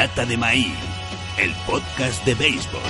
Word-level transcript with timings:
lata 0.00 0.24
de 0.24 0.38
maíz, 0.38 0.78
el 1.36 1.52
podcast 1.66 2.24
de 2.24 2.34
béisbol. 2.34 2.80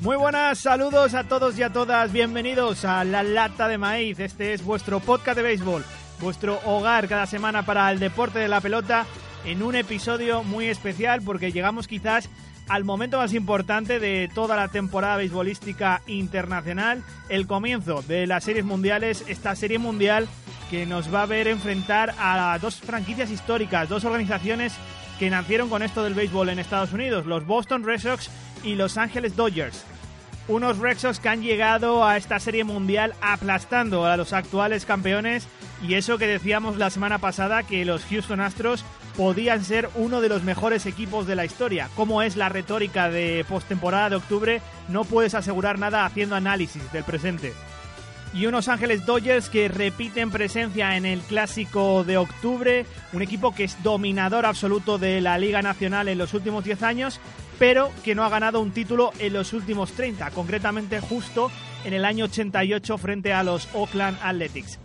Muy 0.00 0.16
buenas, 0.16 0.58
saludos 0.58 1.12
a 1.12 1.24
todos 1.24 1.58
y 1.58 1.62
a 1.62 1.70
todas, 1.70 2.12
bienvenidos 2.12 2.86
a 2.86 3.04
La 3.04 3.22
Lata 3.22 3.68
de 3.68 3.76
Maíz, 3.76 4.18
este 4.20 4.54
es 4.54 4.64
vuestro 4.64 5.00
podcast 5.00 5.36
de 5.36 5.42
béisbol, 5.42 5.84
vuestro 6.20 6.58
hogar 6.64 7.08
cada 7.08 7.26
semana 7.26 7.66
para 7.66 7.92
el 7.92 7.98
deporte 7.98 8.38
de 8.38 8.48
la 8.48 8.62
pelota, 8.62 9.04
en 9.44 9.62
un 9.62 9.74
episodio 9.74 10.42
muy 10.42 10.66
especial 10.66 11.22
porque 11.22 11.52
llegamos 11.52 11.88
quizás 11.88 12.28
al 12.68 12.84
momento 12.84 13.18
más 13.18 13.32
importante 13.32 13.98
de 13.98 14.30
toda 14.34 14.54
la 14.56 14.68
temporada 14.68 15.16
beisbolística 15.16 16.02
internacional, 16.06 17.02
el 17.28 17.46
comienzo 17.46 18.02
de 18.02 18.26
las 18.26 18.44
series 18.44 18.64
mundiales, 18.64 19.24
esta 19.26 19.56
serie 19.56 19.78
mundial 19.78 20.28
que 20.70 20.84
nos 20.84 21.12
va 21.12 21.22
a 21.22 21.26
ver 21.26 21.48
enfrentar 21.48 22.14
a 22.18 22.58
dos 22.60 22.76
franquicias 22.76 23.30
históricas, 23.30 23.88
dos 23.88 24.04
organizaciones 24.04 24.74
que 25.18 25.30
nacieron 25.30 25.68
con 25.70 25.82
esto 25.82 26.04
del 26.04 26.14
béisbol 26.14 26.50
en 26.50 26.58
Estados 26.58 26.92
Unidos, 26.92 27.26
los 27.26 27.46
Boston 27.46 27.84
Red 27.84 28.00
Sox 28.00 28.30
y 28.62 28.74
Los 28.74 28.98
Ángeles 28.98 29.34
Dodgers. 29.34 29.84
Unos 30.46 30.78
Red 30.78 30.98
Sox 30.98 31.20
que 31.20 31.28
han 31.28 31.42
llegado 31.42 32.04
a 32.04 32.16
esta 32.16 32.38
serie 32.38 32.64
mundial 32.64 33.14
aplastando 33.20 34.06
a 34.06 34.16
los 34.16 34.32
actuales 34.32 34.84
campeones 34.84 35.46
y 35.86 35.94
eso 35.94 36.18
que 36.18 36.26
decíamos 36.26 36.76
la 36.76 36.90
semana 36.90 37.18
pasada 37.18 37.62
que 37.62 37.84
los 37.84 38.04
Houston 38.04 38.40
Astros 38.40 38.84
podían 39.18 39.64
ser 39.64 39.90
uno 39.96 40.20
de 40.20 40.28
los 40.28 40.44
mejores 40.44 40.86
equipos 40.86 41.26
de 41.26 41.34
la 41.34 41.44
historia. 41.44 41.90
Como 41.96 42.22
es 42.22 42.36
la 42.36 42.48
retórica 42.48 43.10
de 43.10 43.44
postemporada 43.48 44.10
de 44.10 44.14
octubre, 44.14 44.62
no 44.88 45.02
puedes 45.02 45.34
asegurar 45.34 45.76
nada 45.76 46.04
haciendo 46.04 46.36
análisis 46.36 46.92
del 46.92 47.02
presente. 47.02 47.52
Y 48.32 48.46
unos 48.46 48.68
Ángeles 48.68 49.04
Dodgers 49.06 49.48
que 49.48 49.66
repiten 49.66 50.30
presencia 50.30 50.96
en 50.96 51.04
el 51.04 51.18
clásico 51.18 52.04
de 52.04 52.16
octubre, 52.16 52.86
un 53.12 53.20
equipo 53.20 53.52
que 53.52 53.64
es 53.64 53.82
dominador 53.82 54.46
absoluto 54.46 54.98
de 54.98 55.20
la 55.20 55.36
Liga 55.36 55.62
Nacional 55.62 56.06
en 56.06 56.18
los 56.18 56.32
últimos 56.32 56.62
10 56.62 56.84
años 56.84 57.20
pero 57.58 57.90
que 58.04 58.14
no 58.14 58.22
ha 58.22 58.28
ganado 58.28 58.60
un 58.60 58.70
título 58.70 59.10
en 59.18 59.32
los 59.32 59.52
últimos 59.52 59.90
30, 59.90 60.30
concretamente 60.30 61.00
justo 61.00 61.50
en 61.84 61.92
el 61.92 62.04
año 62.04 62.26
88 62.26 62.98
frente 62.98 63.32
a 63.32 63.42
los 63.42 63.68
Oakland 63.74 64.16
Athletics. 64.22 64.78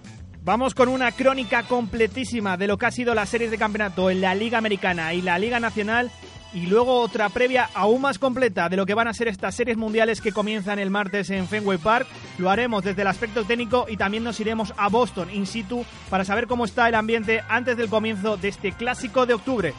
Vamos 0.45 0.75
con 0.75 0.89
una 0.89 1.13
crónica 1.13 1.63
completísima 1.63 2.57
de 2.57 2.67
lo 2.67 2.77
que 2.77 2.85
ha 2.85 2.91
sido 2.91 3.15
las 3.15 3.29
series 3.29 3.49
de 3.49 3.57
campeonato 3.57 4.09
en 4.09 4.19
la 4.19 4.35
Liga 4.35 4.57
Americana 4.57 5.13
y 5.13 5.21
la 5.21 5.39
Liga 5.39 5.61
Nacional 5.61 6.11
y 6.53 6.65
luego 6.65 6.99
otra 6.99 7.29
previa 7.29 7.69
aún 7.73 8.01
más 8.01 8.19
completa 8.19 8.67
de 8.67 8.75
lo 8.75 8.85
que 8.85 8.93
van 8.93 9.07
a 9.07 9.13
ser 9.13 9.29
estas 9.29 9.55
series 9.55 9.77
mundiales 9.77 10.19
que 10.19 10.33
comienzan 10.33 10.79
el 10.79 10.89
martes 10.89 11.29
en 11.29 11.47
Fenway 11.47 11.77
Park. 11.77 12.07
Lo 12.39 12.49
haremos 12.49 12.83
desde 12.83 13.03
el 13.03 13.07
aspecto 13.07 13.45
técnico 13.45 13.85
y 13.87 13.95
también 13.95 14.25
nos 14.25 14.37
iremos 14.41 14.73
a 14.75 14.89
Boston 14.89 15.29
in 15.33 15.47
situ 15.47 15.85
para 16.09 16.25
saber 16.25 16.45
cómo 16.45 16.65
está 16.65 16.89
el 16.89 16.95
ambiente 16.95 17.41
antes 17.47 17.77
del 17.77 17.87
comienzo 17.87 18.35
de 18.35 18.49
este 18.49 18.73
clásico 18.73 19.25
de 19.25 19.35
octubre. 19.35 19.73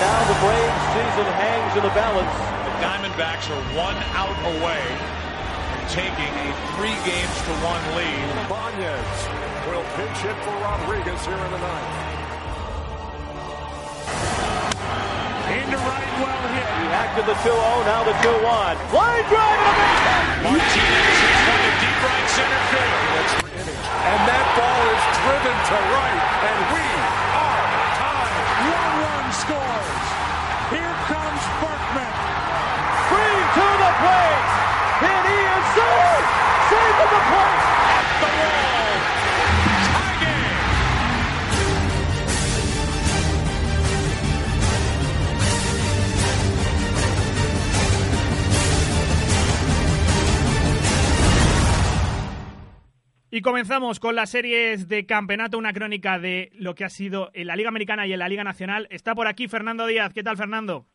And 0.00 0.08
now 0.08 0.24
the 0.32 0.40
Braves 0.40 0.84
season 0.96 1.28
hangs 1.36 1.76
in 1.76 1.84
the 1.84 1.92
balance. 1.92 2.32
The 2.64 2.72
Diamondbacks 2.80 3.52
are 3.52 3.60
one 3.76 4.00
out 4.16 4.32
away 4.56 4.80
from 4.80 5.92
taking 5.92 6.32
a 6.40 6.48
three 6.72 6.96
games 7.04 7.36
to 7.44 7.52
one 7.60 7.84
lead. 7.92 8.24
Banez 8.48 9.12
will 9.68 9.84
pinch 10.00 10.16
hit 10.24 10.32
for 10.40 10.56
Rodriguez 10.64 11.20
here 11.20 11.36
in 11.36 11.50
the 11.52 11.60
ninth. 11.60 11.92
Into 15.52 15.76
right, 15.84 16.12
well 16.16 16.48
hit. 16.48 16.64
He 16.80 16.86
acted 16.96 17.28
the 17.28 17.36
2-0, 17.44 17.60
now 17.84 18.00
the 18.00 18.16
2-1. 18.24 18.72
Line 18.96 19.26
drive 19.28 19.60
to 19.60 19.72
the 19.76 19.84
Martinez 20.48 21.16
hits 21.20 21.44
one 21.44 21.60
to 21.60 21.72
deep 21.76 21.98
right 22.00 22.28
center 22.40 22.62
field. 22.72 23.52
And 23.52 24.20
that 24.24 24.46
ball 24.56 24.80
is 24.96 25.04
driven 25.28 25.56
to 25.60 25.76
right, 25.92 26.24
and 26.48 26.58
we 26.72 26.90
scores. 29.32 29.88
Here 30.74 30.94
comes 31.06 31.42
Berkman. 31.62 32.14
Free 33.10 33.40
to 33.56 33.66
the 33.78 33.92
plate. 34.02 34.50
Hit 35.06 35.24
Ian 35.30 35.62
Sue. 35.74 36.02
Save 36.70 36.94
to 36.98 37.06
the 37.14 37.22
plate. 37.30 37.62
At 37.94 38.06
the 38.22 38.30
wall. 38.38 39.09
Y 53.32 53.42
comenzamos 53.42 54.00
con 54.00 54.16
las 54.16 54.30
series 54.30 54.88
de 54.88 55.06
campeonato, 55.06 55.56
una 55.56 55.72
crónica 55.72 56.18
de 56.18 56.50
lo 56.54 56.74
que 56.74 56.84
ha 56.84 56.88
sido 56.88 57.30
en 57.32 57.46
la 57.46 57.54
Liga 57.54 57.68
Americana 57.68 58.04
y 58.04 58.12
en 58.12 58.18
la 58.18 58.28
Liga 58.28 58.42
Nacional. 58.42 58.88
Está 58.90 59.14
por 59.14 59.28
aquí 59.28 59.46
Fernando 59.46 59.86
Díaz. 59.86 60.12
¿Qué 60.12 60.24
tal, 60.24 60.36
Fernando? 60.36 60.86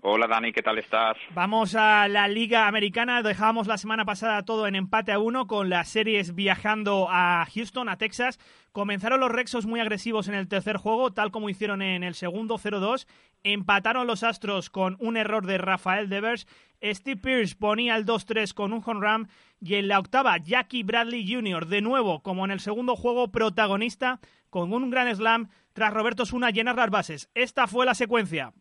Hola 0.00 0.26
Dani, 0.26 0.52
¿qué 0.52 0.62
tal 0.62 0.78
estás? 0.78 1.16
Vamos 1.34 1.74
a 1.74 2.08
la 2.08 2.28
Liga 2.28 2.66
Americana. 2.68 3.22
Dejábamos 3.22 3.66
la 3.66 3.76
semana 3.76 4.06
pasada 4.06 4.44
todo 4.44 4.66
en 4.66 4.74
empate 4.74 5.12
a 5.12 5.18
uno 5.18 5.46
con 5.46 5.68
las 5.68 5.88
series 5.88 6.34
viajando 6.34 7.08
a 7.10 7.46
Houston, 7.52 7.90
a 7.90 7.98
Texas. 7.98 8.38
Comenzaron 8.72 9.20
los 9.20 9.32
Rexos 9.32 9.66
muy 9.66 9.80
agresivos 9.80 10.28
en 10.28 10.34
el 10.34 10.48
tercer 10.48 10.78
juego, 10.78 11.12
tal 11.12 11.30
como 11.30 11.50
hicieron 11.50 11.82
en 11.82 12.04
el 12.04 12.14
segundo 12.14 12.56
0-2. 12.56 13.06
Empataron 13.42 14.06
los 14.06 14.22
Astros 14.22 14.70
con 14.70 14.96
un 14.98 15.16
error 15.16 15.44
de 15.44 15.58
Rafael 15.58 16.08
Devers. 16.08 16.46
Steve 16.82 17.20
Pierce 17.20 17.54
ponía 17.54 17.96
el 17.96 18.06
2-3 18.06 18.54
con 18.54 18.72
un 18.72 18.82
home 18.84 19.00
run. 19.00 19.28
Y 19.60 19.74
en 19.74 19.88
la 19.88 19.98
octava, 19.98 20.36
Jackie 20.38 20.82
Bradley 20.82 21.26
Jr., 21.32 21.66
de 21.66 21.80
nuevo, 21.80 22.22
como 22.22 22.44
en 22.44 22.50
el 22.50 22.60
segundo 22.60 22.94
juego, 22.94 23.28
protagonista 23.28 24.20
con 24.50 24.72
un 24.72 24.90
gran 24.90 25.14
slam 25.14 25.48
tras 25.72 25.92
Roberto 25.92 26.26
Suna 26.26 26.50
llenar 26.50 26.76
las 26.76 26.90
bases. 26.90 27.28
Esta 27.34 27.66
fue 27.66 27.86
la 27.86 27.94
secuencia. 27.94 28.52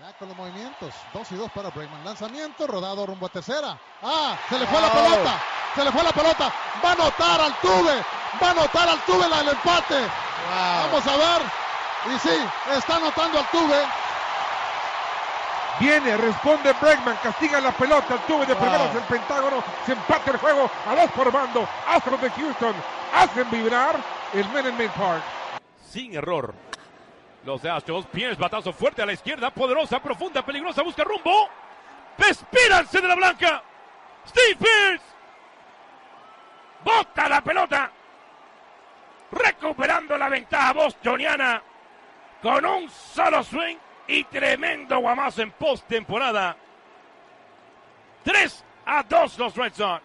Ya 0.00 0.12
con 0.18 0.28
los 0.28 0.36
movimientos, 0.36 0.92
2 1.12 1.32
y 1.32 1.34
2 1.36 1.50
para 1.52 1.70
Bregman. 1.70 2.04
Lanzamiento, 2.04 2.66
rodado 2.66 3.06
rumbo 3.06 3.26
a 3.26 3.28
tercera. 3.28 3.78
¡Ah! 4.02 4.36
Se 4.48 4.58
le 4.58 4.66
fue 4.66 4.80
la 4.80 4.92
pelota. 4.92 5.42
Se 5.74 5.84
le 5.84 5.92
fue 5.92 6.02
la 6.02 6.12
pelota. 6.12 6.52
Va 6.84 6.90
a 6.90 6.92
anotar 6.92 7.40
al 7.40 7.54
tuve. 7.60 7.94
Va 8.42 8.48
a 8.48 8.50
anotar 8.50 8.88
al 8.88 9.04
tuve 9.04 9.28
la 9.28 9.38
del 9.38 9.48
empate. 9.48 10.00
Vamos 10.50 11.06
a 11.06 11.16
ver. 11.16 11.42
Y 12.14 12.18
sí, 12.18 12.36
está 12.76 12.96
anotando 12.96 13.38
al 13.38 13.50
tuve. 13.50 14.03
Viene, 15.80 16.16
responde 16.16 16.72
Bregman, 16.80 17.16
castiga 17.22 17.60
la 17.60 17.72
pelota, 17.72 18.14
el 18.14 18.20
tuve 18.20 18.46
de 18.46 18.54
primeros 18.54 18.94
el 18.94 19.02
Pentágono, 19.02 19.62
se 19.84 19.92
empata 19.92 20.30
el 20.30 20.36
juego 20.38 20.70
a 20.86 20.94
dos 20.94 21.10
por 21.10 21.32
bando. 21.32 21.68
Astros 21.88 22.20
de 22.20 22.30
Houston 22.30 22.74
hacen 23.12 23.50
vibrar 23.50 23.96
el 24.32 24.48
Men 24.50 24.66
in 24.66 24.76
Main 24.76 24.90
Park. 24.90 25.22
sin 25.90 26.14
error. 26.14 26.54
Los 27.44 27.60
de 27.60 27.70
Astros, 27.70 28.06
Pierce, 28.06 28.40
batazo 28.40 28.72
fuerte 28.72 29.02
a 29.02 29.06
la 29.06 29.12
izquierda, 29.12 29.50
poderosa, 29.50 30.00
profunda, 30.00 30.42
peligrosa, 30.44 30.82
busca 30.82 31.04
rumbo. 31.04 31.48
¡Despídanse 32.16 33.00
de 33.00 33.08
la 33.08 33.14
blanca! 33.16 33.62
¡Steve 34.26 34.56
Pierce! 34.56 35.04
¡Bota 36.84 37.28
la 37.28 37.40
pelota! 37.40 37.90
Recuperando 39.32 40.16
la 40.16 40.28
ventaja 40.28 40.72
bostoniana 40.72 41.62
con 42.40 42.64
un 42.64 42.88
solo 42.88 43.42
swing 43.42 43.76
y 44.06 44.24
tremendo 44.24 44.98
guamazo 44.98 45.42
en 45.42 45.50
postemporada. 45.52 46.56
3 48.24 48.64
a 48.86 49.02
2 49.02 49.38
los 49.38 49.56
Red 49.56 49.72
Sox. 49.74 50.02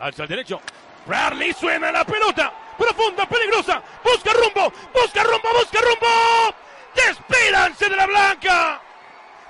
Alza 0.00 0.22
al 0.22 0.28
derecho. 0.28 0.60
Bradley 1.06 1.52
suena 1.52 1.90
la 1.90 2.04
pelota. 2.04 2.52
Profunda, 2.76 3.26
peligrosa. 3.26 3.82
Busca 4.04 4.32
rumbo. 4.32 4.72
Busca 4.92 5.22
rumbo. 5.24 5.48
Busca 5.58 5.80
rumbo. 5.80 6.54
Despídanse 6.94 7.88
de 7.88 7.96
la 7.96 8.06
blanca. 8.06 8.80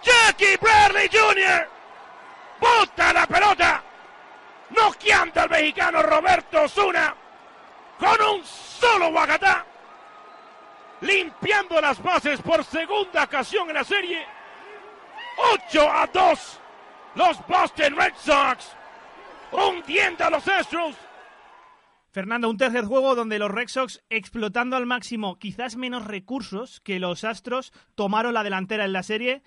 Jackie 0.03 0.57
Bradley 0.57 1.09
Jr. 1.13 1.69
Bota 2.61 3.13
la 3.13 3.27
pelota. 3.27 3.83
Noqueando 4.71 5.41
al 5.41 5.51
mexicano 5.51 6.03
Roberto 6.03 6.63
Osuna. 6.63 7.15
Con 7.99 8.21
un 8.23 8.45
solo 8.45 9.11
Guacatá. 9.11 9.65
Limpiando 11.01 11.81
las 11.81 12.03
bases 12.03 12.41
por 12.43 12.65
segunda 12.65 13.25
ocasión 13.25 13.69
en 13.69 13.75
la 13.75 13.85
serie. 13.85 14.25
8 15.71 15.91
a 15.91 16.07
2. 16.07 16.61
Los 17.15 17.47
Boston 17.47 17.97
Red 17.97 18.15
Sox. 18.17 18.77
Hundiendo 19.53 20.25
a 20.25 20.31
los 20.31 20.47
Astros. 20.49 20.97
Fernando, 22.11 22.51
un 22.51 22.57
tercer 22.57 22.85
juego 22.85 23.15
donde 23.15 23.39
los 23.39 23.51
Red 23.51 23.69
Sox, 23.69 24.05
explotando 24.11 24.77
al 24.77 24.87
máximo 24.87 25.39
quizás 25.39 25.77
menos 25.77 26.07
recursos 26.07 26.81
que 26.81 26.99
los 26.99 27.23
Astros, 27.23 27.73
tomaron 27.95 28.35
la 28.35 28.43
delantera 28.43 28.85
en 28.85 28.93
la 28.93 29.03
serie. 29.03 29.43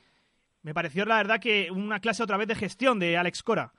Me 0.64 0.74
pareció, 0.74 1.06
la 1.06 1.18
verdad, 1.18 1.42
que 1.42 1.70
una 1.72 2.00
clase 2.00 2.24
otra 2.24 2.38
vez 2.38 2.48
de 2.48 2.56
gestión 2.56 3.00
de 3.00 3.18
Alex 3.18 3.44
Cora. 3.44 3.74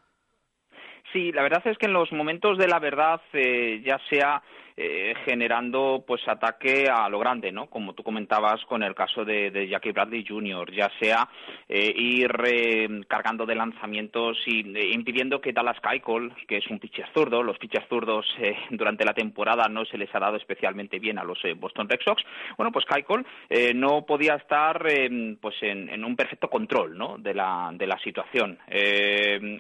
Sí, 1.13 1.31
la 1.33 1.43
verdad 1.43 1.63
es 1.67 1.79
que 1.79 1.87
en 1.87 1.93
los 1.93 2.11
momentos 2.13 2.59
de 2.59 2.69
la 2.69 2.79
verdad, 2.79 3.21
eh, 3.33 3.83
ya 3.85 3.99
sea 4.11 4.43
eh, 4.77 5.15
generando 5.25 6.05
pues 6.07 6.27
ataque 6.27 6.89
a 6.89 7.09
lo 7.09 7.19
grande, 7.19 7.53
¿no? 7.53 7.67
Como 7.67 7.95
tú 7.95 8.03
comentabas 8.03 8.65
con 8.67 8.83
el 8.83 8.95
caso 8.95 9.25
de, 9.25 9.69
Jackie 9.69 9.93
Bradley 9.93 10.25
Jr., 10.27 10.73
ya 10.73 10.91
sea 10.99 11.29
eh, 11.69 11.93
ir 11.95 13.05
cargando 13.07 13.47
de 13.47 13.55
lanzamientos 13.55 14.39
y 14.47 14.61
impidiendo 14.93 15.41
que 15.41 15.53
Dallas 15.53 15.79
Keuchel, 15.81 16.33
que 16.47 16.59
es 16.59 16.67
un 16.69 16.79
pitcher 16.79 17.07
zurdo, 17.13 17.43
los 17.43 17.59
pitchers 17.59 17.89
zurdos 17.89 18.27
durante 18.71 19.05
la 19.05 19.15
temporada 19.15 19.69
no 19.69 19.85
se 19.85 19.99
les 19.99 20.15
ha 20.15 20.21
dado 20.21 20.37
especialmente 20.37 20.99
bien 20.99 21.19
a 21.19 21.25
los 21.25 21.39
Boston 21.57 21.89
Red 21.89 22.01
Sox, 22.05 22.23
bueno, 22.57 22.73
pues 22.73 22.85
Keuchel 22.87 23.25
no 23.79 24.05
podía 24.07 24.35
estar 24.35 24.83
pues 25.41 25.57
en, 25.63 26.05
un 26.05 26.17
perfecto 26.17 26.49
control, 26.49 26.97
¿no? 26.97 27.19
De 27.19 27.35
la, 27.35 27.71
de 27.73 27.87
la 27.87 27.99
situación. 27.99 28.59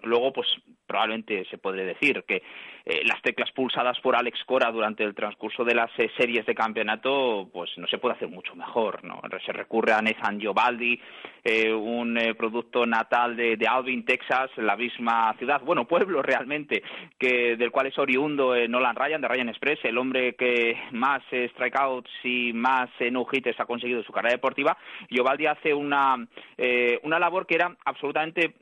luego, 0.02 0.32
pues 0.32 0.48
probablemente 0.86 1.44
se 1.46 1.58
podría 1.58 1.84
decir 1.84 2.22
que 2.26 2.42
eh, 2.84 3.02
las 3.04 3.22
teclas 3.22 3.50
pulsadas 3.52 3.98
por 4.00 4.16
Alex 4.16 4.42
Cora 4.44 4.70
durante 4.72 5.04
el 5.04 5.14
transcurso 5.14 5.64
de 5.64 5.74
las 5.74 5.90
eh, 5.98 6.10
series 6.16 6.44
de 6.46 6.54
campeonato, 6.54 7.48
pues 7.52 7.70
no 7.76 7.86
se 7.86 7.98
puede 7.98 8.16
hacer 8.16 8.28
mucho 8.28 8.56
mejor, 8.56 9.04
¿no? 9.04 9.20
Se 9.46 9.52
recurre 9.52 9.92
a 9.92 10.02
Nathan 10.02 10.40
Giovaldi, 10.40 11.00
eh, 11.44 11.72
un 11.72 12.18
producto 12.36 12.84
natal 12.84 13.36
de, 13.36 13.56
de, 13.56 13.68
Alvin, 13.68 14.04
Texas, 14.04 14.50
la 14.56 14.76
misma 14.76 15.34
ciudad, 15.38 15.60
bueno, 15.62 15.86
pueblo 15.86 16.22
realmente, 16.22 16.82
que 17.18 17.56
del 17.56 17.70
cual 17.70 17.86
es 17.86 17.98
oriundo 17.98 18.54
Nolan 18.68 18.96
Ryan, 18.96 19.20
de 19.20 19.28
Ryan 19.28 19.48
Express, 19.48 19.78
el 19.84 19.98
hombre 19.98 20.34
que 20.34 20.76
más 20.92 21.22
strikeouts 21.30 22.10
y 22.24 22.52
más 22.52 22.90
no 23.10 23.26
hits 23.30 23.58
ha 23.60 23.64
conseguido 23.64 24.00
en 24.00 24.06
su 24.06 24.12
carrera 24.12 24.34
deportiva. 24.34 24.76
Giovaldi 25.08 25.46
hace 25.46 25.74
una, 25.74 26.16
una 27.02 27.18
labor 27.18 27.46
que 27.46 27.56
era 27.56 27.76
absolutamente 27.84 28.54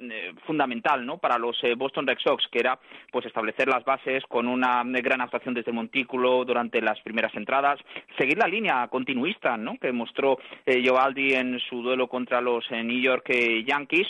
fundamental, 0.46 1.04
¿no? 1.04 1.18
Para 1.18 1.38
los 1.38 1.60
Boston 1.76 2.06
Red 2.06 2.18
Sox, 2.18 2.46
que 2.50 2.60
era 2.60 2.78
pues 3.10 3.26
establecer 3.26 3.68
las 3.68 3.84
bases 3.84 4.09
con 4.28 4.48
una 4.48 4.82
gran 4.84 5.20
actuación 5.20 5.54
desde 5.54 5.72
montículo 5.72 6.44
durante 6.44 6.80
las 6.80 7.00
primeras 7.00 7.34
entradas, 7.34 7.78
seguir 8.18 8.38
la 8.38 8.48
línea 8.48 8.86
continuista 8.88 9.56
¿no? 9.56 9.76
que 9.78 9.92
mostró 9.92 10.38
eh, 10.66 10.82
en 10.84 11.60
su 11.60 11.82
duelo 11.82 12.08
contra 12.08 12.40
los 12.40 12.64
eh, 12.70 12.82
New 12.82 13.00
York 13.00 13.26
eh, 13.28 13.64
Yankees 13.64 14.08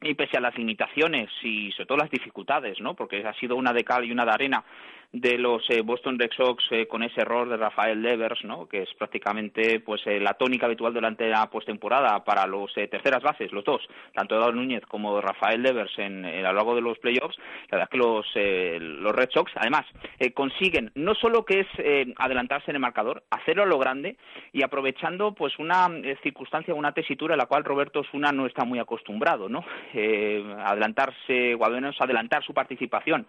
y 0.00 0.14
pese 0.14 0.36
a 0.36 0.40
las 0.40 0.56
limitaciones 0.56 1.28
y 1.42 1.72
sobre 1.72 1.86
todo 1.86 1.98
las 1.98 2.10
dificultades, 2.10 2.80
¿no? 2.80 2.94
Porque 2.94 3.26
ha 3.26 3.34
sido 3.34 3.56
una 3.56 3.72
de 3.72 3.82
cal 3.82 4.04
y 4.04 4.12
una 4.12 4.24
de 4.24 4.30
arena 4.30 4.64
de 5.12 5.38
los 5.38 5.62
eh, 5.70 5.80
Boston 5.80 6.18
Red 6.18 6.32
Sox 6.36 6.62
eh, 6.70 6.86
con 6.86 7.02
ese 7.02 7.22
error 7.22 7.48
de 7.48 7.56
Rafael 7.56 8.02
Devers, 8.02 8.44
¿no? 8.44 8.68
que 8.68 8.82
es 8.82 8.94
prácticamente 8.94 9.80
pues 9.80 10.02
eh, 10.06 10.20
la 10.20 10.34
tónica 10.34 10.66
habitual 10.66 10.92
durante 10.92 11.26
la 11.28 11.48
postemporada 11.48 12.22
para 12.24 12.46
los 12.46 12.72
terceras 12.74 13.22
bases, 13.22 13.50
los 13.50 13.64
dos, 13.64 13.80
tanto 14.14 14.34
Eduardo 14.34 14.56
Núñez 14.56 14.84
como 14.86 15.18
Rafael 15.20 15.62
Devers 15.62 15.98
en, 15.98 16.26
a 16.26 16.52
lo 16.52 16.52
largo 16.52 16.74
de 16.74 16.82
los 16.82 16.98
playoffs, 16.98 17.38
la 17.70 17.78
verdad 17.78 17.90
que 17.90 17.96
los, 17.96 18.26
los 19.02 19.12
Red 19.14 19.30
Sox 19.32 19.50
además 19.56 19.86
consiguen 20.34 20.90
no 20.94 21.14
solo 21.14 21.44
que 21.44 21.60
es 21.60 21.66
adelantarse 22.18 22.70
en 22.70 22.76
el 22.76 22.80
marcador, 22.80 23.24
hacerlo 23.30 23.62
a 23.62 23.66
lo 23.66 23.78
grande 23.78 24.16
y 24.52 24.62
aprovechando 24.62 25.32
pues 25.34 25.58
una 25.58 25.88
circunstancia, 26.22 26.74
una 26.74 26.92
tesitura 26.92 27.34
en 27.34 27.38
la 27.38 27.46
cual 27.46 27.64
Roberto 27.64 28.00
Osuna 28.00 28.32
no 28.32 28.46
está 28.46 28.64
muy 28.64 28.78
acostumbrado, 28.78 29.48
¿no? 29.48 29.64
adelantarse 30.64 31.54
o 31.54 31.64
al 31.64 31.72
menos 31.72 31.96
adelantar 32.00 32.44
su 32.44 32.52
participación 32.52 33.26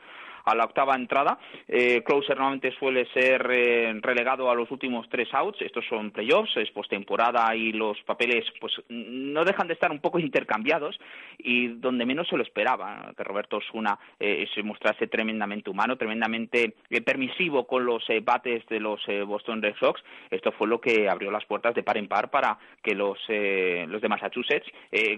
a 0.49 0.55
la 0.55 0.65
octava 0.65 0.95
entrada. 0.95 1.37
Eh, 1.67 2.01
Closer 2.03 2.37
normalmente 2.37 2.71
suele 2.71 3.05
ser 3.13 3.47
eh, 3.51 3.93
relegado 4.01 4.49
a 4.49 4.55
los 4.55 4.69
últimos 4.71 5.07
tres 5.09 5.27
outs. 5.33 5.61
Estos 5.61 5.85
son 5.87 6.11
playoffs, 6.11 6.57
es 6.57 6.71
postemporada 6.71 7.55
y 7.55 7.71
los 7.71 8.01
papeles 8.03 8.45
pues 8.59 8.73
no 8.89 9.43
dejan 9.43 9.67
de 9.67 9.73
estar 9.73 9.91
un 9.91 9.99
poco 9.99 10.19
intercambiados 10.19 10.99
y 11.37 11.67
donde 11.67 12.05
menos 12.05 12.27
se 12.27 12.37
lo 12.37 12.43
esperaba 12.43 13.13
que 13.15 13.23
Roberto 13.23 13.57
Osuna 13.57 13.97
eh, 14.19 14.47
se 14.53 14.63
mostrase 14.63 15.07
tremendamente 15.07 15.69
humano, 15.69 15.97
tremendamente 15.97 16.73
eh, 16.89 17.01
permisivo 17.01 17.67
con 17.67 17.85
los 17.85 18.03
bates 18.23 18.65
de 18.67 18.79
los 18.79 19.01
Boston 19.25 19.61
Red 19.61 19.75
Sox. 19.79 20.01
Esto 20.31 20.51
fue 20.53 20.67
lo 20.67 20.81
que 20.81 21.09
abrió 21.09 21.31
las 21.31 21.45
puertas 21.45 21.75
de 21.75 21.83
par 21.83 21.97
en 21.97 22.07
par 22.07 22.29
para 22.29 22.57
que 22.81 22.95
los, 22.95 23.19
los 23.27 24.01
de 24.01 24.09
Massachusetts 24.09 24.67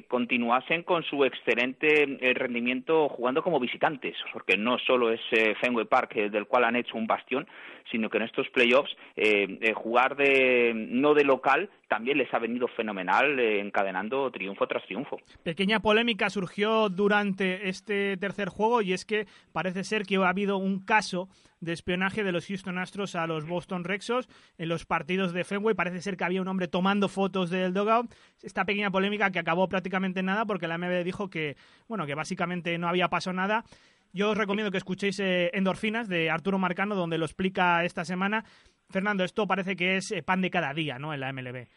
continuasen 0.08 0.84
con 0.84 1.04
su 1.04 1.24
excelente 1.24 2.18
rendimiento 2.36 3.10
jugando 3.10 3.42
como 3.42 3.60
visitantes, 3.60 4.16
porque 4.34 4.58
no 4.58 4.78
solo 4.80 5.12
es 5.12 5.21
eh, 5.32 5.56
Fenway 5.60 5.86
Park, 5.86 6.16
eh, 6.16 6.30
del 6.30 6.46
cual 6.46 6.66
han 6.66 6.76
hecho 6.76 6.98
un 6.98 7.08
bastión, 7.08 7.48
sino 7.90 8.10
que 8.10 8.18
en 8.18 8.24
estos 8.24 8.48
playoffs 8.50 8.96
eh, 9.16 9.74
jugar 9.76 10.16
de 10.16 10.74
no 10.74 11.14
de 11.14 11.24
local 11.24 11.70
también 11.88 12.18
les 12.18 12.34
ha 12.34 12.40
venido 12.40 12.68
fenomenal, 12.70 13.38
encadenando 13.38 14.32
triunfo 14.32 14.66
tras 14.66 14.86
triunfo. 14.86 15.18
Pequeña 15.44 15.82
polémica 15.82 16.30
surgió 16.30 16.88
durante 16.88 17.68
este 17.68 18.16
tercer 18.16 18.48
juego 18.48 18.82
y 18.82 18.94
es 18.94 19.04
que 19.04 19.26
parece 19.52 19.84
ser 19.84 20.04
que 20.04 20.16
ha 20.16 20.30
habido 20.30 20.58
un 20.58 20.86
caso 20.86 21.28
de 21.62 21.74
espionaje 21.74 22.24
de 22.24 22.32
los 22.32 22.48
Houston 22.48 22.78
Astros 22.78 23.16
a 23.16 23.28
los 23.28 23.46
Boston 23.46 23.84
Red 23.84 24.02
Sox 24.02 24.28
en 24.58 24.68
los 24.68 24.86
partidos 24.86 25.32
de 25.32 25.44
Fenway. 25.44 25.76
Parece 25.76 26.02
ser 26.02 26.18
que 26.18 26.24
había 26.24 26.42
un 26.42 26.48
hombre 26.48 26.68
tomando 26.68 27.08
fotos 27.08 27.50
del 27.50 27.74
dugout. 27.74 28.14
Esta 28.42 28.66
pequeña 28.66 28.92
polémica 28.92 29.32
que 29.32 29.40
acabó 29.40 29.70
prácticamente 29.70 30.22
en 30.22 30.26
nada 30.26 30.46
porque 30.46 30.68
la 30.68 30.78
MB 30.78 31.04
dijo 31.04 31.30
que, 31.30 31.56
bueno, 31.88 32.06
que 32.06 32.16
básicamente 32.16 32.78
no 32.78 32.90
había 32.90 33.10
pasado 33.10 33.36
nada 33.36 33.64
yo 34.14 34.32
os 34.32 34.38
recomiendo 34.38 34.72
que 34.72 34.78
escuchéis 34.78 35.20
eh, 35.20 35.50
Endorfinas 35.54 36.08
de 36.08 36.30
Arturo 36.30 36.58
Marcano, 36.58 36.96
donde 36.96 37.18
lo 37.18 37.26
explica 37.26 37.84
esta 37.86 38.06
semana. 38.06 38.44
Fernando, 38.90 39.24
esto 39.24 39.48
parece 39.48 39.76
que 39.76 39.98
es 39.98 40.12
eh, 40.12 40.24
pan 40.24 40.42
de 40.42 40.50
cada 40.50 40.74
día, 40.74 41.00
¿no? 41.00 41.14
En 41.14 41.20
la 41.22 41.32
MLB. 41.32 41.68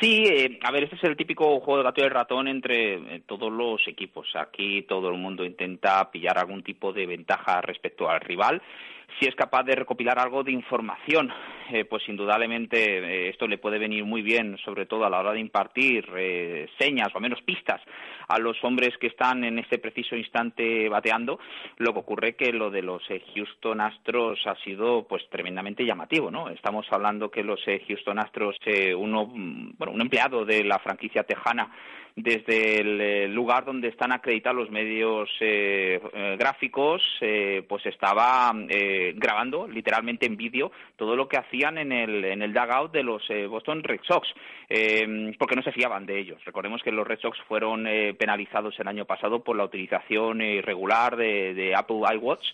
Sí, 0.00 0.24
eh, 0.26 0.58
a 0.62 0.72
ver, 0.72 0.84
este 0.84 0.96
es 0.96 1.04
el 1.04 1.16
típico 1.16 1.60
juego 1.60 1.78
de 1.78 1.84
gato 1.84 2.00
y 2.00 2.04
el 2.04 2.10
ratón 2.10 2.48
entre 2.48 3.20
todos 3.20 3.52
los 3.52 3.86
equipos. 3.86 4.26
Aquí 4.34 4.82
todo 4.82 5.10
el 5.10 5.18
mundo 5.18 5.44
intenta 5.44 6.10
pillar 6.10 6.38
algún 6.38 6.62
tipo 6.62 6.92
de 6.92 7.06
ventaja 7.06 7.60
respecto 7.60 8.08
al 8.08 8.20
rival 8.20 8.62
si 9.18 9.26
es 9.26 9.34
capaz 9.34 9.62
de 9.64 9.74
recopilar 9.74 10.18
algo 10.18 10.42
de 10.42 10.52
información, 10.52 11.32
eh, 11.70 11.84
pues 11.84 12.08
indudablemente 12.08 12.98
eh, 12.98 13.28
esto 13.28 13.46
le 13.46 13.58
puede 13.58 13.78
venir 13.78 14.04
muy 14.04 14.22
bien, 14.22 14.58
sobre 14.64 14.86
todo 14.86 15.04
a 15.04 15.10
la 15.10 15.20
hora 15.20 15.32
de 15.32 15.40
impartir 15.40 16.04
eh, 16.16 16.68
señas 16.78 17.14
o 17.14 17.20
menos 17.20 17.40
pistas 17.42 17.80
a 18.28 18.38
los 18.38 18.62
hombres 18.64 18.96
que 18.98 19.08
están 19.08 19.44
en 19.44 19.58
este 19.58 19.78
preciso 19.78 20.16
instante 20.16 20.88
bateando. 20.88 21.38
Lo 21.78 21.92
que 21.92 21.98
ocurre 22.00 22.36
que 22.36 22.52
lo 22.52 22.70
de 22.70 22.82
los 22.82 23.02
Houston 23.34 23.80
Astros 23.80 24.40
ha 24.46 24.56
sido 24.56 25.06
pues 25.06 25.28
tremendamente 25.30 25.84
llamativo, 25.84 26.30
¿no? 26.30 26.48
Estamos 26.48 26.86
hablando 26.90 27.30
que 27.30 27.42
los 27.42 27.60
Houston 27.64 28.18
Astros, 28.18 28.56
uno, 28.96 29.26
mm, 29.26 29.72
bueno, 29.76 29.92
un 29.92 30.00
empleado 30.00 30.44
de 30.44 30.64
la 30.64 30.78
franquicia 30.78 31.24
tejana 31.24 31.70
desde 32.16 32.80
el 32.80 33.00
eh, 33.00 33.28
lugar 33.28 33.64
donde 33.64 33.88
están 33.88 34.12
acreditados 34.12 34.58
los 34.58 34.70
medios 34.70 35.30
eh, 35.40 36.00
eh, 36.12 36.36
gráficos, 36.38 37.02
pues 37.68 37.86
estaba 37.86 38.52
grabando 39.14 39.66
literalmente 39.68 40.26
en 40.26 40.36
vídeo 40.36 40.72
todo 40.96 41.16
lo 41.16 41.28
que 41.28 41.38
hacían 41.38 41.78
en 41.78 41.92
el, 41.92 42.24
en 42.24 42.42
el 42.42 42.52
dugout 42.52 42.92
de 42.92 43.02
los 43.02 43.22
Boston 43.48 43.82
Red 43.82 44.00
Sox, 44.02 44.28
porque 45.38 45.56
no 45.56 45.62
se 45.62 45.72
fiaban 45.72 46.06
de 46.06 46.18
ellos. 46.18 46.44
Recordemos 46.44 46.82
que 46.82 46.90
los 46.90 47.06
Red 47.06 47.20
Sox 47.20 47.38
fueron 47.46 47.86
penalizados 48.18 48.78
el 48.80 48.88
año 48.88 49.04
pasado 49.04 49.42
por 49.42 49.56
la 49.56 49.64
utilización 49.64 50.42
irregular 50.42 51.16
de, 51.16 51.54
de 51.54 51.74
Apple 51.74 52.00
iWatch 52.14 52.44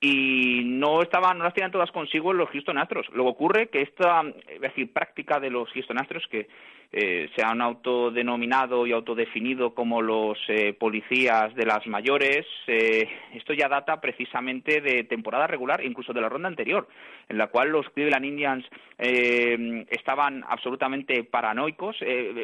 y 0.00 0.62
no 0.64 1.02
estaban, 1.02 1.38
no 1.38 1.44
las 1.44 1.54
tenían 1.54 1.72
todas 1.72 1.90
consigo 1.90 2.32
los 2.32 2.48
Houston 2.50 2.78
Astros. 2.78 3.08
Luego 3.12 3.30
ocurre 3.30 3.68
que 3.68 3.82
esta, 3.82 4.22
es 4.46 4.60
decir, 4.60 4.92
práctica 4.92 5.40
de 5.40 5.50
los 5.50 5.68
Houston 5.72 5.98
Astros 5.98 6.26
que 6.30 6.48
eh, 6.90 7.28
se 7.36 7.44
han 7.44 7.60
autodenominado 7.60 8.86
y 8.86 8.92
autodefinido 8.92 9.74
como 9.74 10.00
los 10.00 10.38
eh, 10.48 10.72
policías 10.72 11.54
de 11.54 11.66
las 11.66 11.86
mayores. 11.86 12.46
Eh, 12.66 13.08
esto 13.34 13.52
ya 13.52 13.68
data 13.68 14.00
precisamente 14.00 14.80
de 14.80 15.04
temporada 15.04 15.46
regular, 15.48 15.84
incluso 15.84 16.12
de 16.12 16.20
la 16.20 16.28
ronda 16.28 16.48
anterior, 16.48 16.88
en 17.28 17.36
la 17.36 17.48
cual 17.48 17.70
los 17.70 17.90
Cleveland 17.90 18.24
Indians 18.24 18.66
estaban 18.98 20.44
absolutamente 20.48 21.22
paranoicos. 21.22 21.96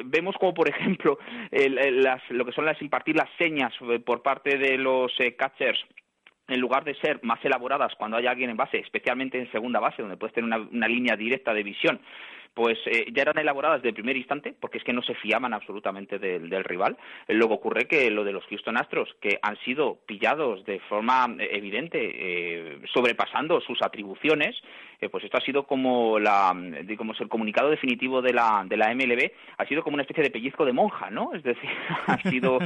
vemos 0.05 0.37
como, 0.39 0.55
por 0.55 0.69
ejemplo, 0.69 1.19
lo 2.31 2.45
que 2.45 2.53
son 2.53 2.65
las 2.65 2.81
impartir 2.81 3.17
las 3.17 3.29
señas 3.39 3.73
por 4.05 4.23
parte 4.23 4.57
de 4.57 4.79
los 4.79 5.13
catchers 5.37 5.85
en 6.49 6.61
lugar 6.61 6.85
de 6.85 6.95
ser 6.97 7.21
más 7.23 7.43
elaboradas 7.45 7.95
cuando 7.97 8.17
hay 8.17 8.27
alguien 8.27 8.51
en 8.51 8.57
base, 8.57 8.79
especialmente 8.79 9.39
en 9.39 9.51
segunda 9.51 9.81
base, 9.81 10.03
donde 10.03 10.17
puedes 10.17 10.35
tener 10.35 10.51
una 10.51 10.89
línea 10.89 11.17
directa 11.17 11.55
de 11.55 11.63
visión, 11.63 12.01
pues 12.55 12.79
eh, 12.87 13.07
ya 13.13 13.23
eran 13.23 13.39
elaboradas 13.39 13.83
de 13.83 13.93
primer 13.93 14.17
instante, 14.17 14.55
porque 14.59 14.79
es 14.79 14.85
que 14.85 14.93
no 14.93 15.03
se 15.03 15.15
fiaban 15.15 15.53
absolutamente 15.53 16.19
del, 16.19 16.65
rival. 16.65 16.97
Eh, 17.27 17.35
luego 17.35 17.55
ocurre 17.55 17.87
que 17.87 18.11
lo 18.11 18.23
de 18.23 18.33
los 18.33 18.45
Houston 18.47 18.77
Astros, 18.77 19.15
que 19.21 19.39
han 19.43 19.57
sido 19.65 19.99
pillados 20.07 20.65
de 20.65 20.79
forma 20.81 21.27
eh, 21.39 21.49
evidente, 21.53 22.79
sobrepasando 22.93 23.61
sus 23.61 23.83
atribuciones, 23.83 24.57
pues 25.11 25.25
esto 25.25 25.37
ha 25.37 25.45
sido 25.45 25.65
como 25.65 26.19
la, 26.19 26.55
digamos, 26.85 27.21
el 27.21 27.29
comunicado 27.29 27.69
definitivo 27.69 28.23
de 28.23 28.33
la, 28.33 28.65
de 28.67 28.77
la 28.79 28.95
MLB, 28.95 29.33
ha 29.59 29.67
sido 29.67 29.83
como 29.83 29.95
una 29.95 30.03
especie 30.03 30.23
de 30.23 30.31
pellizco 30.31 30.65
de 30.65 30.73
monja, 30.73 31.11
¿no? 31.11 31.35
Es 31.35 31.43
decir, 31.43 31.69
han 32.07 32.23
sido 32.23 32.59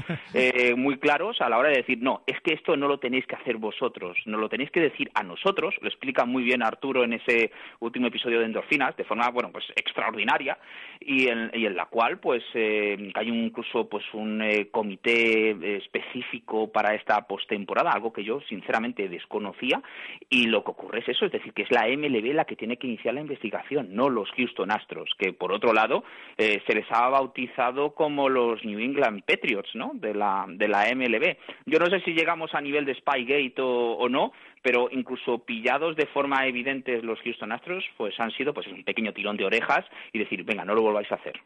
muy 0.76 0.98
claros 0.98 1.40
a 1.40 1.48
la 1.48 1.58
hora 1.58 1.70
de 1.70 1.78
decir, 1.78 1.98
no, 2.00 2.22
es 2.26 2.40
que 2.42 2.54
esto 2.54 2.76
no 2.76 2.86
lo 2.86 2.98
tenéis 2.98 3.26
que 3.26 3.34
hacer 3.34 3.56
vosotros, 3.56 4.16
no 4.26 4.38
lo 4.38 4.48
tenéis 4.48 4.70
que 4.70 4.80
decir 4.80 5.10
a 5.14 5.24
nosotros, 5.24 5.74
lo 5.80 5.88
explica 5.88 6.24
muy 6.26 6.44
bien 6.44 6.62
Arturo 6.62 7.02
en 7.02 7.14
ese 7.14 7.50
último 7.80 8.06
episodio 8.06 8.38
de 8.38 8.44
Endorfinas, 8.44 8.96
de 8.96 9.04
forma, 9.04 9.28
bueno, 9.30 9.50
pues 9.50 9.64
extraordinaria 9.78 10.58
y 11.00 11.28
en, 11.28 11.50
y 11.54 11.66
en 11.66 11.76
la 11.76 11.86
cual 11.86 12.18
pues 12.18 12.42
eh, 12.54 13.12
hay 13.14 13.28
incluso 13.28 13.88
pues 13.88 14.04
un 14.12 14.42
eh, 14.42 14.68
comité 14.70 15.50
eh, 15.50 15.76
específico 15.76 16.70
para 16.70 16.94
esta 16.94 17.22
postemporada, 17.22 17.92
algo 17.92 18.12
que 18.12 18.24
yo 18.24 18.40
sinceramente 18.48 19.08
desconocía 19.08 19.80
y 20.28 20.46
lo 20.46 20.64
que 20.64 20.70
ocurre 20.72 21.00
es 21.00 21.08
eso, 21.08 21.26
es 21.26 21.32
decir, 21.32 21.52
que 21.52 21.62
es 21.62 21.70
la 21.70 21.86
MLB 21.86 22.34
la 22.34 22.44
que 22.44 22.56
tiene 22.56 22.76
que 22.76 22.86
iniciar 22.86 23.14
la 23.14 23.20
investigación, 23.20 23.94
no 23.94 24.08
los 24.08 24.30
Houston 24.32 24.70
Astros, 24.70 25.10
que 25.18 25.32
por 25.32 25.52
otro 25.52 25.72
lado 25.72 26.04
se 26.36 26.74
les 26.74 26.86
ha 26.90 27.08
bautizado 27.08 27.94
como 27.94 28.28
los 28.28 28.64
New 28.64 28.78
England 28.78 29.22
Patriots, 29.24 29.74
¿no? 29.74 29.92
De 29.94 30.14
la 30.14 30.44
de 30.48 30.68
la 30.68 30.86
MLB. 30.94 31.36
Yo 31.66 31.78
no 31.78 31.86
sé 31.86 32.00
si 32.00 32.12
llegamos 32.12 32.54
a 32.54 32.60
nivel 32.60 32.84
de 32.84 32.94
Spygate 32.94 33.54
o, 33.58 33.92
o 33.92 34.08
no, 34.08 34.32
pero 34.62 34.88
incluso 34.90 35.38
pillados 35.44 35.96
de 35.96 36.06
forma 36.06 36.46
evidente 36.46 37.02
los 37.02 37.18
Houston 37.20 37.52
Astros, 37.52 37.84
pues 37.96 38.18
han 38.18 38.30
sido 38.32 38.52
pues 38.54 38.66
un 38.66 38.84
pequeño 38.84 39.12
tirón 39.12 39.36
de 39.36 39.44
orejas 39.44 39.84
y 40.12 40.18
decir, 40.18 40.44
venga, 40.44 40.64
no 40.64 40.74
lo 40.74 40.82
volváis 40.82 41.10
a 41.12 41.16
hacer. 41.16 41.40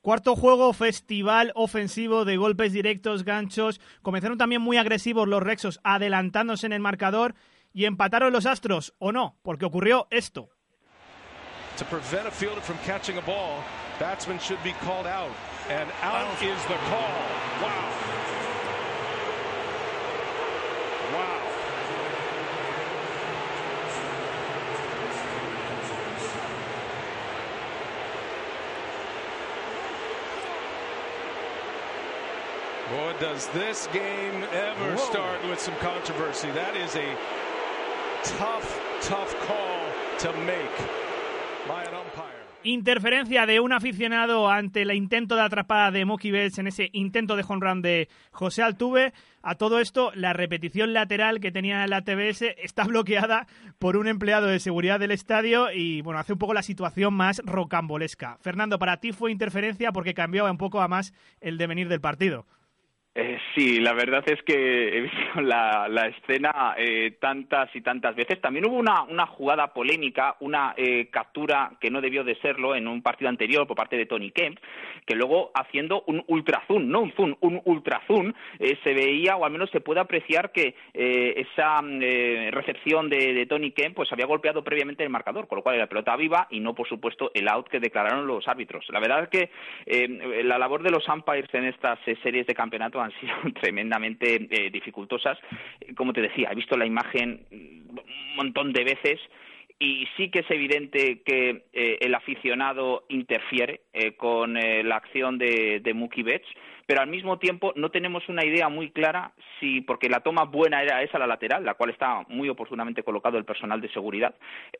Cuarto 0.00 0.36
juego, 0.36 0.72
festival 0.74 1.50
ofensivo 1.54 2.26
de 2.26 2.36
golpes 2.36 2.74
directos, 2.74 3.24
ganchos. 3.24 3.80
Comenzaron 4.02 4.36
también 4.36 4.60
muy 4.60 4.76
agresivos 4.76 5.26
los 5.26 5.42
Rexos, 5.42 5.80
adelantándose 5.82 6.66
en 6.66 6.74
el 6.74 6.80
marcador 6.80 7.34
y 7.72 7.86
empataron 7.86 8.32
los 8.32 8.44
Astros, 8.44 8.94
¿o 8.98 9.12
no? 9.12 9.36
Porque 9.42 9.64
ocurrió 9.64 10.06
esto. 10.10 10.50
To 11.78 11.84
prevent 11.86 12.26
a 12.26 12.30
fielder 12.30 12.60
from 12.60 12.76
catching 12.86 13.18
a 13.18 13.22
ball, 13.22 13.64
batsman 13.98 14.38
should 14.38 14.62
be 14.62 14.72
called 14.84 15.06
out. 15.06 15.32
And 15.68 15.88
out 16.02 16.40
is 16.42 16.62
the 16.68 16.78
call. 16.90 17.00
Wow. 17.62 17.68
Wow. 17.68 17.93
Boy, 32.94 33.12
does 33.18 33.48
this 33.48 33.88
game 33.92 34.44
ever 34.52 34.96
start 34.98 35.42
with 35.50 35.58
some 35.58 35.74
controversy. 35.80 36.46
That 36.52 36.76
is 36.76 36.94
a 36.94 37.16
tough, 38.38 38.80
tough 39.00 39.34
call 39.48 39.80
to 40.20 40.32
make 40.46 40.78
by 41.66 41.82
an 41.82 41.94
umpire. 41.94 42.44
Interferencia 42.62 43.46
de 43.46 43.58
un 43.58 43.72
aficionado 43.72 44.48
ante 44.48 44.82
el 44.82 44.92
intento 44.92 45.34
de 45.34 45.42
atrapada 45.42 45.90
de 45.90 46.04
Mookie 46.04 46.30
Betts 46.30 46.58
en 46.58 46.68
ese 46.68 46.90
intento 46.92 47.34
de 47.34 47.44
home 47.46 47.66
run 47.66 47.82
de 47.82 48.08
José 48.30 48.62
Altuve. 48.62 49.12
A 49.42 49.56
todo 49.56 49.80
esto, 49.80 50.12
la 50.14 50.32
repetición 50.32 50.92
lateral 50.92 51.40
que 51.40 51.50
tenía 51.50 51.84
la 51.88 52.02
TBS 52.02 52.42
está 52.62 52.84
bloqueada 52.86 53.48
por 53.80 53.96
un 53.96 54.06
empleado 54.06 54.46
de 54.46 54.60
seguridad 54.60 55.00
del 55.00 55.10
estadio 55.10 55.72
y, 55.72 56.00
bueno, 56.02 56.20
hace 56.20 56.32
un 56.32 56.38
poco 56.38 56.54
la 56.54 56.62
situación 56.62 57.12
más 57.12 57.42
rocambolesca. 57.44 58.38
Fernando, 58.40 58.78
para 58.78 58.98
ti 58.98 59.10
fue 59.10 59.32
interferencia 59.32 59.90
porque 59.90 60.14
cambiaba 60.14 60.48
un 60.48 60.58
poco 60.58 60.80
a 60.80 60.86
más 60.86 61.12
el 61.40 61.58
devenir 61.58 61.88
del 61.88 62.00
partido. 62.00 62.46
Eh, 63.16 63.38
sí, 63.54 63.78
la 63.78 63.92
verdad 63.92 64.24
es 64.26 64.42
que 64.42 64.98
he 64.98 65.00
visto 65.02 65.40
la, 65.40 65.86
escena 66.08 66.74
eh, 66.76 67.12
tantas 67.20 67.74
y 67.74 67.80
tantas 67.80 68.16
veces. 68.16 68.40
También 68.40 68.66
hubo 68.66 68.76
una, 68.76 69.26
jugada 69.26 69.68
polémica, 69.68 70.36
una 70.40 70.74
eh, 70.76 71.08
captura 71.10 71.72
que 71.80 71.90
no 71.90 72.00
debió 72.00 72.24
de 72.24 72.34
serlo 72.36 72.74
en 72.74 72.88
un 72.88 73.02
partido 73.02 73.28
anterior 73.28 73.68
por 73.68 73.76
parte 73.76 73.96
de 73.96 74.06
Tony 74.06 74.32
Kemp, 74.32 74.58
que 75.06 75.14
luego 75.14 75.52
haciendo 75.54 76.02
un 76.08 76.24
ultrazoom, 76.26 76.88
no 76.88 77.02
un 77.02 77.12
zoom, 77.12 77.36
un 77.40 77.62
ultrazoom, 77.64 78.32
eh, 78.58 78.78
se 78.82 78.92
veía 78.92 79.36
o 79.36 79.44
al 79.44 79.52
menos 79.52 79.70
se 79.70 79.80
puede 79.80 80.00
apreciar 80.00 80.50
que 80.50 80.74
eh, 80.92 81.46
esa 81.52 81.82
recepción 82.50 83.08
de, 83.08 83.32
de, 83.32 83.46
Tony 83.46 83.70
Kemp 83.70 83.94
pues 83.94 84.12
había 84.12 84.26
golpeado 84.26 84.64
previamente 84.64 85.04
el 85.04 85.10
marcador, 85.10 85.46
con 85.46 85.56
lo 85.56 85.62
cual 85.62 85.78
la 85.78 85.86
pelota 85.86 86.16
viva 86.16 86.48
y 86.50 86.58
no, 86.58 86.74
por 86.74 86.88
supuesto, 86.88 87.30
el 87.34 87.46
out 87.46 87.68
que 87.68 87.78
declararon 87.78 88.26
los 88.26 88.48
árbitros. 88.48 88.86
La 88.88 88.98
verdad 88.98 89.22
es 89.22 89.28
que 89.28 89.50
la 90.42 90.58
labor 90.58 90.82
de 90.82 90.90
los 90.90 91.06
umpires 91.08 91.52
en 91.54 91.66
estas 91.66 91.98
series 92.22 92.46
de 92.46 92.54
campeonato 92.54 93.03
han 93.04 93.12
sido 93.20 93.34
tremendamente 93.60 94.48
eh, 94.50 94.70
dificultosas. 94.70 95.38
Como 95.96 96.12
te 96.12 96.22
decía, 96.22 96.48
he 96.50 96.54
visto 96.54 96.76
la 96.76 96.86
imagen 96.86 97.46
un 97.50 98.36
montón 98.36 98.72
de 98.72 98.84
veces 98.84 99.20
y 99.78 100.06
sí 100.16 100.30
que 100.30 100.40
es 100.40 100.50
evidente 100.50 101.22
que 101.24 101.64
eh, 101.72 101.98
el 102.00 102.14
aficionado 102.14 103.04
interfiere 103.08 103.82
eh, 103.92 104.12
con 104.16 104.56
eh, 104.56 104.82
la 104.82 104.96
acción 104.96 105.38
de, 105.38 105.80
de 105.80 105.94
Mookie 105.94 106.22
Betts, 106.22 106.48
pero 106.86 107.00
al 107.00 107.08
mismo 107.08 107.38
tiempo 107.38 107.72
no 107.76 107.90
tenemos 107.90 108.28
una 108.28 108.44
idea 108.44 108.68
muy 108.68 108.90
clara 108.90 109.32
si, 109.58 109.80
porque 109.80 110.08
la 110.08 110.20
toma 110.20 110.44
buena 110.44 110.82
era 110.82 111.02
esa, 111.02 111.18
la 111.18 111.26
lateral, 111.26 111.64
la 111.64 111.74
cual 111.74 111.90
está 111.90 112.24
muy 112.28 112.48
oportunamente 112.48 113.02
colocado 113.02 113.38
el 113.38 113.44
personal 113.44 113.80
de 113.80 113.88
seguridad, 113.90 114.34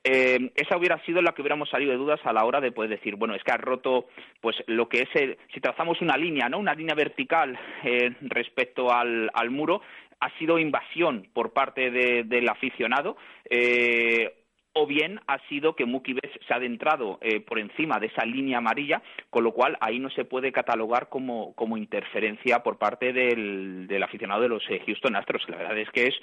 eh, 0.05 0.51
esa 0.55 0.77
hubiera 0.77 1.03
sido 1.05 1.23
la 1.23 1.33
que 1.33 1.43
hubiéramos 1.43 1.71
salido 1.71 1.93
de 1.93 1.99
dudas 1.99 2.21
a 2.25 2.33
la 2.33 2.45
hora 2.45 2.61
de 2.61 2.73
poder 2.73 2.91
decir, 2.91 3.17
bueno, 3.17 3.35
es 3.35 3.43
que 3.43 3.53
ha 3.53 3.57
roto 3.57 4.07
pues 4.41 4.57
lo 4.67 4.89
que 4.89 5.03
es, 5.03 5.09
el, 5.15 5.39
si 5.53 5.61
trazamos 5.61 6.01
una 6.01 6.17
línea, 6.17 6.49
¿no? 6.49 6.59
Una 6.59 6.75
línea 6.75 6.95
vertical 6.95 7.59
eh, 7.83 8.15
respecto 8.23 8.93
al, 8.93 9.31
al 9.33 9.51
muro, 9.51 9.81
ha 10.21 10.31
sido 10.39 10.59
invasión 10.59 11.27
por 11.33 11.53
parte 11.53 11.91
de, 11.91 12.25
del 12.25 12.49
aficionado. 12.49 13.17
Eh, 13.49 14.33
o 14.75 14.87
bien 14.87 15.21
ha 15.27 15.39
sido 15.49 15.75
que 15.75 15.87
Mookie 15.87 16.15
Betts 16.15 16.39
se 16.47 16.53
ha 16.53 16.57
adentrado 16.57 17.19
eh, 17.23 17.41
por 17.41 17.59
encima 17.59 17.99
de 17.99 18.09
esa 18.09 18.25
línea 18.27 18.59
amarilla, 18.59 19.03
con 19.31 19.45
lo 19.45 19.53
cual 19.53 19.77
ahí 19.81 19.99
no 19.99 20.11
se 20.11 20.25
puede 20.25 20.53
catalogar 20.53 21.09
como, 21.09 21.55
como 21.55 21.77
interferencia 21.77 22.63
por 22.63 22.77
parte 22.77 23.13
del, 23.13 23.87
del 23.87 24.03
aficionado 24.03 24.43
de 24.43 24.49
los 24.49 24.63
eh, 24.69 24.83
Houston 24.85 25.17
Astros. 25.17 25.49
La 25.49 25.57
verdad 25.57 25.79
es 25.79 25.91
que 25.91 26.09
es, 26.09 26.15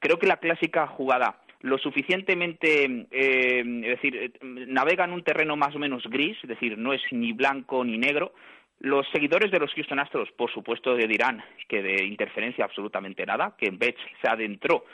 creo 0.00 0.18
que 0.18 0.26
la 0.26 0.38
clásica 0.38 0.86
jugada 0.88 1.40
lo 1.60 1.78
suficientemente, 1.78 3.06
eh, 3.10 3.64
es 3.84 4.00
decir, 4.02 4.38
navega 4.42 5.04
en 5.04 5.12
un 5.12 5.22
terreno 5.22 5.56
más 5.56 5.74
o 5.74 5.78
menos 5.78 6.02
gris, 6.10 6.36
es 6.42 6.48
decir, 6.48 6.76
no 6.76 6.92
es 6.92 7.00
ni 7.10 7.32
blanco 7.32 7.82
ni 7.84 7.96
negro, 7.96 8.34
los 8.80 9.06
seguidores 9.12 9.50
de 9.50 9.60
los 9.60 9.72
Houston 9.72 9.98
Astros, 9.98 10.30
por 10.32 10.52
supuesto, 10.52 10.94
dirán 10.94 11.42
que 11.68 11.80
de 11.80 12.04
interferencia 12.04 12.64
absolutamente 12.64 13.24
nada, 13.24 13.54
que 13.56 13.70
Betts 13.70 14.00
se 14.20 14.28
adentró 14.28 14.84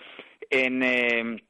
en, 0.49 0.83
eh, 0.83 1.43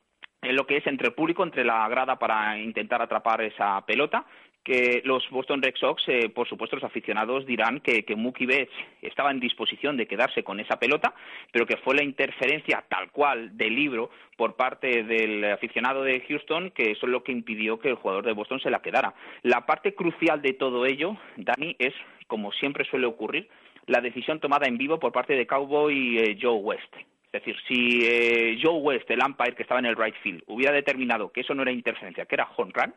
en 0.43 0.57
lo 0.57 0.67
que 0.67 0.79
es 0.79 0.87
entre 0.87 1.09
el 1.09 1.15
público, 1.15 1.43
entre 1.43 1.65
la 1.65 1.89
grada 1.89 2.19
para 2.19 2.59
intentar 2.59 3.03
atrapar 3.03 3.43
esa 3.43 3.85
pelota 3.87 4.25
que 4.65 5.01
los 5.05 5.29
Boston 5.31 5.63
Red 5.63 5.75
Sox, 5.77 6.03
eh, 6.09 6.29
por 6.29 6.49
supuesto, 6.49 6.77
los 6.77 6.85
aficionados 6.85 7.47
dirán 7.47 7.81
que, 7.81 8.05
que 8.05 8.15
Mookie 8.15 8.47
Betts 8.47 8.73
estaba 9.01 9.31
en 9.31 9.41
disposición 9.41 9.97
de 9.97 10.07
quedarse 10.07 10.43
con 10.43 10.61
esa 10.61 10.79
pelota, 10.79 11.15
pero 11.51 11.67
que 11.67 11.79
fue 11.79 11.97
la 11.97 12.05
interferencia 12.05 12.85
tal 12.89 13.11
cual 13.11 13.57
del 13.57 13.75
libro 13.75 14.11
por 14.37 14.57
parte 14.57 15.03
del 15.03 15.45
aficionado 15.45 16.03
de 16.03 16.21
Houston, 16.21 16.71
que 16.73 16.91
eso 16.93 17.07
es 17.07 17.13
lo 17.13 17.25
que 17.25 17.33
impidió 17.33 17.79
que 17.79 17.89
el 17.89 17.95
jugador 17.95 18.25
de 18.25 18.33
Boston 18.33 18.61
se 18.61 18.71
la 18.71 18.83
quedara. 18.83 19.15
La 19.43 19.65
parte 19.65 19.95
crucial 19.95 20.43
de 20.43 20.53
todo 20.53 20.85
ello, 20.85 21.17
Dani, 21.37 21.77
es, 21.79 21.95
como 22.27 22.53
siempre 22.53 22.85
suele 22.85 23.07
ocurrir, 23.07 23.49
la 23.87 24.01
decisión 24.01 24.41
tomada 24.41 24.69
en 24.69 24.77
vivo 24.77 24.99
por 24.99 25.13
parte 25.13 25.35
de 25.35 25.47
Cowboy 25.47 26.19
eh, 26.19 26.39
Joe 26.41 26.59
West. 26.59 26.95
Es 27.33 27.45
decir, 27.45 27.57
si 27.69 28.01
eh, 28.05 28.59
Joe 28.61 28.81
West, 28.81 29.11
el 29.11 29.23
umpire 29.25 29.55
que 29.55 29.63
estaba 29.63 29.79
en 29.79 29.87
el 29.87 29.97
right 29.97 30.17
field, 30.23 30.43
hubiera 30.49 30.73
determinado 30.73 31.31
que 31.31 31.43
eso 31.43 31.55
no 31.55 31.63
era 31.63 31.71
interferencia, 31.71 32.27
que 32.27 32.35
era 32.35 32.49
home 32.57 32.73
run, 32.75 32.93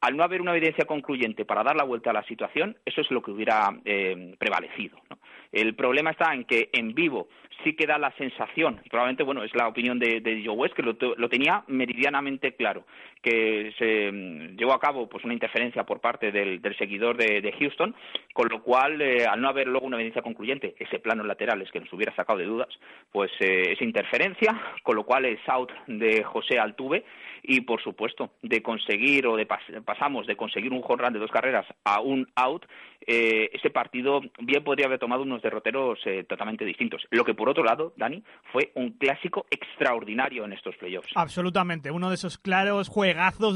al 0.00 0.16
no 0.16 0.22
haber 0.22 0.42
una 0.42 0.54
evidencia 0.54 0.84
concluyente 0.84 1.44
para 1.44 1.62
dar 1.62 1.74
la 1.74 1.84
vuelta 1.84 2.10
a 2.10 2.12
la 2.12 2.22
situación, 2.24 2.76
eso 2.84 3.00
es 3.00 3.10
lo 3.10 3.22
que 3.22 3.30
hubiera 3.30 3.74
eh, 3.84 4.34
prevalecido. 4.38 4.98
¿no? 5.08 5.18
El 5.52 5.74
problema 5.74 6.10
está 6.10 6.34
en 6.34 6.44
que 6.44 6.68
en 6.72 6.94
vivo 6.94 7.28
sí 7.64 7.74
que 7.74 7.86
da 7.86 7.98
la 7.98 8.12
sensación, 8.12 8.80
y 8.84 8.90
probablemente, 8.90 9.22
bueno, 9.22 9.42
es 9.42 9.54
la 9.54 9.68
opinión 9.68 9.98
de, 9.98 10.42
Joe 10.44 10.54
West, 10.54 10.74
que 10.74 10.82
lo, 10.82 10.96
lo, 11.16 11.28
tenía 11.28 11.64
meridianamente 11.68 12.54
claro, 12.54 12.84
que 13.26 13.74
se 13.76 14.08
um, 14.08 14.56
llevó 14.56 14.72
a 14.72 14.78
cabo 14.78 15.08
pues 15.08 15.24
una 15.24 15.34
interferencia 15.34 15.82
por 15.82 16.00
parte 16.00 16.30
del, 16.30 16.62
del 16.62 16.78
seguidor 16.78 17.16
de, 17.16 17.40
de, 17.40 17.52
Houston, 17.58 17.92
con 18.32 18.48
lo 18.48 18.62
cual, 18.62 19.02
eh, 19.02 19.26
al 19.26 19.40
no 19.40 19.48
haber 19.48 19.66
luego 19.66 19.84
una 19.84 19.96
evidencia 19.96 20.22
concluyente, 20.22 20.76
ese 20.78 21.00
plano 21.00 21.24
lateral 21.24 21.60
es 21.60 21.72
que 21.72 21.80
nos 21.80 21.92
hubiera 21.92 22.14
sacado 22.14 22.38
de 22.38 22.44
dudas, 22.44 22.68
pues 23.10 23.32
eh, 23.40 23.72
esa 23.72 23.82
interferencia, 23.82 24.56
con 24.84 24.94
lo 24.94 25.02
cual 25.02 25.24
es 25.24 25.40
out 25.48 25.72
de 25.88 26.22
José 26.22 26.60
Altuve, 26.60 27.04
y 27.42 27.62
por 27.62 27.82
supuesto 27.82 28.30
de 28.42 28.62
conseguir 28.62 29.26
o 29.26 29.36
de 29.36 29.46
pas 29.46 29.62
pasamos 29.84 30.26
de 30.26 30.36
conseguir 30.36 30.72
un 30.72 30.82
home 30.82 31.02
run 31.02 31.12
de 31.12 31.20
dos 31.20 31.30
carreras 31.30 31.66
a 31.84 32.00
un 32.00 32.28
out 32.34 32.64
eh, 33.06 33.50
ese 33.52 33.70
partido 33.70 34.20
bien 34.40 34.64
podría 34.64 34.86
haber 34.86 34.98
tomado 34.98 35.22
unos 35.22 35.40
derroteros 35.40 35.98
eh, 36.06 36.24
totalmente 36.24 36.64
distintos. 36.64 37.06
Lo 37.10 37.24
que 37.24 37.34
por 37.34 37.48
otro 37.48 37.62
lado 37.62 37.92
Dani 37.96 38.22
fue 38.52 38.72
un 38.74 38.92
clásico 38.92 39.46
extraordinario 39.50 40.44
en 40.44 40.52
estos 40.52 40.76
playoffs. 40.76 41.12
Absolutamente. 41.14 41.90
Uno 41.90 42.08
de 42.08 42.16
esos 42.16 42.38
claros 42.38 42.88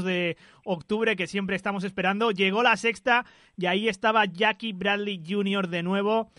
de 0.03 0.37
octubre 0.63 1.15
que 1.15 1.27
siempre 1.27 1.55
estamos 1.55 1.83
esperando 1.83 2.31
llegó 2.31 2.63
la 2.63 2.77
sexta 2.77 3.25
y 3.57 3.65
ahí 3.65 3.87
estaba 3.87 4.25
Jackie 4.25 4.73
Bradley 4.73 5.21
Jr. 5.27 5.67
de 5.67 5.83
nuevo 5.83 6.31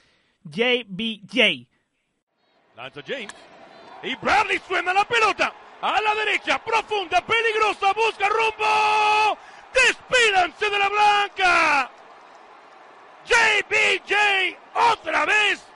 JBJ 0.44 1.68
lanza 2.76 3.00
James 3.06 3.34
y 4.02 4.14
Bradley 4.16 4.60
suena 4.66 4.92
la 4.92 5.04
pelota 5.04 5.52
a 5.82 6.00
la 6.00 6.14
derecha, 6.14 6.62
profunda, 6.62 7.20
peligrosa, 7.22 7.92
busca 7.92 8.28
rumbo. 8.28 9.36
Despídanse 9.74 10.70
de 10.70 10.78
la 10.78 10.88
blanca. 10.88 11.90
JBJ, 13.26 14.56
otra 14.92 15.26
vez. 15.26 15.66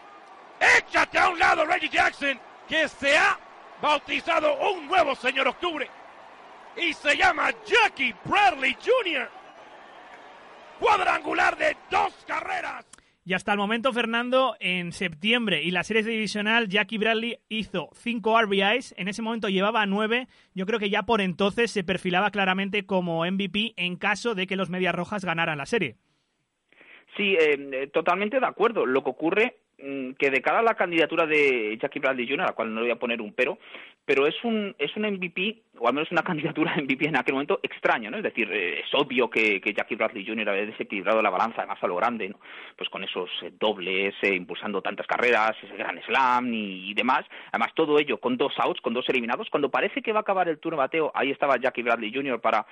Échate 0.79 1.19
a 1.19 1.29
un 1.29 1.39
lado, 1.39 1.65
Reggie 1.65 1.89
Jackson, 1.89 2.39
que 2.69 2.89
se 2.89 3.19
ha 3.19 3.37
bautizado 3.83 4.57
un 4.71 4.87
nuevo 4.87 5.17
señor 5.17 5.49
octubre. 5.49 5.91
Y 6.77 6.93
se 6.93 7.17
llama 7.17 7.51
Jackie 7.65 8.15
Bradley 8.25 8.75
Jr. 8.75 9.29
cuadrangular 10.79 11.57
de 11.57 11.77
dos 11.91 12.13
carreras. 12.27 12.87
Y 13.29 13.35
hasta 13.35 13.51
el 13.51 13.59
momento, 13.59 13.93
Fernando, 13.93 14.55
en 14.61 14.93
septiembre 14.93 15.61
y 15.61 15.73
la 15.73 15.83
serie 15.83 16.05
divisional, 16.05 16.69
Jackie 16.69 16.97
Bradley 16.97 17.39
hizo 17.49 17.89
cinco 17.93 18.41
RBIs. 18.41 18.95
En 18.97 19.09
ese 19.09 19.21
momento 19.21 19.49
llevaba 19.49 19.85
nueve. 19.85 20.29
Yo 20.55 20.65
creo 20.65 20.79
que 20.79 20.91
ya 20.91 21.03
por 21.03 21.21
entonces 21.21 21.73
se 21.73 21.83
perfilaba 21.83 22.31
claramente 22.31 22.87
como 22.87 23.27
MVP 23.27 23.75
en 23.77 23.97
caso 23.97 24.37
de 24.37 24.47
que 24.47 24.55
los 24.55 24.71
Medias 24.71 24.95
Rojas 24.95 25.25
ganaran 25.25 25.59
la 25.59 25.67
serie. 25.67 25.97
Sí, 27.17 27.37
eh, 27.37 27.89
totalmente 27.93 28.39
de 28.39 28.47
acuerdo. 28.47 28.87
Lo 28.87 29.03
que 29.03 29.11
ocurre 29.11 29.57
mm, 29.83 30.13
que 30.13 30.31
de 30.31 30.41
cara 30.41 30.61
a 30.61 30.63
la 30.63 30.75
candidatura 30.77 31.27
de 31.27 31.77
Jackie 31.83 31.99
Bradley 31.99 32.29
Jr., 32.29 32.43
a 32.43 32.47
la 32.47 32.53
cual 32.53 32.73
no 32.73 32.81
le 32.81 32.87
voy 32.87 32.93
a 32.93 33.01
poner 33.01 33.21
un 33.21 33.33
pero, 33.33 33.59
pero 34.05 34.29
es 34.29 34.37
un, 34.45 34.77
es 34.79 34.95
un 34.97 35.03
MVP 35.03 35.63
o 35.79 35.89
al 35.89 35.95
menos 35.95 36.11
una 36.11 36.23
candidatura 36.23 36.75
en 36.75 36.85
MVP 36.85 37.09
en 37.09 37.17
aquel 37.17 37.35
momento 37.35 37.61
extraño, 37.63 38.11
¿no? 38.11 38.17
Es 38.17 38.23
decir, 38.23 38.51
eh, 38.53 38.81
es 38.81 38.95
obvio 38.95 39.29
que, 39.29 39.61
que, 39.61 39.73
Jackie 39.73 39.97
Bradley 39.97 40.27
Jr. 40.27 40.49
había 40.49 40.67
desequilibrado 40.67 41.23
la 41.23 41.31
balanza, 41.31 41.59
además 41.59 41.79
a 41.83 41.87
lo 41.87 41.97
grande, 41.97 42.29
¿no? 42.29 42.39
Pues 42.77 42.89
con 42.89 43.05
esos 43.05 43.31
eh, 43.43 43.53
dobles, 43.59 44.15
eh, 44.23 44.35
impulsando 44.35 44.83
tantas 44.83 45.07
carreras, 45.07 45.57
ese 45.63 45.77
gran 45.77 46.01
slam 46.03 46.53
y, 46.53 46.95
demás. 46.95 47.25
Además, 47.53 47.73
todo 47.75 47.99
ello 47.99 48.19
con 48.19 48.37
dos 48.37 48.53
outs, 48.59 48.81
con 48.81 48.95
dos 48.95 49.09
eliminados. 49.09 49.51
Cuando 49.51 49.71
parece 49.71 50.03
que 50.03 50.13
va 50.13 50.21
a 50.21 50.23
acabar 50.23 50.49
el 50.49 50.59
turno 50.59 50.79
bateo, 50.79 51.13
ahí 51.15 51.31
estaba 51.31 51.59
Jackie 51.59 51.83
Bradley 51.83 52.13
Jr. 52.13 52.41
para 52.41 52.67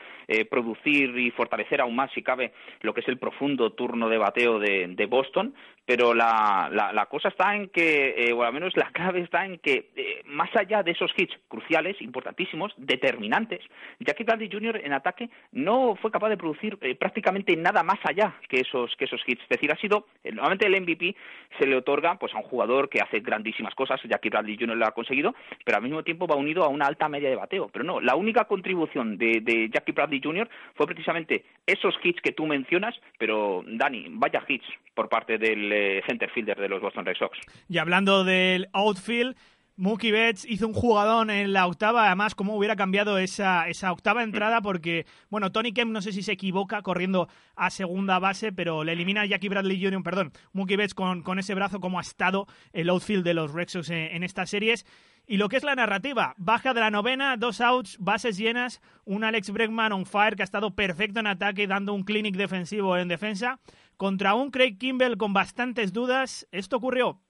producir 0.48 1.18
y 1.18 1.30
fortalecer 1.30 1.80
aún 1.80 1.94
más, 1.94 2.10
si 2.12 2.22
cabe, 2.22 2.52
lo 2.80 2.94
que 2.94 3.00
es 3.00 3.08
el 3.08 3.18
profundo 3.18 3.72
turno 3.72 4.08
de 4.08 4.18
bateo 4.18 4.58
de, 4.58 4.86
de 4.88 5.06
Boston. 5.06 5.54
Pero 5.86 6.14
la, 6.14 6.70
la, 6.72 6.94
la, 6.94 7.06
cosa 7.06 7.28
está 7.28 7.54
en 7.54 7.68
que, 7.68 8.32
o 8.34 8.42
al 8.42 8.54
menos 8.54 8.74
la 8.74 8.90
clave 8.90 9.20
está 9.20 9.44
en 9.44 9.58
que, 9.58 10.22
más 10.24 10.48
allá 10.56 10.82
de 10.82 10.92
esos 10.92 11.12
hits 11.14 11.34
cruciales, 11.48 12.00
importantísimos, 12.00 12.72
determinantes. 12.94 13.60
Jackie 14.00 14.24
Bradley 14.24 14.48
Jr. 14.50 14.80
en 14.84 14.92
ataque 14.92 15.28
no 15.52 15.96
fue 15.96 16.10
capaz 16.10 16.28
de 16.28 16.36
producir 16.36 16.78
eh, 16.80 16.94
prácticamente 16.94 17.56
nada 17.56 17.82
más 17.82 17.98
allá 18.04 18.34
que 18.48 18.60
esos, 18.60 18.94
que 18.96 19.04
esos 19.04 19.22
hits. 19.26 19.42
Es 19.42 19.48
decir, 19.48 19.72
ha 19.72 19.76
sido, 19.76 20.06
eh, 20.22 20.32
normalmente 20.32 20.66
el 20.66 20.80
MVP 20.80 21.14
se 21.58 21.66
le 21.66 21.76
otorga 21.76 22.18
pues, 22.18 22.34
a 22.34 22.38
un 22.38 22.44
jugador 22.44 22.88
que 22.88 23.00
hace 23.00 23.20
grandísimas 23.20 23.74
cosas, 23.74 24.00
Jackie 24.04 24.30
Bradley 24.30 24.56
Jr. 24.58 24.76
lo 24.76 24.86
ha 24.86 24.92
conseguido, 24.92 25.34
pero 25.64 25.76
al 25.76 25.82
mismo 25.82 26.02
tiempo 26.02 26.26
va 26.26 26.36
unido 26.36 26.64
a 26.64 26.68
una 26.68 26.86
alta 26.86 27.08
media 27.08 27.30
de 27.30 27.36
bateo. 27.36 27.68
Pero 27.72 27.84
no, 27.84 28.00
la 28.00 28.16
única 28.16 28.44
contribución 28.44 29.18
de, 29.18 29.40
de 29.40 29.70
Jackie 29.72 29.92
Bradley 29.92 30.20
Jr. 30.22 30.48
fue 30.74 30.86
precisamente 30.86 31.44
esos 31.66 31.94
hits 32.02 32.20
que 32.20 32.32
tú 32.32 32.46
mencionas, 32.46 32.94
pero 33.18 33.64
Dani, 33.66 34.06
vaya 34.10 34.42
hits 34.46 34.66
por 34.94 35.08
parte 35.08 35.38
del 35.38 35.72
eh, 35.72 36.02
center 36.06 36.30
fielder 36.30 36.58
de 36.58 36.68
los 36.68 36.80
Boston 36.80 37.04
Red 37.04 37.16
Sox. 37.16 37.38
Y 37.68 37.78
hablando 37.78 38.24
del 38.24 38.68
outfield, 38.72 39.36
Mookie 39.76 40.12
Betts 40.12 40.44
hizo 40.48 40.68
un 40.68 40.72
jugadón 40.72 41.30
en 41.30 41.52
la 41.52 41.66
octava, 41.66 42.06
además 42.06 42.36
cómo 42.36 42.56
hubiera 42.56 42.76
cambiado 42.76 43.18
esa, 43.18 43.68
esa 43.68 43.90
octava 43.90 44.22
entrada 44.22 44.62
porque, 44.62 45.04
bueno, 45.30 45.50
Tony 45.50 45.72
Kemp 45.72 45.90
no 45.90 46.00
sé 46.00 46.12
si 46.12 46.22
se 46.22 46.30
equivoca 46.30 46.80
corriendo 46.82 47.28
a 47.56 47.70
segunda 47.70 48.20
base, 48.20 48.52
pero 48.52 48.84
le 48.84 48.92
elimina 48.92 49.26
Jackie 49.26 49.48
Bradley 49.48 49.82
Jr., 49.82 50.04
perdón, 50.04 50.32
Mookie 50.52 50.76
Betts 50.76 50.94
con, 50.94 51.24
con 51.24 51.40
ese 51.40 51.56
brazo 51.56 51.80
como 51.80 51.98
ha 51.98 52.02
estado 52.02 52.46
el 52.72 52.88
outfield 52.88 53.24
de 53.24 53.34
los 53.34 53.52
Red 53.52 53.68
Sox 53.68 53.90
en, 53.90 54.22
estas 54.22 54.50
series. 54.50 54.86
Y 55.26 55.38
lo 55.38 55.48
que 55.48 55.56
es 55.56 55.64
la 55.64 55.74
narrativa, 55.74 56.34
baja 56.36 56.72
de 56.72 56.80
la 56.80 56.92
novena, 56.92 57.36
dos 57.36 57.60
outs, 57.60 57.96
bases 57.98 58.36
llenas, 58.36 58.80
un 59.04 59.24
Alex 59.24 59.50
Bregman 59.50 59.92
on 59.92 60.06
fire 60.06 60.36
que 60.36 60.42
ha 60.42 60.44
estado 60.44 60.76
perfecto 60.76 61.18
en 61.18 61.26
ataque 61.26 61.66
dando 61.66 61.94
un 61.94 62.04
clinic 62.04 62.36
defensivo 62.36 62.96
en 62.96 63.08
defensa, 63.08 63.58
contra 63.96 64.34
un 64.34 64.52
Craig 64.52 64.76
Kimball 64.78 65.16
con 65.16 65.32
bastantes 65.32 65.92
dudas. 65.92 66.46
Esto 66.52 66.76
ocurrió 66.76 67.23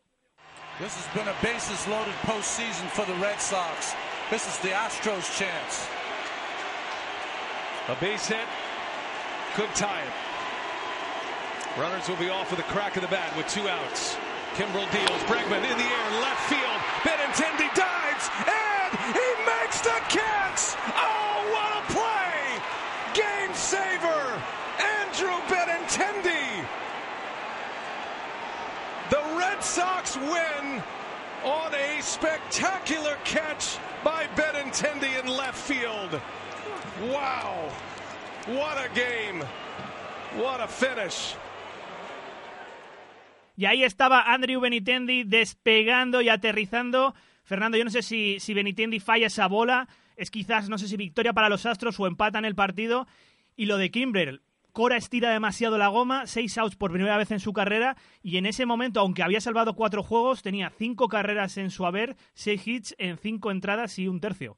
This 0.81 0.97
has 0.99 1.07
been 1.15 1.29
a 1.29 1.37
bases 1.41 1.87
loaded 1.87 2.15
postseason 2.27 2.91
for 2.91 3.07
the 3.07 3.15
Red 3.23 3.41
Sox. 3.41 3.95
This 4.29 4.49
is 4.49 4.59
the 4.59 4.71
Astros' 4.75 5.31
chance. 5.39 5.87
A 7.87 7.95
base 8.03 8.27
hit 8.27 8.43
could 9.55 9.73
tie 9.77 10.03
it. 10.03 10.13
Runners 11.79 12.09
will 12.09 12.17
be 12.17 12.29
off 12.29 12.51
with 12.51 12.59
a 12.59 12.67
crack 12.75 12.97
of 12.97 13.03
the 13.03 13.09
bat 13.09 13.31
with 13.37 13.47
two 13.47 13.69
outs. 13.69 14.17
Kimbrel 14.59 14.91
deals. 14.91 15.23
Bregman 15.31 15.63
in 15.63 15.79
the 15.79 15.87
air, 15.87 16.11
left 16.19 16.43
field. 16.51 16.81
Benintendi 17.07 17.71
dives, 17.79 18.27
and 18.43 18.64
Sox 29.65 30.17
win 30.19 30.83
on 31.43 31.75
a 31.75 32.03
spectacular 32.03 33.17
catch 33.25 33.79
by 34.05 34.27
Benintendi 34.37 35.19
in 35.19 35.27
left 35.27 35.57
field. 35.57 36.21
Wow. 37.11 37.71
What 38.47 38.77
a 38.77 38.89
game. 38.95 39.43
What 40.37 40.61
a 40.61 40.69
finish. 40.69 41.35
Y 43.57 43.65
ahí 43.65 43.85
estaba 43.85 44.35
Andrew 44.35 44.61
Benitendi 44.61 45.25
despegando 45.25 46.21
y 46.21 46.29
aterrizando. 46.29 47.15
Fernando, 47.43 47.79
yo 47.79 47.85
no 47.85 47.91
sé 47.91 48.03
si, 48.03 48.39
si 48.41 48.53
Benitendi 48.53 49.01
falla 49.01 49.29
esa 49.29 49.49
bola. 49.49 49.89
Es 50.17 50.31
quizás, 50.31 50.69
no 50.69 50.77
sé 50.77 50.89
si 50.89 50.97
victoria 50.99 51.33
para 51.33 51.49
los 51.49 51.65
Astros 51.65 51.99
o 51.99 52.07
empatan 52.07 52.45
el 52.45 52.55
partido. 52.55 53.07
Y 53.57 53.65
lo 53.65 53.79
de 53.79 53.91
Kimbrel, 53.91 54.43
Cora 54.75 54.97
estira 54.97 55.31
demasiado 55.31 55.79
la 55.79 55.87
goma, 55.87 56.27
seis 56.27 56.59
outs 56.59 56.75
por 56.75 56.91
primera 56.91 57.17
vez 57.17 57.31
en 57.31 57.39
su 57.39 57.53
carrera 57.53 57.95
y 58.25 58.39
en 58.39 58.45
ese 58.45 58.67
momento, 58.67 58.99
aunque 58.99 59.23
había 59.23 59.41
salvado 59.41 59.77
cuatro 59.77 60.03
juegos, 60.03 60.43
tenía 60.43 60.69
cinco 60.71 61.07
carreras 61.07 61.59
en 61.59 61.71
su 61.71 61.87
haber, 61.87 62.17
seis 62.33 62.67
hits 62.67 62.97
en 62.99 63.17
cinco 63.17 63.53
entradas 63.53 64.01
y 64.01 64.09
un 64.09 64.21
tercio. 64.21 64.57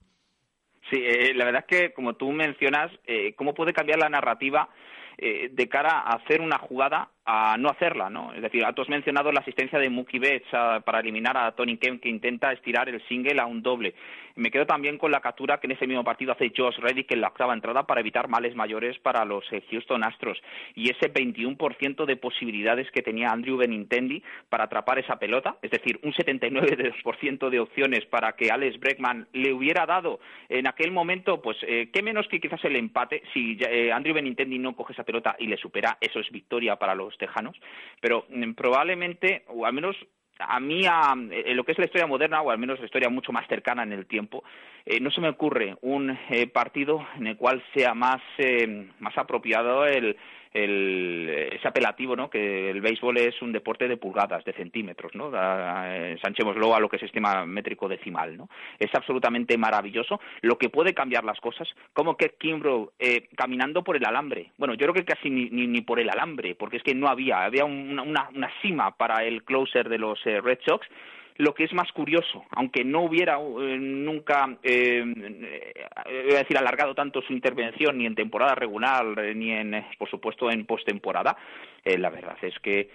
Sí, 0.89 0.97
eh, 1.05 1.35
la 1.35 1.45
verdad 1.45 1.67
es 1.69 1.77
que, 1.77 1.93
como 1.93 2.15
tú 2.15 2.33
mencionas, 2.33 2.91
eh, 3.05 3.35
¿cómo 3.37 3.53
puede 3.53 3.75
cambiar 3.75 3.99
la 3.99 4.09
narrativa 4.09 4.71
eh, 5.19 5.51
de 5.53 5.69
cara 5.69 5.99
a 5.99 6.15
hacer 6.15 6.41
una 6.41 6.57
jugada 6.57 7.11
a 7.27 7.57
no 7.59 7.69
hacerla, 7.69 8.09
¿no? 8.09 8.33
Es 8.33 8.41
decir, 8.41 8.65
tú 8.75 8.83
has 8.83 8.89
mencionado 8.89 9.33
la 9.33 9.41
asistencia 9.41 9.81
de 9.81 9.91
Mookie 9.91 10.21
Betts 10.21 10.49
para 10.85 11.01
eliminar 11.01 11.37
a 11.37 11.53
Tony 11.53 11.77
Kemp 11.77 12.01
que 12.01 12.09
intenta 12.09 12.53
estirar 12.53 12.89
el 12.89 13.03
single 13.09 13.41
a 13.41 13.47
un 13.47 13.63
doble. 13.63 13.95
Me 14.37 14.51
quedo 14.51 14.67
también 14.67 14.99
con 14.99 15.11
la 15.11 15.21
captura 15.21 15.59
que 15.59 15.67
en 15.67 15.73
ese 15.73 15.87
mismo 15.87 16.05
partido 16.05 16.33
hace 16.33 16.53
Josh 16.55 16.77
Reddick 16.79 17.11
en 17.11 17.23
la 17.23 17.29
octava 17.29 17.55
entrada 17.55 17.85
para 17.87 18.01
evitar 18.01 18.29
males 18.29 18.55
mayores 18.55 18.99
para 18.99 19.25
los 19.25 19.51
eh, 19.51 19.65
Houston 19.71 20.05
Astros 20.05 20.39
y 20.75 20.91
ese 20.91 21.13
21% 21.13 22.05
de 22.05 22.17
posibilidades 22.17 22.91
que 22.91 23.01
tenía 23.01 23.31
Andrew 23.31 23.57
Benintendi 23.57 24.23
para 24.51 24.65
atrapar 24.65 24.99
esa 24.99 25.19
pelota, 25.19 25.57
es 25.63 25.71
decir, 25.71 25.99
un 26.03 26.13
79% 26.13 27.49
de 27.49 27.61
opciones 27.61 28.05
para 28.05 28.33
que 28.33 28.51
Alex 28.51 28.79
Bregman 28.79 29.27
le 29.33 29.55
hubiera 29.55 29.87
dado 29.87 30.21
en 30.51 30.69
aquel 30.69 30.93
momento, 30.93 31.41
pues 31.41 31.57
eh, 31.63 31.89
qué 31.91 32.03
menos 32.03 32.29
que 32.29 32.39
quizás 32.39 32.63
el 32.67 32.77
empate 32.77 33.23
si 33.33 33.57
eh, 33.67 33.91
Andrew 33.91 34.15
Benintendi 34.15 34.59
no 34.59 34.77
coge 34.77 34.93
esa 34.93 35.05
pelota 35.05 35.35
y 35.39 35.47
le 35.47 35.57
supera, 35.57 35.97
eso 35.99 36.21
es 36.21 36.31
victoria 36.31 36.77
para 36.77 36.95
los 36.95 37.16
tejanos, 37.19 37.57
pero 38.01 38.27
mm, 38.29 38.53
probablemente, 38.53 39.45
o 39.49 39.67
al 39.67 39.73
menos 39.73 39.97
a 40.39 40.61
mí, 40.61 40.83
a, 40.87 41.15
lo 41.15 41.65
que 41.65 41.73
es 41.73 41.79
la 41.79 41.87
historia 41.87 42.07
moderna, 42.07 42.43
o 42.43 42.51
al 42.51 42.59
menos 42.59 42.79
la 42.79 42.87
historia 42.87 43.09
mucho 43.09 43.33
más 43.33 43.47
cercana 43.49 43.83
en 43.83 43.93
el 43.93 44.07
tiempo, 44.07 44.45
eh, 44.85 45.01
no 45.01 45.11
se 45.11 45.21
me 45.21 45.29
ocurre 45.29 45.77
un 45.81 46.11
eh, 46.31 46.47
partido 46.47 47.07
en 47.17 47.29
el 47.29 47.37
cual 47.37 47.63
sea 47.75 47.95
más, 47.95 48.21
eh, 48.39 48.89
más 49.01 49.17
apropiado 49.17 49.87
el, 49.87 50.17
el, 50.57 51.51
ese 51.53 51.69
apelativo, 51.69 52.17
¿no? 52.17 52.31
Que 52.31 52.71
el 52.71 52.81
béisbol 52.81 53.19
es 53.19 53.41
un 53.43 53.53
deporte 53.53 53.89
de 53.89 53.97
pulgadas, 53.99 54.45
de 54.45 54.55
centímetros, 54.55 55.15
¿no? 55.15 55.31
Sanchémoslo 56.23 56.75
a 56.75 56.81
lo 56.81 56.89
que 56.89 56.97
es 56.97 57.03
sistema 57.03 57.45
métrico 57.45 57.89
decimal, 57.89 58.37
¿no? 58.37 58.49
Es 58.79 58.95
absolutamente 58.95 59.59
maravilloso 59.59 60.21
lo 60.41 60.57
que 60.57 60.71
puede 60.71 60.95
cambiar 60.95 61.25
las 61.25 61.41
cosas, 61.41 61.69
como 61.93 62.17
que 62.17 62.35
Kimbrough 62.39 62.93
eh, 62.99 63.29
caminando 63.37 63.85
por 63.85 63.97
el 63.97 64.07
alambre. 64.07 64.53
Bueno, 64.57 64.75
yo 64.75 64.87
creo 64.87 64.95
que 64.95 65.05
casi 65.05 65.31
ni, 65.31 65.49
ni, 65.51 65.81
por 65.83 66.01
el 66.01 66.09
alambre, 66.09 66.55
porque 66.55 66.79
es 66.79 66.83
que 66.83 66.95
no 66.95 67.09
había, 67.09 67.45
había 67.45 67.65
una, 67.65 68.03
una, 68.03 68.29
una 68.35 68.51
cima 68.63 68.97
para 68.97 69.25
el 69.25 69.45
closer 69.45 69.89
de 69.89 69.99
los 69.99 70.19
eh, 70.27 70.41
Red 70.41 70.61
Sox 70.67 70.87
lo 71.39 71.55
que 71.55 71.65
es 71.65 71.73
más 71.73 71.91
curioso, 71.93 72.45
aunque 72.51 72.85
no 72.85 73.03
hubiera 73.03 73.39
eh, 73.39 73.79
nunca, 73.79 74.57
eh, 74.63 75.05
eh, 76.07 76.35
a 76.35 76.39
decir, 76.39 76.57
alargado 76.57 76.95
tanto 76.95 77.21
su 77.23 77.33
intervención 77.33 77.99
ni 77.99 78.07
en 78.07 78.15
temporada 78.15 78.55
regular 78.55 79.05
ni 79.35 79.53
en, 79.53 79.85
por 79.99 80.09
supuesto, 80.09 80.51
en 80.51 80.65
postemporada, 80.65 81.37
la 81.85 82.11
verdad 82.11 82.37
es 82.43 82.59
que 82.59 82.91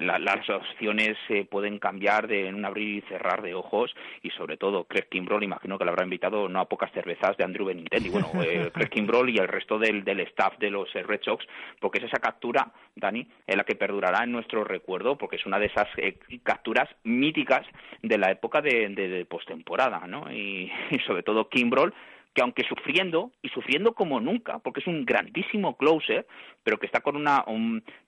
las 0.00 0.48
opciones 0.50 1.16
pueden 1.50 1.80
cambiar 1.80 2.28
de 2.28 2.46
en 2.46 2.54
un 2.54 2.64
abrir 2.64 2.98
y 2.98 3.08
cerrar 3.08 3.42
de 3.42 3.54
ojos 3.54 3.92
y 4.22 4.30
sobre 4.30 4.56
todo 4.56 4.84
Craig 4.84 5.08
Kimbrell, 5.10 5.42
imagino 5.42 5.76
que 5.76 5.84
le 5.84 5.90
habrá 5.90 6.04
invitado 6.04 6.48
no 6.48 6.60
a 6.60 6.68
pocas 6.68 6.92
cervezas 6.92 7.36
de 7.36 7.42
Andrew 7.42 7.66
Benintendi, 7.66 8.08
bueno, 8.08 8.30
Craig 8.72 8.88
Kimbrell 8.88 9.30
y 9.30 9.38
el 9.38 9.48
resto 9.48 9.80
del, 9.80 10.04
del 10.04 10.20
staff 10.20 10.56
de 10.58 10.70
los 10.70 10.92
Red 10.92 11.22
Sox, 11.22 11.44
porque 11.80 11.98
es 11.98 12.04
esa 12.04 12.20
captura, 12.20 12.70
Dani, 12.94 13.26
en 13.48 13.56
la 13.56 13.64
que 13.64 13.74
perdurará 13.74 14.22
en 14.22 14.30
nuestro 14.30 14.62
recuerdo, 14.62 15.18
porque 15.18 15.34
es 15.34 15.46
una 15.46 15.58
de 15.58 15.66
esas 15.66 15.88
capturas 16.44 16.73
míticas 17.04 17.66
de 18.02 18.18
la 18.18 18.30
época 18.30 18.60
de, 18.60 18.88
de, 18.88 19.24
postemporada, 19.24 20.06
¿no? 20.06 20.30
Y, 20.32 20.70
sobre 21.06 21.22
todo 21.22 21.48
Kimbrol, 21.48 21.94
que 22.34 22.42
aunque 22.42 22.64
sufriendo, 22.64 23.30
y 23.42 23.48
sufriendo 23.48 23.94
como 23.94 24.20
nunca, 24.20 24.58
porque 24.58 24.80
es 24.80 24.86
un 24.86 25.04
grandísimo 25.04 25.76
closer, 25.76 26.26
pero 26.62 26.78
que 26.78 26.86
está 26.86 27.00
con 27.00 27.16
una, 27.16 27.44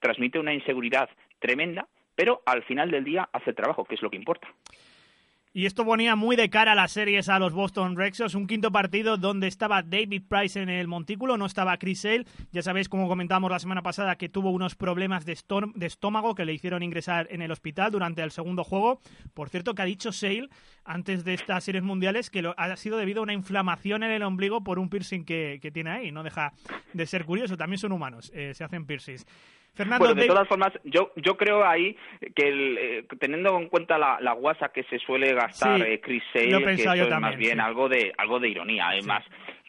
transmite 0.01 0.39
una 0.39 0.53
inseguridad 0.53 1.09
tremenda, 1.39 1.87
pero 2.15 2.43
al 2.47 2.63
final 2.65 2.91
del 2.91 3.05
día 3.05 3.29
hace 3.33 3.53
trabajo, 3.53 3.85
que 3.85 3.95
es 3.95 4.03
lo 4.03 4.11
que 4.11 4.17
importa. 4.17 4.49
Y 5.57 5.65
esto 5.65 5.87
ponía 5.87 6.17
muy 6.17 6.37
de 6.37 6.51
cara 6.51 6.73
a 6.73 6.75
las 6.75 6.93
series 6.93 7.31
a 7.31 7.39
los 7.39 7.55
Boston 7.55 7.97
Red 7.97 8.13
Sox. 8.13 8.35
Un 8.35 8.47
quinto 8.47 8.71
partido 8.71 9.17
donde 9.17 9.47
estaba 9.47 9.83
David 9.83 10.25
Price 10.29 10.61
en 10.61 10.69
el 10.69 10.87
montículo, 10.87 11.39
no 11.39 11.47
estaba 11.47 11.79
Chris 11.79 12.03
Sale. 12.03 12.27
Ya 12.53 12.61
sabéis, 12.61 12.91
como 12.91 13.09
comentamos 13.09 13.51
la 13.51 13.59
semana 13.59 13.83
pasada, 13.83 14.17
que 14.17 14.29
tuvo 14.29 14.51
unos 14.51 14.75
problemas 14.75 15.25
de, 15.25 15.33
estómago 15.33 16.35
que 16.35 16.45
le 16.45 16.53
hicieron 16.53 16.83
ingresar 16.83 17.27
en 17.31 17.41
el 17.41 17.51
hospital 17.51 17.91
durante 17.91 18.23
el 18.23 18.33
segundo 18.33 18.65
juego. 18.65 19.01
Por 19.33 19.49
cierto, 19.49 19.75
que 19.75 19.81
ha 19.81 19.87
dicho 19.87 20.13
Sale 20.13 20.51
antes 20.85 21.25
de 21.25 21.33
estas 21.33 21.65
series 21.65 21.83
mundiales 21.83 22.29
que 22.29 22.43
lo, 22.43 22.55
ha 22.59 22.77
sido 22.77 22.99
debido 22.99 23.21
a 23.21 23.23
una 23.23 23.33
inflamación 23.33 24.03
en 24.03 24.11
el 24.11 24.25
ombligo 24.25 24.63
por 24.63 24.79
un 24.79 24.91
piercing 24.91 25.25
que, 25.25 25.71
tiene 25.73 25.91
ahí. 25.91 26.13
No 26.13 26.23
deja 26.23 26.53
de 26.93 27.07
ser 27.07 27.25
curioso. 27.25 27.57
También 27.57 27.79
son 27.79 27.93
humanos, 27.93 28.31
eh, 28.35 28.53
se 28.53 28.63
hacen 28.63 28.85
piercings 28.85 29.25
bueno, 29.99 30.15
de 30.15 30.27
todas 30.27 30.49
formas, 30.49 30.73
yo, 30.85 31.13
yo 31.17 31.37
creo 31.37 31.65
ahí 31.65 31.97
que 32.35 32.99
eh, 32.99 33.05
teniendo 33.19 33.59
en 33.59 33.69
cuenta 33.69 33.99
la, 33.99 34.19
la, 34.21 34.33
guasa 34.33 34.71
que 34.71 34.85
se 34.85 34.99
suele 34.99 35.35
gastar 35.35 35.83
eh, 35.83 36.01
Chris 36.01 36.23
Sale, 36.33 36.65
que 36.65 36.73
eso 36.73 36.93
es 36.93 37.21
más 37.21 37.37
bien 37.37 37.61
algo 37.61 37.89
de 37.89 38.13
algo 38.17 38.41
de 38.41 38.49
ironía, 38.49 38.89
además 38.89 39.25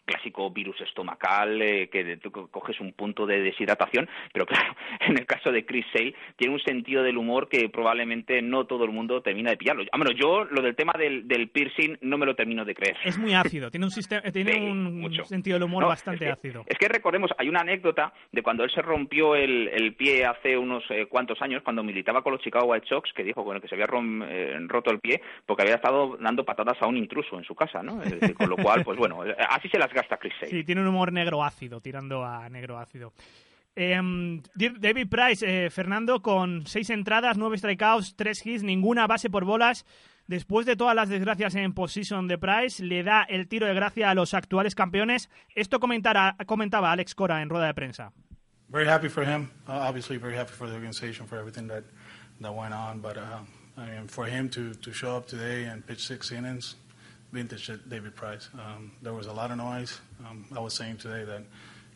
clásico 0.08 0.50
virus 0.50 0.80
estomacal, 0.82 1.62
eh, 1.62 1.90
que 1.90 2.18
tú 2.18 2.32
coges 2.32 2.80
un 2.80 2.94
punto 2.94 3.26
de 3.26 3.42
deshidratación, 3.42 4.10
pero 4.34 4.46
claro, 4.46 4.74
en 5.02 5.18
el 5.18 5.26
caso 5.26 5.52
de 5.52 5.66
Chris 5.66 5.86
Sale 5.94 6.16
tiene 6.38 6.54
un 6.54 6.62
sentido 6.62 7.04
del 7.04 7.18
humor 7.18 7.50
que 7.50 7.70
probablemente 7.70 8.42
no 8.42 8.66
todo 8.66 8.86
el 8.86 8.92
mundo 8.92 9.22
termina 9.22 9.52
de 9.52 9.58
pillarlo. 9.58 9.84
Ah, 9.92 9.98
bueno, 9.98 10.12
yo 10.12 10.46
lo 10.46 10.62
del 10.62 10.76
tema 10.76 10.94
del, 10.98 11.28
del 11.28 11.50
piercing 11.50 11.98
no 12.02 12.18
me 12.18 12.26
lo 12.26 12.36
termino 12.36 12.66
de 12.66 12.74
creer. 12.74 12.98
Es 13.04 13.18
muy 13.18 13.34
ácido, 13.34 13.70
tiene 13.70 13.86
un, 13.86 13.92
sistema, 13.92 14.22
tiene 14.32 14.72
un 14.72 15.14
sentido 15.26 15.56
del 15.56 15.64
humor 15.64 15.86
bastante 15.86 16.30
ácido. 16.30 16.64
Es 16.66 16.78
que 16.78 16.88
recordemos, 16.88 17.30
hay 17.38 17.50
una 17.50 17.62
anécdota 17.62 18.14
de 18.32 18.42
cuando 18.42 18.64
él 18.64 18.72
se 18.74 18.82
rompió 18.82 19.36
el, 19.36 19.68
el 19.68 19.94
pie 19.94 20.26
hace 20.26 20.58
unos 20.58 20.84
eh, 20.90 21.08
cuantos 21.08 21.42
años, 21.42 21.64
cuando 21.64 21.84
militaba 21.84 22.22
con 22.22 22.32
los 22.32 22.42
Chicago 22.42 22.68
White 22.68 22.88
Sox, 22.88 23.12
que 23.14 23.24
dijo 23.24 23.44
bueno, 23.44 23.60
que 23.60 23.68
se 23.68 23.76
había 23.76 23.88
eh, 24.30 24.58
roto 24.68 24.90
el 24.92 25.00
pie 25.00 25.22
porque 25.46 25.64
había 25.64 25.76
estado 25.76 26.18
dando 26.18 26.46
patadas 26.46 26.78
a 26.82 26.88
un 26.88 26.96
intruso 26.96 27.38
en 27.38 27.44
su 27.44 27.56
casa, 27.56 27.84
¿no? 27.84 28.00
con 28.38 28.50
lo 28.50 28.56
cual, 28.56 28.84
pues 28.84 28.98
bueno, 28.98 29.24
así 29.50 29.68
se 29.70 29.78
las 29.78 29.92
gasta 29.98 30.18
Chris 30.18 30.34
Sale. 30.40 30.52
Sí, 30.52 30.64
tiene 30.64 30.82
un 30.82 30.88
humor 30.88 31.12
negro 31.12 31.44
ácido, 31.44 31.82
tirando 31.82 32.24
a 32.24 32.48
negro 32.50 32.78
ácido. 32.78 33.14
Em, 33.76 34.42
David 34.56 35.08
Price, 35.08 35.46
eh, 35.46 35.70
Fernando, 35.70 36.22
con 36.22 36.66
seis 36.66 36.90
entradas, 36.90 37.38
nueve 37.38 37.58
strikeouts, 37.58 38.16
tres 38.16 38.46
hits, 38.46 38.64
ninguna 38.64 39.06
base 39.06 39.30
por 39.30 39.46
bolas. 39.46 39.86
Después 40.28 40.66
de 40.66 40.76
todas 40.76 40.96
las 40.96 41.10
desgracias 41.10 41.56
en 41.56 41.74
position 41.74 42.28
de 42.28 42.38
Price, 42.38 42.84
le 42.84 43.04
da 43.04 43.24
el 43.24 43.48
tiro 43.48 43.66
de 43.68 43.74
gracia 43.74 44.10
a 44.10 44.16
los 44.16 44.34
actuales 44.34 44.76
campeones. 44.76 45.30
Esto 45.56 45.80
comentaba 45.80 46.92
Alex 46.92 47.16
Cora 47.16 47.42
en 47.42 47.50
rueda 47.50 47.68
de 47.68 47.74
prensa. 47.74 48.12
Very 48.70 48.88
happy 48.88 49.08
for 49.08 49.24
him. 49.24 49.50
Uh, 49.68 49.88
obviously, 49.88 50.18
very 50.18 50.36
happy 50.36 50.52
for 50.52 50.68
the 50.68 50.74
organization 50.74 51.26
for 51.26 51.38
everything 51.38 51.68
that 51.68 51.84
that 52.42 52.54
went 52.54 52.74
on. 52.74 53.00
But 53.00 53.18
uh, 53.18 53.40
I 53.78 53.92
mean, 53.92 54.08
for 54.10 54.26
him 54.28 54.50
to 54.50 54.74
to 54.74 54.92
show 54.92 55.16
up 55.16 55.28
today 55.28 55.70
and 55.72 55.86
pitch 55.86 56.06
six 56.06 56.32
innings, 56.32 56.76
vintage 57.32 57.70
David 57.88 58.16
Price. 58.16 58.50
Um, 58.54 58.92
there 59.02 59.14
was 59.14 59.28
a 59.28 59.34
lot 59.34 59.52
of 59.52 59.58
noise. 59.58 60.00
Um, 60.26 60.46
I 60.56 60.60
was 60.60 60.74
saying 60.74 60.98
today 60.98 61.24
that 61.26 61.44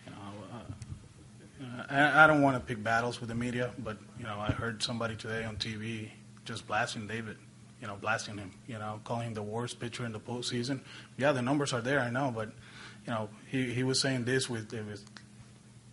you 0.06 0.12
know 0.12 0.18
uh, 0.54 1.84
I, 1.90 2.24
I 2.24 2.28
don't 2.28 2.42
want 2.42 2.56
to 2.58 2.60
pick 2.60 2.84
battles 2.84 3.20
with 3.20 3.30
the 3.30 3.36
media, 3.36 3.72
but 3.80 3.98
you 4.18 4.26
know 4.26 4.40
I 4.40 4.52
heard 4.52 4.84
somebody 4.84 5.16
today 5.16 5.44
on 5.44 5.58
TV 5.58 6.10
just 6.46 6.68
blasting 6.68 7.08
David. 7.08 7.38
You 7.82 7.88
know, 7.88 7.96
blasting 7.96 8.38
him. 8.38 8.52
You 8.68 8.78
know, 8.78 9.00
calling 9.04 9.28
him 9.28 9.34
the 9.34 9.42
worst 9.42 9.80
pitcher 9.80 10.06
in 10.06 10.12
the 10.12 10.20
postseason. 10.20 10.82
Yeah, 11.18 11.32
the 11.32 11.42
numbers 11.42 11.74
are 11.74 11.82
there, 11.82 12.00
I 12.00 12.12
know, 12.12 12.32
but 12.36 12.50
you 13.06 13.12
know 13.12 13.30
he 13.48 13.74
he 13.74 13.84
was 13.84 14.00
saying 14.00 14.26
this 14.26 14.50
with 14.50 14.72
it 14.74 14.86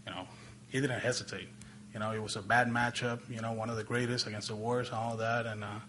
you 0.06 0.14
know, 0.14 0.26
he 0.68 0.80
didn't 0.80 1.00
hesitate. 1.00 1.48
You 1.92 2.00
know, 2.00 2.12
it 2.12 2.22
was 2.22 2.36
a 2.36 2.42
bad 2.42 2.68
matchup. 2.68 3.20
You 3.30 3.40
know, 3.40 3.52
one 3.52 3.70
of 3.70 3.76
the 3.76 3.84
greatest 3.84 4.26
against 4.26 4.48
the 4.48 4.56
worst, 4.56 4.90
and 4.90 4.98
all 4.98 5.16
that, 5.16 5.46
and. 5.46 5.64
Uh, 5.64 5.80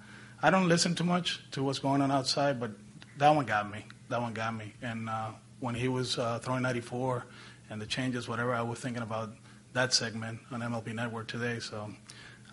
I 0.41 0.51
don't 0.51 0.69
listen 0.69 0.95
too 0.95 1.03
much 1.03 1.41
to 1.51 1.63
what's 1.63 1.79
going 1.79 2.01
on 2.01 2.11
outside, 2.11 2.59
but 2.59 2.71
that 3.19 3.35
one 3.35 3.45
got 3.45 3.69
me. 3.71 3.85
That 4.07 4.21
one 4.21 4.33
got 4.33 4.55
me. 4.55 4.73
And 4.81 5.09
uh, 5.09 5.31
when 5.59 5.75
he 5.75 5.87
was 5.87 6.17
uh, 6.17 6.39
throwing 6.39 6.63
94 6.63 7.25
and 7.69 7.81
the 7.81 7.85
changes, 7.85 8.27
whatever, 8.27 8.53
I 8.53 8.61
was 8.61 8.79
thinking 8.79 9.03
about 9.03 9.31
that 9.73 9.93
segment 9.93 10.39
on 10.51 10.61
MLB 10.61 10.95
Network 10.95 11.27
today. 11.27 11.59
So 11.59 11.89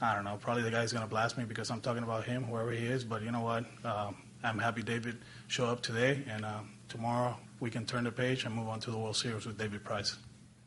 I 0.01 0.15
don't 0.15 0.25
know. 0.25 0.37
Probably 0.41 0.63
the 0.63 0.71
guy's 0.71 0.93
going 0.93 1.05
to 1.05 1.09
blast 1.09 1.39
me 1.39 1.45
because 1.45 1.71
I'm 1.71 1.81
talking 1.81 2.03
about 2.03 2.25
him, 2.25 2.45
whoever 2.45 2.73
he 2.73 2.85
is. 2.85 3.05
But 3.05 3.23
you 3.23 3.31
know 3.31 3.41
what? 3.41 3.65
Uh, 3.85 4.11
I'm 4.43 4.59
happy 4.59 4.83
David 4.83 5.19
showed 5.49 5.69
up 5.69 5.83
today, 5.83 6.23
and 6.29 6.45
uh, 6.45 6.61
tomorrow 6.89 7.37
we 7.61 7.71
can 7.71 7.87
turn 7.87 8.05
the 8.05 8.13
page 8.13 8.45
and 8.45 8.55
move 8.55 8.69
on 8.69 8.81
to 8.81 8.91
the 8.91 8.99
World 8.99 9.17
Series 9.17 9.47
with 9.47 9.57
David 9.57 9.85
Price. 9.85 10.17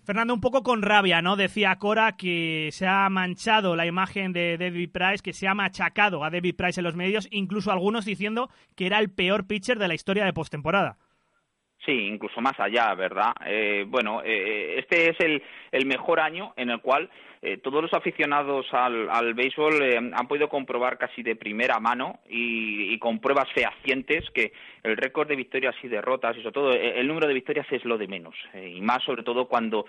Fernando, 0.10 0.34
un 0.34 0.42
poco 0.42 0.64
con 0.64 0.82
rabia, 0.82 1.22
¿no? 1.22 1.36
Decía 1.36 1.76
Cora 1.76 2.18
que 2.18 2.70
se 2.72 2.88
ha 2.88 3.08
manchado 3.12 3.76
la 3.76 3.86
imagen 3.86 4.34
de 4.34 4.58
David 4.58 4.90
Price, 4.90 5.22
que 5.22 5.34
se 5.34 5.48
ha 5.48 5.54
machacado 5.54 6.24
a 6.24 6.32
David 6.32 6.56
Price 6.56 6.80
en 6.80 6.86
los 6.86 6.96
medios, 6.96 7.28
incluso 7.30 7.72
algunos 7.72 8.06
diciendo 8.06 8.50
que 8.76 8.88
era 8.88 8.98
el 8.98 9.12
peor 9.12 9.46
pitcher 9.46 9.78
de 9.78 9.88
la 9.88 9.94
historia 9.94 10.26
de 10.26 10.34
postemporada. 10.34 10.98
Sí, 11.86 11.92
incluso 11.92 12.42
más 12.42 12.60
allá, 12.60 12.94
¿verdad? 12.94 13.34
Eh, 13.46 13.86
bueno, 13.88 14.22
eh, 14.24 14.76
este 14.80 15.12
es 15.12 15.20
el, 15.20 15.42
el 15.72 15.86
mejor 15.86 16.20
año 16.20 16.54
en 16.58 16.70
el 16.70 16.82
cual 16.82 17.10
eh, 17.42 17.56
todos 17.58 17.82
los 17.82 17.94
aficionados 17.94 18.66
al, 18.74 19.10
al 19.10 19.34
béisbol 19.34 19.82
eh, 19.82 19.96
han 19.98 20.28
podido 20.28 20.50
comprobar 20.50 20.98
casi 20.98 21.24
de 21.24 21.38
primera 21.38 21.80
mano 21.80 22.20
y, 22.28 22.98
con 23.00 23.20
pruebas 23.20 23.50
fehacientes 23.54 24.30
que 24.32 24.52
el 24.84 24.98
récord 24.98 25.30
de 25.30 25.38
victorias 25.38 25.74
y 25.82 25.88
derrotas 25.88 26.36
y 26.36 26.42
sobre 26.42 26.54
todo 26.54 26.74
eh, 26.74 27.00
el 27.00 27.08
número 27.08 27.28
de 27.30 27.34
victorias 27.34 27.66
es 27.72 27.86
lo 27.86 27.98
de 27.98 28.10
menos 28.10 28.36
y 28.54 28.82
más 28.82 29.02
sobre 29.06 29.24
todo 29.24 29.48
cuando 29.48 29.86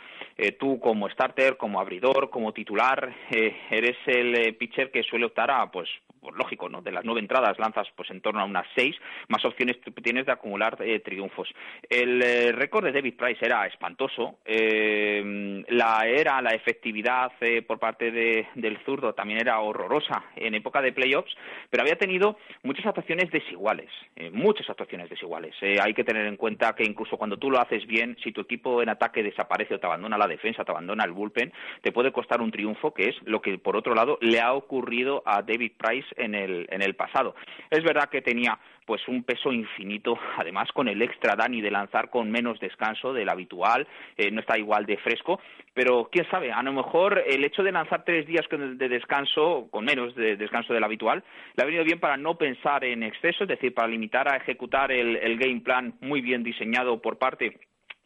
tú 0.61 0.79
como 0.79 1.09
starter, 1.11 1.57
como 1.57 1.81
abridor, 1.81 2.31
como 2.31 2.53
titular 2.53 3.13
eres 3.31 3.97
el 4.07 4.55
pitcher 4.55 4.93
que 4.93 5.03
suele 5.03 5.25
optar 5.25 5.51
a 5.51 5.69
pues 5.73 5.89
pues 6.21 6.37
lógico, 6.37 6.69
¿no? 6.69 6.83
De 6.83 6.93
las 6.93 7.05
nueve 7.05 7.21
entradas 7.21 7.59
lanzas 7.59 7.89
pues 7.97 8.11
en 8.11 8.21
torno 8.21 8.41
a 8.41 8.45
unas 8.45 8.67
seis, 8.75 8.97
más 9.29 9.45
opciones 9.45 9.79
tienes 10.03 10.27
de 10.27 10.33
acumular 10.33 10.77
triunfos. 11.05 11.49
El 11.89 12.21
récord 12.55 12.85
de 12.85 12.93
David 12.93 13.15
Price 13.17 13.45
era 13.45 13.67
espantoso, 13.67 14.39
la 14.47 16.07
era, 16.07 16.41
la 16.41 16.51
efectividad 16.51 17.33
por 17.67 17.79
parte 17.79 18.11
de, 18.11 18.47
del 18.55 18.79
zurdo 18.85 19.15
también 19.15 19.41
era 19.41 19.61
horrorosa 19.61 20.25
en 20.37 20.55
época 20.55 20.83
de 20.83 20.93
playoffs, 20.93 21.35
pero 21.69 21.83
había 21.83 21.97
tenido 21.97 22.39
muchas 22.63 22.87
actuaciones 22.87 23.31
desiguales, 23.31 23.89
eh, 24.17 24.31
muchas 24.31 24.69
actuaciones 24.69 25.09
desiguales. 25.09 25.55
Eh, 25.61 25.79
hay 25.81 25.95
que 25.95 26.05
tener 26.05 26.27
en 26.27 26.37
cuenta 26.37 26.75
que 26.75 26.85
incluso 26.85 27.17
cuando 27.17 27.37
tú 27.37 27.51
lo 27.51 27.61
haces 27.61 27.87
bien, 27.87 28.17
si 28.23 28.33
tu 28.33 28.41
equipo 28.43 28.83
en 28.83 28.89
ataque 28.89 29.23
desaparece 29.23 29.75
o 29.75 29.81
te 29.81 29.87
abandona 29.87 30.19
la 30.19 30.27
defensa, 30.27 30.65
te 30.65 30.71
abandona 30.71 31.05
el 31.05 31.13
bullpen, 31.13 31.53
te 31.83 31.93
puede 31.93 32.13
costar 32.13 32.41
un 32.41 32.51
triunfo, 32.51 32.93
que 32.93 33.09
es 33.09 33.17
lo 33.25 33.41
que 33.41 33.59
por 33.59 33.77
otro 33.77 33.95
lado 33.95 34.19
le 34.21 34.41
ha 34.41 34.53
ocurrido 34.53 35.23
a 35.27 35.43
David 35.43 35.73
Price 35.77 36.09
en 36.17 36.35
el, 36.35 36.67
en 36.71 36.83
el 36.83 36.95
pasado. 36.95 37.35
Es 37.71 37.83
verdad 37.83 38.09
que 38.09 38.23
tenía 38.23 38.59
pues 38.87 39.07
un 39.07 39.23
peso 39.23 39.53
infinito, 39.53 40.19
además 40.37 40.71
con 40.73 40.89
el 40.89 41.01
extra 41.03 41.37
Dani 41.37 41.61
de 41.61 41.71
lanzar 41.71 42.11
con 42.11 42.31
menos 42.31 42.59
descanso 42.61 43.13
del 43.13 43.29
habitual, 43.29 43.87
eh, 44.17 44.31
no 44.31 44.41
está 44.41 44.59
igual 44.59 44.87
de 44.87 44.97
fresco, 44.97 45.41
pero 45.75 46.09
quién 46.11 46.29
sabe, 46.31 46.53
a 46.53 46.63
lo 46.63 46.73
mejor 46.73 47.23
el 47.27 47.45
hecho 47.45 47.63
de 47.63 47.73
lanzar 47.73 48.05
tres 48.05 48.27
días 48.27 48.47
de 48.51 48.89
descanso, 48.89 49.69
con 49.71 49.85
menos 49.85 50.15
de 50.15 50.37
descanso 50.37 50.75
del 50.75 50.85
habitual, 50.85 51.23
le 51.55 51.63
ha 51.63 51.67
venido 51.67 51.85
bien 51.85 52.01
para 52.01 52.17
no 52.17 52.37
pensar 52.37 52.85
en 52.85 53.03
exceso, 53.03 53.45
es 53.45 53.49
decir, 53.49 53.73
para 53.75 53.89
limitar 53.89 54.29
a 54.29 54.37
ejecutar 54.37 54.91
el, 54.91 55.17
el 55.17 55.39
game 55.39 55.61
plan 55.61 55.95
muy 56.01 56.21
bien 56.21 56.43
diseñado 56.43 57.01
por 57.01 57.19
parte 57.19 57.61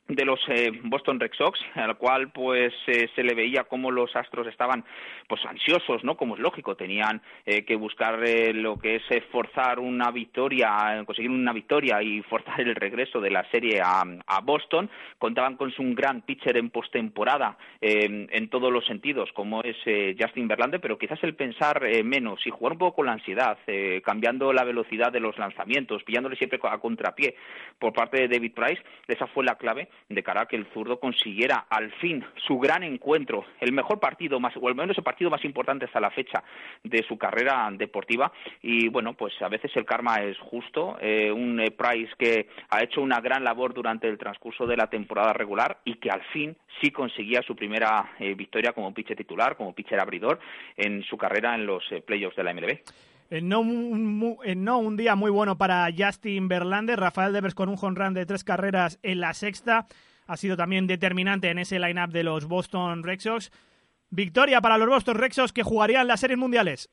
de 0.08 0.24
los 0.24 0.38
eh, 0.48 0.70
Boston 0.82 1.18
Red 1.18 1.32
Sox, 1.36 1.58
al 1.74 1.96
cual 1.96 2.30
pues 2.30 2.74
eh, 2.86 3.08
se 3.14 3.22
le 3.22 3.34
veía 3.34 3.64
como 3.64 3.90
los 3.90 4.14
Astros 4.14 4.46
estaban 4.46 4.84
pues 5.26 5.40
ansiosos, 5.46 6.04
¿no? 6.04 6.16
Como 6.16 6.34
es 6.34 6.40
lógico, 6.40 6.76
tenían 6.76 7.22
eh, 7.46 7.64
que 7.64 7.74
buscar 7.74 8.18
lo 8.54 8.78
que 8.78 8.96
es 8.96 9.02
forzar 9.32 9.78
una 9.78 10.10
victoria, 10.10 11.02
conseguir 11.06 11.30
una 11.30 11.54
victoria 11.54 12.02
y 12.02 12.20
forzar 12.28 12.60
el 12.60 12.74
regreso 12.74 13.20
de 13.20 13.30
la 13.30 13.48
serie 13.50 13.80
a, 13.80 14.02
a 14.26 14.40
Boston. 14.42 14.90
Contaban 15.18 15.56
con 15.56 15.72
un 15.78 15.94
gran 15.94 16.20
pitcher 16.22 16.58
en 16.58 16.68
postemporada 16.70 17.56
en 17.80 18.48
todos 18.48 18.70
los 18.70 18.86
sentidos, 18.86 19.30
como 19.32 19.62
es 19.62 19.76
Justin 20.18 20.46
Verlander, 20.46 20.80
pero 20.80 20.98
quizás 20.98 21.22
el 21.22 21.34
pensar 21.34 21.82
menos 22.04 22.46
y 22.46 22.50
jugar 22.50 22.72
un 22.72 22.78
poco 22.78 22.96
con 22.96 23.06
la 23.06 23.12
ansiedad, 23.12 23.58
cambiando 24.04 24.52
la 24.52 24.64
velocidad 24.64 25.10
de 25.10 25.20
los 25.20 25.38
lanzamientos, 25.38 26.04
pillándole 26.04 26.36
siempre 26.36 26.60
a 26.62 26.78
contrapié 26.78 27.34
por 27.78 27.92
parte 27.92 28.20
de 28.20 28.28
David 28.28 28.52
Price, 28.54 28.82
esa 29.08 29.26
fue 29.26 29.44
la 29.44 29.56
clave 29.56 29.88
de 30.08 30.22
cara 30.22 30.42
a 30.42 30.46
que 30.46 30.56
el 30.56 30.66
zurdo 30.72 31.00
consiguiera 31.00 31.66
al 31.68 31.90
fin 31.92 32.24
su 32.46 32.58
gran 32.58 32.82
encuentro, 32.82 33.44
el 33.60 33.72
mejor 33.72 34.00
partido 34.00 34.40
más, 34.40 34.54
o 34.56 34.68
al 34.68 34.74
menos 34.74 34.96
el 34.98 35.04
partido 35.04 35.30
más 35.30 35.44
importante 35.44 35.86
hasta 35.86 36.00
la 36.00 36.10
fecha 36.10 36.42
de 36.82 37.02
su 37.02 37.16
carrera 37.16 37.68
deportiva. 37.72 38.32
Y 38.62 38.88
bueno, 38.88 39.14
pues 39.14 39.34
a 39.42 39.48
veces 39.48 39.70
el 39.76 39.84
karma 39.84 40.16
es 40.22 40.38
justo. 40.38 40.96
Eh, 41.00 41.30
un 41.30 41.60
eh, 41.60 41.70
Price 41.70 42.12
que 42.18 42.48
ha 42.70 42.82
hecho 42.82 43.00
una 43.00 43.20
gran 43.20 43.44
labor 43.44 43.74
durante 43.74 44.08
el 44.08 44.18
transcurso 44.18 44.66
de 44.66 44.76
la 44.76 44.88
temporada 44.88 45.32
regular 45.32 45.78
y 45.84 45.94
que 45.96 46.10
al 46.10 46.22
fin 46.32 46.56
sí 46.80 46.90
conseguía 46.90 47.42
su 47.42 47.56
primera 47.56 48.12
eh, 48.18 48.34
victoria 48.34 48.72
como 48.72 48.92
pitcher 48.92 49.16
titular, 49.16 49.56
como 49.56 49.74
pitcher 49.74 50.00
abridor 50.00 50.38
en 50.76 51.02
su 51.02 51.16
carrera 51.16 51.54
en 51.54 51.66
los 51.66 51.84
playoffs 52.06 52.36
de 52.36 52.44
la 52.44 52.52
MLB. 52.54 52.78
No, 53.42 53.60
un, 53.60 54.36
no 54.56 54.78
un 54.78 54.96
día 54.96 55.14
muy 55.14 55.30
bueno 55.30 55.56
para 55.56 55.88
Justin 55.96 56.48
Verlander. 56.48 56.98
Rafael 56.98 57.32
Devers 57.32 57.54
con 57.54 57.68
un 57.68 57.96
run 57.96 58.14
de 58.14 58.26
tres 58.26 58.44
carreras 58.44 58.98
en 59.02 59.20
la 59.20 59.34
sexta. 59.34 59.86
Ha 60.26 60.36
sido 60.36 60.56
también 60.56 60.86
determinante 60.86 61.50
en 61.50 61.58
ese 61.58 61.78
line-up 61.78 62.10
de 62.10 62.24
los 62.24 62.46
Boston 62.46 63.02
Red 63.02 63.20
Sox. 63.20 63.50
Victoria 64.10 64.60
para 64.60 64.78
los 64.78 64.88
Boston 64.88 65.16
Red 65.16 65.32
Sox 65.32 65.52
que 65.52 65.62
jugarían 65.62 66.06
las 66.06 66.20
series 66.20 66.38
mundiales. 66.38 66.88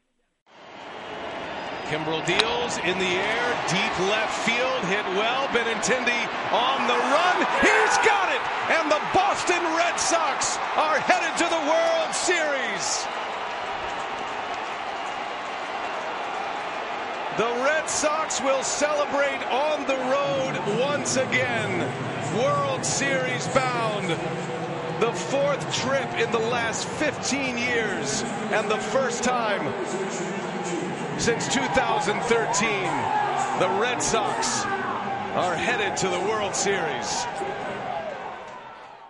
Kimbrel 1.91 2.23
deals 2.25 2.77
in 2.87 2.97
the 2.97 3.13
air, 3.19 3.47
deep 3.67 3.99
left 4.07 4.31
field, 4.47 4.81
hit 4.87 5.03
well. 5.19 5.45
Benintendi 5.51 6.23
on 6.55 6.87
the 6.87 6.95
run. 6.95 7.37
He's 7.59 7.97
got 7.99 8.31
it! 8.31 8.39
And 8.79 8.89
the 8.89 9.01
Boston 9.13 9.61
Red 9.75 9.99
Sox 9.99 10.57
are 10.77 10.99
headed 10.99 11.35
to 11.37 11.49
the 11.49 11.59
World 11.67 12.15
Series. 12.15 13.05
The 17.37 17.45
Red 17.63 17.89
Sox 17.89 18.41
will 18.41 18.61
celebrate 18.61 19.41
on 19.49 19.87
the 19.87 19.95
road 19.95 20.81
once 20.81 21.15
again. 21.15 21.79
World 22.37 22.83
Series 22.83 23.47
bound. 23.47 24.09
The 24.99 25.13
fourth 25.13 25.73
trip 25.73 26.11
in 26.19 26.29
the 26.33 26.39
last 26.39 26.85
15 26.85 27.57
years, 27.57 28.23
and 28.51 28.69
the 28.69 28.77
first 28.77 29.23
time 29.23 29.73
since 31.17 31.47
2013. 31.53 32.19
The 33.59 33.79
Red 33.79 34.03
Sox 34.03 34.65
are 35.33 35.55
headed 35.55 35.95
to 35.99 36.09
the 36.09 36.19
World 36.19 36.53
Series. 36.53 37.25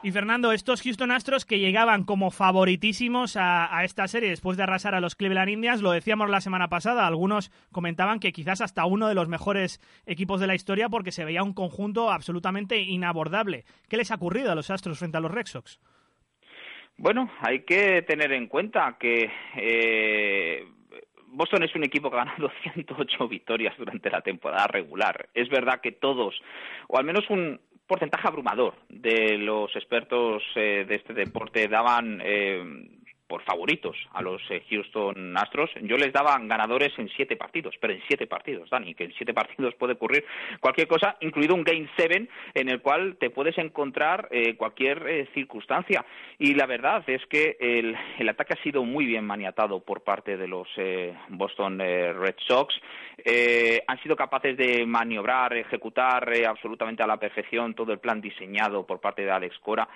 Y 0.04 0.12
Fernando, 0.12 0.52
estos 0.52 0.82
Houston 0.82 1.12
Astros 1.12 1.46
que 1.46 1.60
llegaban 1.60 2.06
como 2.06 2.32
favoritísimos 2.32 3.38
a, 3.38 3.84
esta 3.84 4.08
serie 4.08 4.30
después 4.30 4.58
de 4.58 4.64
arrasar 4.64 4.96
a 4.96 5.00
los 5.00 5.16
Cleveland 5.16 5.50
Indians, 5.50 5.84
lo 5.84 5.92
decíamos 5.92 6.28
la 6.28 6.42
semana 6.42 6.70
pasada, 6.70 7.06
algunos 7.06 7.52
comentaban 7.72 8.20
que 8.20 8.32
quizás 8.32 8.62
hasta 8.62 8.86
uno 8.86 9.08
de 9.08 9.14
los 9.14 9.28
mejores 9.28 9.80
equipos 10.08 10.40
de 10.40 10.48
la 10.48 10.56
historia 10.56 10.90
porque 10.90 11.12
se 11.12 11.24
veía 11.24 11.44
un 11.44 11.54
conjunto 11.54 12.10
absolutamente 12.10 12.80
inabordable. 12.80 13.64
¿Qué 13.90 13.98
les 13.98 14.10
ha 14.10 14.16
ocurrido 14.16 14.52
a 14.52 14.56
los 14.56 14.72
Astros 14.72 14.98
frente 14.98 15.18
a 15.18 15.22
los 15.22 15.30
Red 15.30 15.46
Sox? 15.46 15.80
Bueno, 16.98 17.30
hay 17.40 17.60
que 17.60 18.02
tener 18.02 18.32
en 18.32 18.48
cuenta 18.48 18.98
que 19.00 19.30
eh, 19.56 20.66
Boston 21.28 21.62
es 21.62 21.76
un 21.76 21.84
equipo 21.84 22.10
que 22.10 22.18
ha 22.18 22.26
ganado 22.26 22.52
108 22.64 23.28
victorias 23.28 23.78
durante 23.78 24.10
la 24.10 24.22
temporada 24.22 24.66
regular. 24.66 25.30
Es 25.36 25.48
verdad 25.50 25.80
que 25.80 25.92
todos, 25.92 26.42
o 26.88 26.98
al 26.98 27.06
menos 27.06 27.30
un 27.30 27.62
porcentaje 27.92 28.26
abrumador 28.26 28.74
de 28.88 29.38
los 29.38 29.76
expertos 29.76 30.42
eh, 30.56 30.86
de 30.88 30.96
este 30.96 31.14
deporte 31.14 31.68
daban 31.68 32.22
eh, 32.24 32.64
por 33.32 33.44
favoritos 33.44 33.96
a 34.12 34.22
los 34.22 34.42
eh, 34.50 34.62
Houston 34.70 35.38
Astros. 35.38 35.70
Yo 35.84 35.96
les 35.96 36.12
daba 36.12 36.38
ganadores 36.38 36.92
en 36.98 37.08
siete 37.16 37.38
partidos, 37.38 37.74
pero 37.80 37.94
en 37.94 38.02
siete 38.06 38.28
partidos, 38.28 38.70
Dani, 38.70 38.94
que 38.94 39.06
en 39.06 39.14
siete 39.14 39.34
partidos 39.42 39.74
puede 39.76 39.94
ocurrir 39.94 40.26
cualquier 40.60 40.90
cosa, 40.90 41.16
incluido 41.22 41.56
un 41.56 41.64
Game 41.64 41.88
7 41.96 42.28
en 42.56 42.68
el 42.68 42.82
cual 42.82 43.16
te 43.22 43.30
puedes 43.30 43.58
encontrar 43.58 44.28
eh, 44.32 44.58
cualquier 44.58 45.08
eh, 45.08 45.30
circunstancia. 45.34 46.04
Y 46.44 46.56
la 46.56 46.66
verdad 46.66 47.04
es 47.06 47.24
que 47.28 47.56
el, 47.60 47.96
ataque 48.28 48.56
ha 48.56 48.64
sido 48.64 48.84
muy 48.84 49.06
bien 49.06 49.24
maniatado 49.24 49.80
por 49.82 50.02
parte 50.02 50.38
de 50.38 50.48
los 50.48 50.68
eh, 50.76 51.14
Boston 51.30 51.80
eh, 51.80 52.12
Red 52.14 52.34
Sox. 52.48 52.74
Eh, 53.24 53.84
han 53.86 54.02
sido 54.02 54.16
capaces 54.16 54.58
de 54.58 54.84
maniobrar, 54.88 55.56
ejecutar 55.56 56.28
absolutamente 56.48 57.04
a 57.04 57.06
la 57.06 57.18
perfección 57.18 57.76
todo 57.76 57.94
el 57.94 58.00
plan 58.00 58.20
diseñado 58.20 58.88
por 58.88 59.00
parte 59.00 59.24
de 59.24 59.30
Alex 59.30 59.60
Cora. 59.60 59.88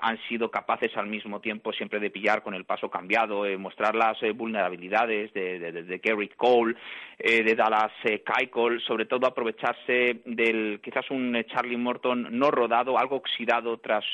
han 0.00 0.18
sido 0.26 0.50
capaces 0.50 0.96
al 0.96 1.06
mismo 1.06 1.40
tiempo 1.40 1.70
siempre 1.74 2.00
de 2.00 2.08
pillar 2.08 2.42
con 2.42 2.54
el 2.54 2.63
paso 2.64 2.90
cambiado, 2.90 3.46
eh, 3.46 3.56
mostrar 3.56 3.94
las 3.94 4.22
eh, 4.22 4.32
vulnerabilidades 4.32 5.32
de, 5.32 5.58
de, 5.58 5.82
de, 5.82 6.28
Cole, 6.36 6.74
eh, 7.18 7.42
de 7.42 7.54
Dallas 7.54 7.92
Keuchel, 8.02 8.80
sobre 8.80 9.06
todo 9.06 9.26
aprovecharse 9.26 10.20
del 10.24 10.80
quizás 10.82 11.10
un 11.10 11.44
Charlie 11.46 11.76
Morton 11.76 12.28
no 12.30 12.50
rodado, 12.50 12.98
algo 12.98 13.16
oxidado 13.16 13.78
tras 13.78 14.04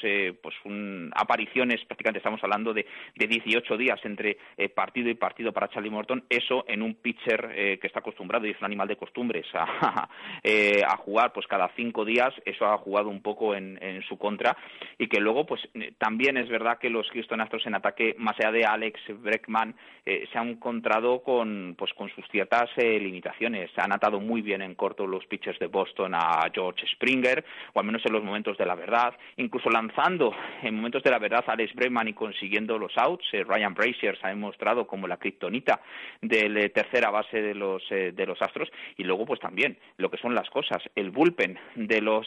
pues 0.43 0.55
un, 0.65 1.11
apariciones, 1.15 1.85
prácticamente 1.85 2.19
estamos 2.19 2.43
hablando 2.43 2.73
de, 2.73 2.87
de 3.15 3.27
18 3.27 3.77
días 3.77 4.01
entre 4.05 4.39
partido 4.75 5.09
y 5.09 5.15
partido 5.15 5.53
para 5.53 5.69
Charlie 5.69 5.91
Morton, 5.91 6.25
eso 6.29 6.65
en 6.69 6.83
un 6.83 6.95
pitcher 6.95 7.79
que 7.81 7.87
está 7.87 8.01
acostumbrado 8.01 8.47
y 8.47 8.51
es 8.51 8.59
un 8.59 8.67
animal 8.67 8.89
de 8.89 8.97
costumbres 8.97 9.47
a, 9.55 10.09
a 10.87 10.97
jugar 10.99 11.33
pues 11.33 11.47
cada 11.47 11.71
cinco 11.77 12.05
días, 12.05 12.33
eso 12.45 12.67
ha 12.67 12.79
jugado 12.79 13.09
un 13.09 13.23
poco 13.23 13.55
en, 13.55 13.79
en 13.83 14.03
su 14.03 14.19
contra 14.19 14.57
y 14.99 15.09
que 15.09 15.21
luego 15.21 15.47
pues 15.47 15.61
también 15.99 16.37
es 16.37 16.49
verdad 16.49 16.79
que 16.79 16.91
los 16.91 17.09
Houston 17.11 17.41
Astros 17.41 17.67
en 17.67 17.75
ataque 17.75 18.15
más 18.19 18.39
allá 18.41 18.53
de 18.53 18.65
Alex 18.65 19.01
Breckman 19.21 19.75
eh, 20.07 20.27
se 20.33 20.39
han 20.39 20.49
encontrado 20.49 21.23
con 21.23 21.75
pues 21.77 21.93
con 21.95 22.09
sus 22.11 22.27
ciertas 22.29 22.71
eh, 22.77 22.99
limitaciones. 22.99 23.71
Se 23.75 23.81
han 23.81 23.93
atado 23.93 24.19
muy 24.21 24.43
bien 24.43 24.63
en 24.63 24.75
corto 24.75 25.07
los 25.07 25.27
pitchers 25.27 25.59
de 25.59 25.67
Boston 25.67 26.15
a 26.15 26.51
George 26.53 26.87
Springer, 26.95 27.45
o 27.75 27.81
al 27.81 27.87
menos 27.87 28.03
en 28.05 28.13
los 28.13 28.25
momentos 28.25 28.57
de 28.57 28.67
la 28.67 28.75
verdad, 28.75 29.15
incluso 29.37 29.69
lanzando 29.71 30.35
en 30.63 30.75
momentos 30.75 31.03
de 31.03 31.11
la 31.11 31.19
verdad 31.19 31.45
a 31.47 31.53
Alex 31.53 31.75
Breckman 31.75 32.09
y 32.09 32.15
consiguiendo 32.15 32.79
los 32.79 32.97
outs. 32.97 33.25
Eh, 33.33 33.45
Ryan 33.45 33.75
Brazier 33.75 34.19
se 34.19 34.27
ha 34.27 34.31
demostrado 34.31 34.87
como 34.87 35.07
la 35.07 35.19
kriptonita 35.19 35.81
de 36.23 36.49
la 36.49 36.69
tercera 36.71 37.11
base 37.11 37.41
de 37.43 37.55
los 37.55 37.83
de 37.91 38.27
los 38.27 38.41
Astros 38.41 38.71
y 38.97 39.05
luego 39.05 39.27
pues 39.27 39.41
también 39.41 39.77
lo 39.97 40.11
que 40.11 40.17
son 40.19 40.35
las 40.35 40.49
cosas, 40.51 40.83
el 40.95 41.11
bullpen 41.11 41.59
de 41.75 42.01
los 42.01 42.27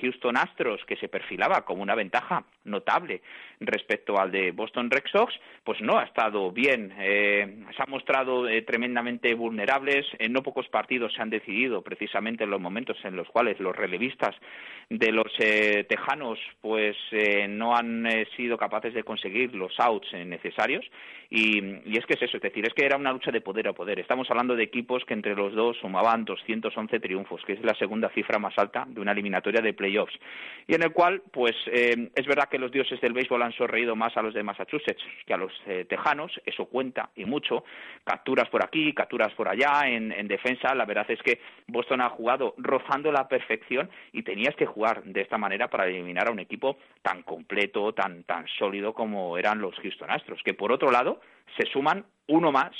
Houston 0.00 0.36
Astros 0.36 0.84
que 0.86 0.96
se 0.96 1.08
perfilaba 1.08 1.64
como 1.64 1.82
una 1.82 1.94
ventaja 1.94 2.44
notable 2.64 3.22
respecto 3.60 4.18
al 4.18 4.30
de 4.30 4.50
Boston 4.52 4.90
Red 4.90 5.04
Sox, 5.10 5.34
pues 5.64 5.80
no 5.80 5.98
ha 5.98 6.04
estado 6.04 6.50
bien. 6.52 6.92
Eh, 6.98 7.64
se 7.74 7.82
ha 7.82 7.86
mostrado 7.86 8.46
eh, 8.46 8.62
tremendamente 8.62 9.34
vulnerables. 9.34 10.06
En 10.18 10.32
no 10.32 10.42
pocos 10.42 10.68
partidos 10.68 11.14
se 11.14 11.22
han 11.22 11.30
decidido 11.30 11.82
precisamente 11.82 12.44
en 12.44 12.50
los 12.50 12.60
momentos 12.60 12.98
en 13.04 13.16
los 13.16 13.28
cuales 13.28 13.58
los 13.60 13.74
relevistas 13.74 14.36
de 14.90 15.12
los 15.12 15.32
eh, 15.38 15.84
tejanos 15.88 16.38
pues 16.60 16.96
eh, 17.10 17.46
no 17.48 17.76
han 17.76 18.06
eh, 18.06 18.26
sido 18.36 18.56
capaces 18.56 18.94
de 18.94 19.02
conseguir 19.02 19.54
los 19.54 19.78
outs 19.80 20.08
eh, 20.12 20.24
necesarios. 20.24 20.84
Y, 21.30 21.58
y, 21.86 21.98
es 21.98 22.06
que 22.06 22.14
es 22.14 22.22
eso, 22.22 22.36
es 22.36 22.42
decir, 22.42 22.64
es 22.64 22.74
que 22.74 22.84
era 22.84 22.96
una 22.96 23.12
lucha 23.12 23.32
de 23.32 23.40
poder 23.40 23.66
a 23.66 23.72
poder. 23.72 23.98
Estamos 23.98 24.30
hablando 24.30 24.54
de 24.54 24.62
equipos 24.62 25.04
que 25.04 25.14
entre 25.14 25.34
los 25.34 25.54
dos 25.54 25.76
sumaban 25.78 26.24
211 26.24 27.00
triunfos, 27.00 27.42
que 27.44 27.54
es 27.54 27.64
la 27.64 27.74
segunda 27.74 28.08
cifra 28.10 28.38
más 28.38 28.56
alta 28.56 28.84
de 28.86 29.00
una 29.00 29.12
eliminatoria 29.12 29.60
de 29.60 29.72
playoffs. 29.72 30.14
Y 30.68 30.74
en 30.74 30.82
el 30.82 30.92
cual, 30.92 31.22
pues, 31.32 31.56
es 31.66 32.26
verdad 32.26 32.48
que 32.48 32.58
los 32.58 32.70
dioses 32.70 33.00
del 33.00 33.14
béisbol 33.14 33.42
han 33.42 33.52
sonreído 33.52 33.96
más 33.96 34.16
a 34.16 34.22
los 34.22 34.32
de 34.32 34.44
Massachusetts 34.44 35.02
que 35.26 35.33
a 35.34 35.36
los 35.36 35.52
eh, 35.66 35.84
tejanos, 35.88 36.32
eso 36.46 36.66
cuenta 36.66 37.10
y 37.14 37.24
mucho. 37.24 37.64
Capturas 38.04 38.48
por 38.48 38.64
aquí, 38.64 38.92
capturas 38.94 39.32
por 39.34 39.48
allá, 39.48 39.88
en, 39.88 40.12
en, 40.12 40.28
defensa. 40.28 40.74
La 40.74 40.84
verdad 40.84 41.06
es 41.10 41.20
que 41.22 41.40
Boston 41.66 42.00
ha 42.00 42.10
jugado 42.10 42.54
rozando 42.56 43.12
la 43.12 43.28
perfección 43.28 43.90
y 44.12 44.22
tenías 44.22 44.54
que 44.56 44.66
jugar 44.66 45.02
de 45.04 45.20
esta 45.20 45.38
manera 45.38 45.68
para 45.68 45.86
eliminar 45.86 46.28
a 46.28 46.32
un 46.32 46.40
equipo 46.40 46.78
tan 47.02 47.22
completo, 47.22 47.92
tan, 47.92 48.24
tan 48.24 48.46
sólido 48.58 48.94
como 48.94 49.36
eran 49.38 49.60
los 49.60 49.74
Houston 49.76 50.10
Astros, 50.10 50.42
que 50.44 50.54
por 50.54 50.72
otro 50.72 50.90
lado 50.90 51.20
se 51.58 51.66
suman 51.70 52.04
uno 52.28 52.50
más 52.52 52.72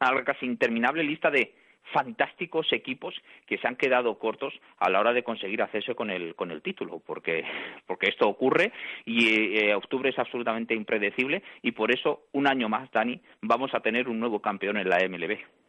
a 0.00 0.12
la 0.12 0.24
casi 0.24 0.46
interminable 0.46 1.02
lista 1.02 1.30
de 1.30 1.54
fantásticos 1.92 2.72
equipos 2.72 3.14
que 3.46 3.58
se 3.58 3.68
han 3.68 3.76
quedado 3.76 4.18
cortos 4.18 4.54
a 4.78 4.90
la 4.90 5.00
hora 5.00 5.12
de 5.12 5.22
conseguir 5.22 5.62
hacerse 5.62 5.94
con 5.94 6.10
el 6.10 6.34
con 6.34 6.50
el 6.50 6.62
título 6.62 7.00
porque 7.04 7.44
porque 7.86 8.08
esto 8.08 8.28
ocurre 8.28 8.72
y 9.04 9.58
eh, 9.58 9.74
octubre 9.74 10.10
es 10.10 10.18
absolutamente 10.18 10.74
impredecible 10.74 11.42
y 11.62 11.72
por 11.72 11.92
eso 11.92 12.22
un 12.32 12.46
año 12.46 12.68
más 12.68 12.90
Dani 12.90 13.20
vamos 13.42 13.74
a 13.74 13.80
tener 13.80 14.08
un 14.08 14.18
nuevo 14.18 14.40
campeón 14.40 14.78
en 14.78 14.88
la 14.88 14.98
MLB 15.08 15.63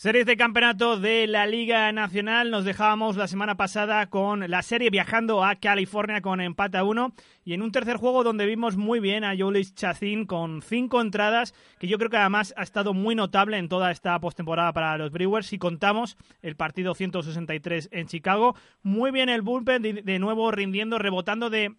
Series 0.00 0.26
de 0.26 0.36
campeonato 0.36 0.96
de 0.96 1.26
la 1.26 1.44
Liga 1.48 1.90
Nacional. 1.90 2.52
Nos 2.52 2.64
dejábamos 2.64 3.16
la 3.16 3.26
semana 3.26 3.56
pasada 3.56 4.06
con 4.06 4.48
la 4.48 4.62
serie 4.62 4.90
viajando 4.90 5.42
a 5.42 5.56
California 5.56 6.22
con 6.22 6.40
empate 6.40 6.78
a 6.78 6.84
uno 6.84 7.14
y 7.44 7.52
en 7.52 7.62
un 7.62 7.72
tercer 7.72 7.96
juego 7.96 8.22
donde 8.22 8.46
vimos 8.46 8.76
muy 8.76 9.00
bien 9.00 9.24
a 9.24 9.36
Jolis 9.36 9.74
Chacín 9.74 10.24
con 10.24 10.62
cinco 10.62 11.00
entradas, 11.00 11.52
que 11.80 11.88
yo 11.88 11.98
creo 11.98 12.10
que 12.10 12.16
además 12.16 12.54
ha 12.56 12.62
estado 12.62 12.94
muy 12.94 13.16
notable 13.16 13.58
en 13.58 13.68
toda 13.68 13.90
esta 13.90 14.16
postemporada 14.20 14.72
para 14.72 14.96
los 14.98 15.10
Brewers. 15.10 15.48
Si 15.48 15.58
contamos 15.58 16.16
el 16.42 16.54
partido 16.54 16.94
163 16.94 17.88
en 17.90 18.06
Chicago, 18.06 18.54
muy 18.84 19.10
bien 19.10 19.28
el 19.28 19.42
bullpen 19.42 19.82
de 19.82 20.18
nuevo 20.20 20.52
rindiendo, 20.52 21.00
rebotando 21.00 21.50
de 21.50 21.74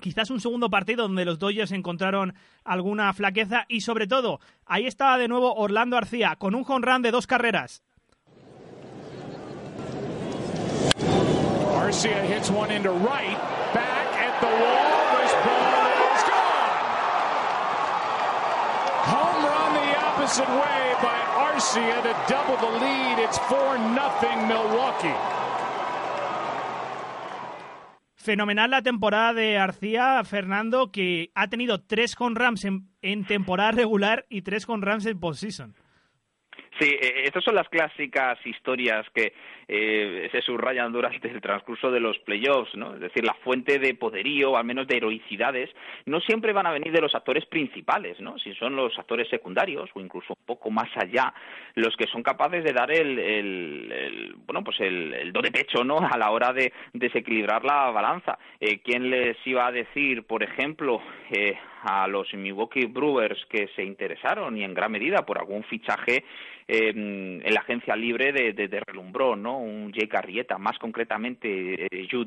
quizás 0.00 0.30
un 0.30 0.40
segundo 0.40 0.70
partido 0.70 1.04
donde 1.04 1.24
los 1.24 1.38
Dodgers 1.38 1.72
encontraron 1.72 2.34
alguna 2.64 3.12
flaqueza 3.12 3.64
y 3.68 3.80
sobre 3.80 4.06
todo, 4.06 4.40
ahí 4.66 4.86
estaba 4.86 5.18
de 5.18 5.28
nuevo 5.28 5.54
Orlando 5.54 5.96
Arcía 5.96 6.36
con 6.36 6.54
un 6.54 6.64
home 6.66 6.86
run 6.86 7.02
de 7.02 7.10
dos 7.10 7.26
carreras. 7.26 7.82
Arcia 11.76 12.24
hits 12.26 12.50
one 12.50 12.70
into 12.72 12.90
right, 12.90 13.38
back 13.72 14.08
at 14.18 14.40
the 14.40 14.46
wall, 14.46 15.20
this 15.22 15.32
ball 15.46 15.86
is 16.16 16.22
gone. 16.26 16.76
Home 19.06 19.44
run 19.46 19.72
the 19.74 19.96
opposite 19.96 20.48
way 20.48 20.94
by 21.00 21.18
Arcia 21.46 22.02
to 22.02 22.14
double 22.28 22.56
the 22.56 22.80
lead. 22.80 23.18
It's 23.20 23.38
4 23.38 23.78
nothing 23.94 24.48
Milwaukee. 24.48 25.45
Fenomenal 28.26 28.72
la 28.72 28.82
temporada 28.82 29.32
de 29.34 29.56
Arcía, 29.56 30.20
Fernando, 30.24 30.90
que 30.90 31.30
ha 31.36 31.46
tenido 31.46 31.82
tres 31.82 32.16
con 32.16 32.34
Rams 32.34 32.64
en, 32.64 32.88
en, 33.00 33.24
temporada 33.24 33.70
regular 33.70 34.26
y 34.28 34.42
tres 34.42 34.66
con 34.66 34.82
Rams 34.82 35.06
en 35.06 35.20
postseason. 35.20 35.76
Sí, 36.78 36.90
eh, 36.90 37.22
estas 37.24 37.42
son 37.42 37.54
las 37.54 37.68
clásicas 37.68 38.38
historias 38.44 39.06
que 39.14 39.32
eh, 39.68 40.28
se 40.30 40.42
subrayan 40.42 40.92
durante 40.92 41.28
el 41.28 41.40
transcurso 41.40 41.90
de 41.90 42.00
los 42.00 42.18
playoffs, 42.18 42.74
¿no? 42.76 42.94
Es 42.94 43.00
decir, 43.00 43.24
la 43.24 43.34
fuente 43.34 43.78
de 43.78 43.94
poderío, 43.94 44.56
al 44.56 44.64
menos 44.64 44.86
de 44.86 44.98
heroicidades, 44.98 45.70
no 46.04 46.20
siempre 46.20 46.52
van 46.52 46.66
a 46.66 46.72
venir 46.72 46.92
de 46.92 47.00
los 47.00 47.14
actores 47.14 47.46
principales, 47.46 48.20
¿no? 48.20 48.38
Si 48.38 48.54
son 48.54 48.76
los 48.76 48.96
actores 48.98 49.28
secundarios 49.28 49.90
o 49.94 50.00
incluso 50.00 50.34
un 50.34 50.44
poco 50.44 50.70
más 50.70 50.88
allá, 50.96 51.32
los 51.74 51.96
que 51.96 52.06
son 52.06 52.22
capaces 52.22 52.62
de 52.62 52.72
dar 52.72 52.90
el, 52.90 53.18
el, 53.18 54.34
bueno, 54.46 54.62
pues 54.62 54.78
el, 54.80 55.14
el, 55.14 55.32
do 55.32 55.40
de 55.40 55.50
pecho, 55.50 55.82
¿no? 55.82 55.98
A 55.98 56.18
la 56.18 56.30
hora 56.30 56.52
de 56.52 56.72
desequilibrar 56.92 57.64
la 57.64 57.90
balanza. 57.90 58.38
Eh, 58.60 58.80
¿Quién 58.84 59.10
les 59.10 59.36
iba 59.46 59.66
a 59.66 59.72
decir, 59.72 60.24
por 60.24 60.42
ejemplo, 60.42 61.00
eh, 61.30 61.58
a 61.82 62.06
los 62.06 62.32
Milwaukee 62.34 62.86
Brewers 62.86 63.44
que 63.46 63.68
se 63.76 63.84
interesaron 63.84 64.56
y 64.56 64.64
en 64.64 64.74
gran 64.74 64.92
medida 64.92 65.24
por 65.24 65.38
algún 65.38 65.64
fichaje 65.64 66.24
eh, 66.68 66.90
en 66.90 67.54
la 67.54 67.60
agencia 67.60 67.94
libre 67.94 68.32
de, 68.32 68.52
de, 68.52 68.80
relumbró, 68.80 69.36
¿no? 69.36 69.58
Un 69.58 69.92
Jake 69.92 70.16
Arrieta, 70.16 70.58
más 70.58 70.78
concretamente 70.78 71.86
eh, 71.86 72.08
Hugh 72.12 72.26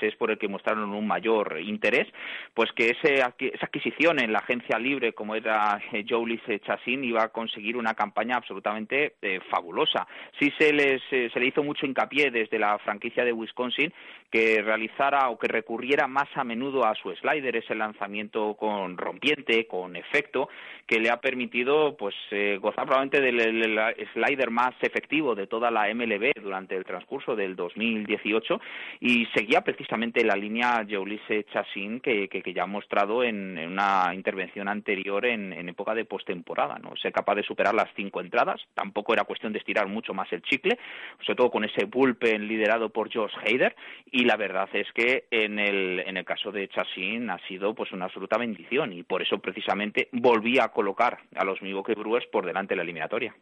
es 0.00 0.14
por 0.16 0.30
el 0.30 0.38
que 0.38 0.48
mostraron 0.48 0.90
un 0.90 1.06
mayor 1.06 1.58
interés, 1.60 2.06
pues 2.54 2.70
que 2.72 2.90
ese, 2.90 3.14
esa 3.14 3.66
adquisición 3.66 4.20
en 4.20 4.32
la 4.32 4.38
agencia 4.38 4.78
libre 4.78 5.12
como 5.12 5.34
era 5.34 5.80
eh, 5.92 6.04
Joe 6.08 6.26
Lise 6.26 6.60
Chassin 6.60 7.04
iba 7.04 7.24
a 7.24 7.28
conseguir 7.28 7.76
una 7.76 7.94
campaña 7.94 8.36
absolutamente 8.36 9.14
eh, 9.22 9.40
fabulosa. 9.50 10.06
Sí 10.38 10.52
se 10.58 10.72
les 10.72 11.02
eh, 11.10 11.30
se 11.32 11.40
le 11.40 11.46
hizo 11.46 11.62
mucho 11.62 11.86
hincapié 11.86 12.30
desde 12.30 12.58
la 12.58 12.78
franquicia 12.78 13.24
de 13.24 13.32
Wisconsin 13.32 13.92
que 14.30 14.62
realizara 14.62 15.28
o 15.28 15.38
que 15.38 15.48
recurriera 15.48 16.06
más 16.06 16.28
a 16.34 16.44
menudo 16.44 16.84
a 16.84 16.94
su 16.94 17.10
slider, 17.16 17.56
ese 17.56 17.74
lanzamiento 17.74 18.54
con 18.54 18.96
rompiente, 19.00 19.66
con 19.66 19.96
efecto, 19.96 20.48
que 20.86 20.98
le 20.98 21.10
ha 21.10 21.20
permitido 21.20 21.96
pues 21.96 22.14
eh, 22.30 22.58
gozar 22.60 22.84
probablemente 22.84 23.20
del, 23.20 23.78
slider 24.12 24.50
más 24.50 24.74
efectivo 24.80 25.34
de 25.34 25.46
toda 25.46 25.70
la 25.70 25.92
MLB 25.94 26.32
durante 26.42 26.76
el 26.76 26.84
transcurso 26.84 27.36
del 27.36 27.54
2018 27.54 28.60
y 29.00 29.26
seguía 29.34 29.60
precisamente 29.62 30.24
la 30.24 30.34
línea 30.34 30.84
Jeulise 30.86 31.44
Chassin 31.52 32.00
que, 32.00 32.28
que, 32.28 32.42
que, 32.42 32.52
ya 32.52 32.64
ha 32.64 32.66
mostrado 32.66 33.22
en, 33.22 33.56
una 33.58 34.12
intervención 34.14 34.68
anterior 34.68 35.24
en, 35.26 35.52
en 35.52 35.68
época 35.68 35.94
de 35.94 36.04
postemporada, 36.04 36.78
¿no? 36.78 36.96
Ser 36.96 37.12
capaz 37.12 37.36
de 37.36 37.44
superar 37.44 37.74
las 37.74 37.88
cinco 37.94 38.20
entradas, 38.20 38.60
tampoco 38.74 39.12
era 39.12 39.24
cuestión 39.24 39.52
de 39.52 39.60
estirar 39.60 39.86
mucho 39.86 40.12
más 40.12 40.32
el 40.32 40.42
chicle, 40.42 40.78
sobre 41.20 41.36
todo 41.36 41.50
con 41.50 41.64
ese 41.64 41.84
bullpen 41.84 42.48
liderado 42.48 42.88
por 42.88 43.12
Josh 43.12 43.34
Hader 43.44 43.76
y 44.10 44.24
la 44.24 44.36
verdad 44.36 44.68
es 44.72 44.90
que 44.92 45.26
en 45.30 45.58
el, 45.58 46.00
en 46.00 46.16
el 46.16 46.24
caso 46.24 46.50
de 46.50 46.68
Chassin 46.68 47.30
ha 47.30 47.38
sido 47.46 47.74
pues 47.74 47.92
una 47.92 48.06
absoluta 48.06 48.38
bendición 48.38 48.79
y 48.86 49.02
por 49.02 49.22
eso 49.22 49.38
precisamente 49.38 50.08
volvía 50.12 50.64
a 50.64 50.72
colocar 50.72 51.18
a 51.36 51.44
los 51.44 51.60
Milwaukee 51.62 51.94
Brewers 51.94 52.26
por 52.26 52.46
delante 52.46 52.72
de 52.72 52.76
la 52.76 52.82
eliminatoria. 52.82 53.34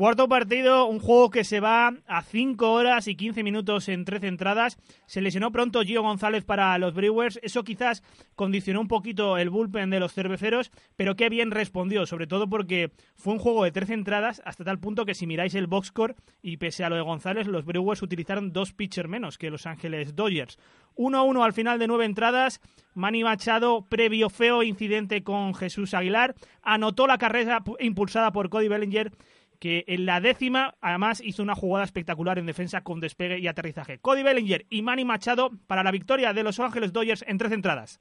Cuarto 0.00 0.28
partido, 0.28 0.86
un 0.86 0.98
juego 0.98 1.28
que 1.28 1.44
se 1.44 1.60
va 1.60 1.92
a 2.06 2.22
5 2.22 2.72
horas 2.72 3.06
y 3.06 3.16
15 3.16 3.42
minutos 3.42 3.86
en 3.90 4.06
13 4.06 4.28
entradas. 4.28 4.78
Se 5.04 5.20
lesionó 5.20 5.52
pronto 5.52 5.82
Gio 5.82 6.00
González 6.00 6.42
para 6.42 6.78
los 6.78 6.94
Brewers. 6.94 7.38
Eso 7.42 7.64
quizás 7.64 8.02
condicionó 8.34 8.80
un 8.80 8.88
poquito 8.88 9.36
el 9.36 9.50
bullpen 9.50 9.90
de 9.90 10.00
los 10.00 10.14
cerveceros, 10.14 10.70
pero 10.96 11.16
qué 11.16 11.28
bien 11.28 11.50
respondió, 11.50 12.06
sobre 12.06 12.26
todo 12.26 12.48
porque 12.48 12.92
fue 13.14 13.34
un 13.34 13.40
juego 13.40 13.62
de 13.62 13.72
13 13.72 13.92
entradas 13.92 14.40
hasta 14.46 14.64
tal 14.64 14.80
punto 14.80 15.04
que 15.04 15.14
si 15.14 15.26
miráis 15.26 15.54
el 15.54 15.66
box 15.66 15.88
score 15.88 16.16
y 16.40 16.56
pese 16.56 16.82
a 16.82 16.88
lo 16.88 16.96
de 16.96 17.02
González, 17.02 17.46
los 17.46 17.66
Brewers 17.66 18.00
utilizaron 18.00 18.54
dos 18.54 18.72
pitchers 18.72 19.06
menos 19.06 19.36
que 19.36 19.50
Los 19.50 19.66
Ángeles 19.66 20.16
Dodgers. 20.16 20.58
1-1 20.96 21.44
al 21.44 21.52
final 21.52 21.78
de 21.78 21.88
nueve 21.88 22.06
entradas. 22.06 22.62
Manny 22.94 23.22
Machado, 23.22 23.86
previo 23.86 24.30
feo 24.30 24.62
incidente 24.62 25.22
con 25.22 25.54
Jesús 25.54 25.92
Aguilar, 25.92 26.34
anotó 26.62 27.06
la 27.06 27.18
carrera 27.18 27.62
impulsada 27.80 28.32
por 28.32 28.48
Cody 28.48 28.68
Bellinger 28.68 29.12
que 29.60 29.84
en 29.86 30.06
la 30.06 30.20
décima 30.20 30.74
además 30.80 31.20
hizo 31.20 31.42
una 31.42 31.54
jugada 31.54 31.84
espectacular 31.84 32.38
en 32.38 32.46
defensa 32.46 32.80
con 32.80 32.98
despegue 32.98 33.38
y 33.38 33.46
aterrizaje. 33.46 33.98
Cody 33.98 34.22
Bellinger 34.22 34.66
y 34.70 34.82
Manny 34.82 35.04
Machado 35.04 35.50
para 35.66 35.84
la 35.84 35.90
victoria 35.90 36.32
de 36.32 36.42
Los 36.42 36.58
Ángeles 36.58 36.92
Dodgers 36.92 37.24
en 37.28 37.38
tres 37.38 37.52
entradas. 37.52 38.00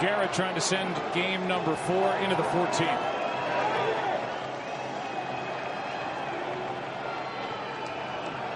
Garrett 0.00 0.32
trying 0.32 0.54
to 0.54 0.60
send 0.60 0.94
game 1.14 1.46
number 1.46 1.74
four 1.86 2.12
into 2.22 2.34
the 2.34 2.42
14th. 2.42 2.98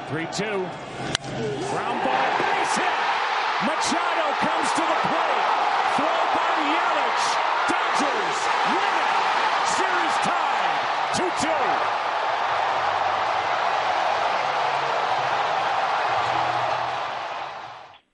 Three-two. 0.08 0.58
Ground 1.70 1.98
ball, 2.04 2.28
base 2.38 2.76
hit. 2.76 2.94
Machado 3.64 4.26
comes 4.42 4.68
to 4.74 4.82
the 4.82 4.98
plate. 5.06 5.46
Throw 5.96 6.20
by 6.34 6.54
Yelich. 6.66 7.24
Dodgers 7.70 8.38
win. 8.74 9.05
Series 9.74 10.14
tied. 10.22 11.16
Two-two. 11.16 11.96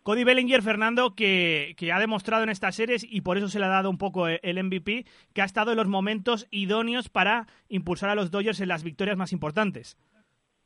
Cody 0.03 0.25
Bellinger, 0.25 0.63
Fernando, 0.63 1.15
que, 1.15 1.75
que, 1.77 1.93
ha 1.93 2.01
demostrado 2.01 2.43
en 2.43 2.49
estas 2.49 2.75
series, 2.75 3.07
y 3.09 3.21
por 3.21 3.39
eso 3.39 3.49
se 3.49 3.61
le 3.61 3.67
ha 3.67 3.69
dado 3.69 3.89
un 3.89 3.99
poco 3.99 4.27
el 4.27 4.65
MVP, 4.65 5.07
que 5.33 5.43
ha 5.43 5.45
estado 5.45 5.71
en 5.71 5.77
los 5.77 5.87
momentos 5.87 6.49
idóneos 6.51 7.09
para 7.09 7.47
impulsar 7.69 8.11
a 8.11 8.17
los 8.17 8.33
Dodgers 8.33 8.61
en 8.61 8.69
las 8.69 8.83
victorias 8.83 9.17
más 9.17 9.33
importantes. 9.33 9.97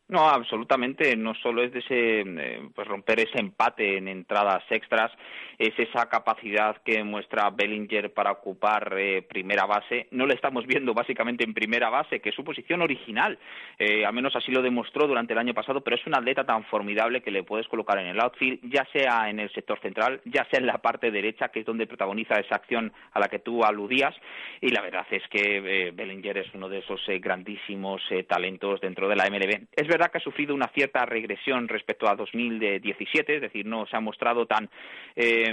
No, 0.08 0.28
absolutamente. 0.28 1.16
No 1.16 1.34
solo 1.34 1.64
es 1.64 1.72
de 1.72 1.80
ese, 1.80 2.20
eh, 2.20 2.68
pues 2.72 2.86
romper 2.86 3.18
ese 3.18 3.40
empate 3.40 3.96
en 3.96 4.06
entradas 4.06 4.62
extras, 4.70 5.10
es 5.58 5.76
esa 5.78 6.08
capacidad 6.08 6.76
que 6.84 7.02
muestra 7.02 7.50
Bellinger 7.50 8.12
para 8.12 8.30
ocupar 8.30 8.94
eh, 8.96 9.22
primera 9.22 9.66
base. 9.66 10.06
No 10.12 10.26
le 10.26 10.34
estamos 10.34 10.64
viendo 10.66 10.94
básicamente 10.94 11.42
en 11.42 11.54
primera 11.54 11.90
base, 11.90 12.20
que 12.20 12.28
es 12.28 12.34
su 12.36 12.44
posición 12.44 12.82
original. 12.82 13.36
Eh, 13.78 14.06
al 14.06 14.12
menos 14.12 14.36
así 14.36 14.52
lo 14.52 14.62
demostró 14.62 15.08
durante 15.08 15.32
el 15.32 15.40
año 15.40 15.54
pasado, 15.54 15.80
pero 15.80 15.96
es 15.96 16.06
un 16.06 16.14
atleta 16.14 16.44
tan 16.44 16.62
formidable 16.66 17.22
que 17.22 17.32
le 17.32 17.42
puedes 17.42 17.66
colocar 17.66 17.98
en 17.98 18.06
el 18.06 18.20
outfield, 18.20 18.60
ya 18.62 18.86
sea 18.92 19.28
en 19.28 19.40
el 19.40 19.52
sector 19.52 19.80
central, 19.80 20.20
ya 20.24 20.46
sea 20.50 20.60
en 20.60 20.66
la 20.66 20.78
parte 20.78 21.10
derecha, 21.10 21.48
que 21.48 21.60
es 21.60 21.66
donde 21.66 21.88
protagoniza 21.88 22.38
esa 22.38 22.54
acción 22.54 22.92
a 23.12 23.18
la 23.18 23.26
que 23.26 23.40
tú 23.40 23.64
aludías. 23.64 24.14
Y 24.60 24.68
la 24.68 24.82
verdad 24.82 25.06
es 25.10 25.26
que 25.28 25.90
Bellinger 25.92 26.38
es 26.38 26.54
uno 26.54 26.68
de 26.68 26.78
esos 26.78 27.00
grandísimos 27.20 28.02
talentos 28.28 28.80
dentro 28.80 29.08
de 29.08 29.16
la 29.16 29.28
MLB. 29.28 29.66
Verdad 29.96 30.12
que 30.12 30.18
ha 30.18 30.20
sufrido 30.20 30.54
una 30.54 30.68
cierta 30.68 31.06
regresión 31.06 31.68
respecto 31.68 32.06
a 32.06 32.14
2017, 32.14 33.36
es 33.36 33.40
decir, 33.40 33.64
no 33.64 33.86
se 33.86 33.96
ha 33.96 34.00
mostrado 34.00 34.44
tan 34.44 34.68
eh, 35.14 35.50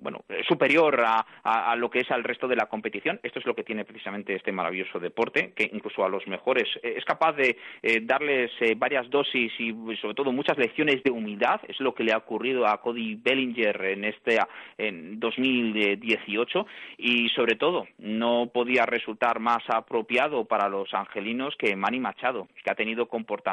bueno 0.00 0.24
superior 0.48 1.04
a, 1.04 1.76
lo 1.76 1.90
que 1.90 2.00
es 2.00 2.10
al 2.10 2.24
resto 2.24 2.48
de 2.48 2.56
la 2.56 2.66
competición. 2.66 3.20
Esto 3.22 3.38
es 3.38 3.46
lo 3.46 3.54
que 3.54 3.62
tiene 3.62 3.84
precisamente 3.84 4.34
este 4.34 4.52
maravilloso 4.52 4.98
deporte, 4.98 5.52
que 5.54 5.70
incluso 5.72 6.04
a 6.04 6.08
los 6.08 6.26
mejores 6.26 6.68
eh, 6.82 6.94
es 6.96 7.04
capaz 7.04 7.34
de 7.34 7.56
eh, 7.82 8.00
darles 8.02 8.50
eh, 8.60 8.74
varias 8.76 9.08
dosis 9.10 9.52
y 9.58 9.72
sobre 10.00 10.14
todo 10.14 10.32
muchas 10.32 10.58
lecciones 10.58 11.02
de 11.04 11.10
humildad. 11.10 11.60
Es 11.68 11.80
lo 11.80 11.94
que 11.94 12.04
le 12.04 12.12
ha 12.12 12.18
ocurrido 12.18 12.66
a 12.66 12.80
Cody 12.80 13.14
Bellinger 13.14 13.84
en 13.84 14.04
este 14.04 14.38
en 14.78 15.20
2018 15.20 16.66
y 16.98 17.28
sobre 17.30 17.56
todo 17.56 17.86
no 17.98 18.50
podía 18.52 18.86
resultar 18.86 19.38
más 19.38 19.62
apropiado 19.68 20.44
para 20.44 20.68
los 20.68 20.92
angelinos 20.94 21.54
que 21.56 21.76
Manny 21.76 22.00
Machado, 22.00 22.48
que 22.64 22.70
ha 22.70 22.74
tenido 22.74 23.06
comportamientos 23.06 23.51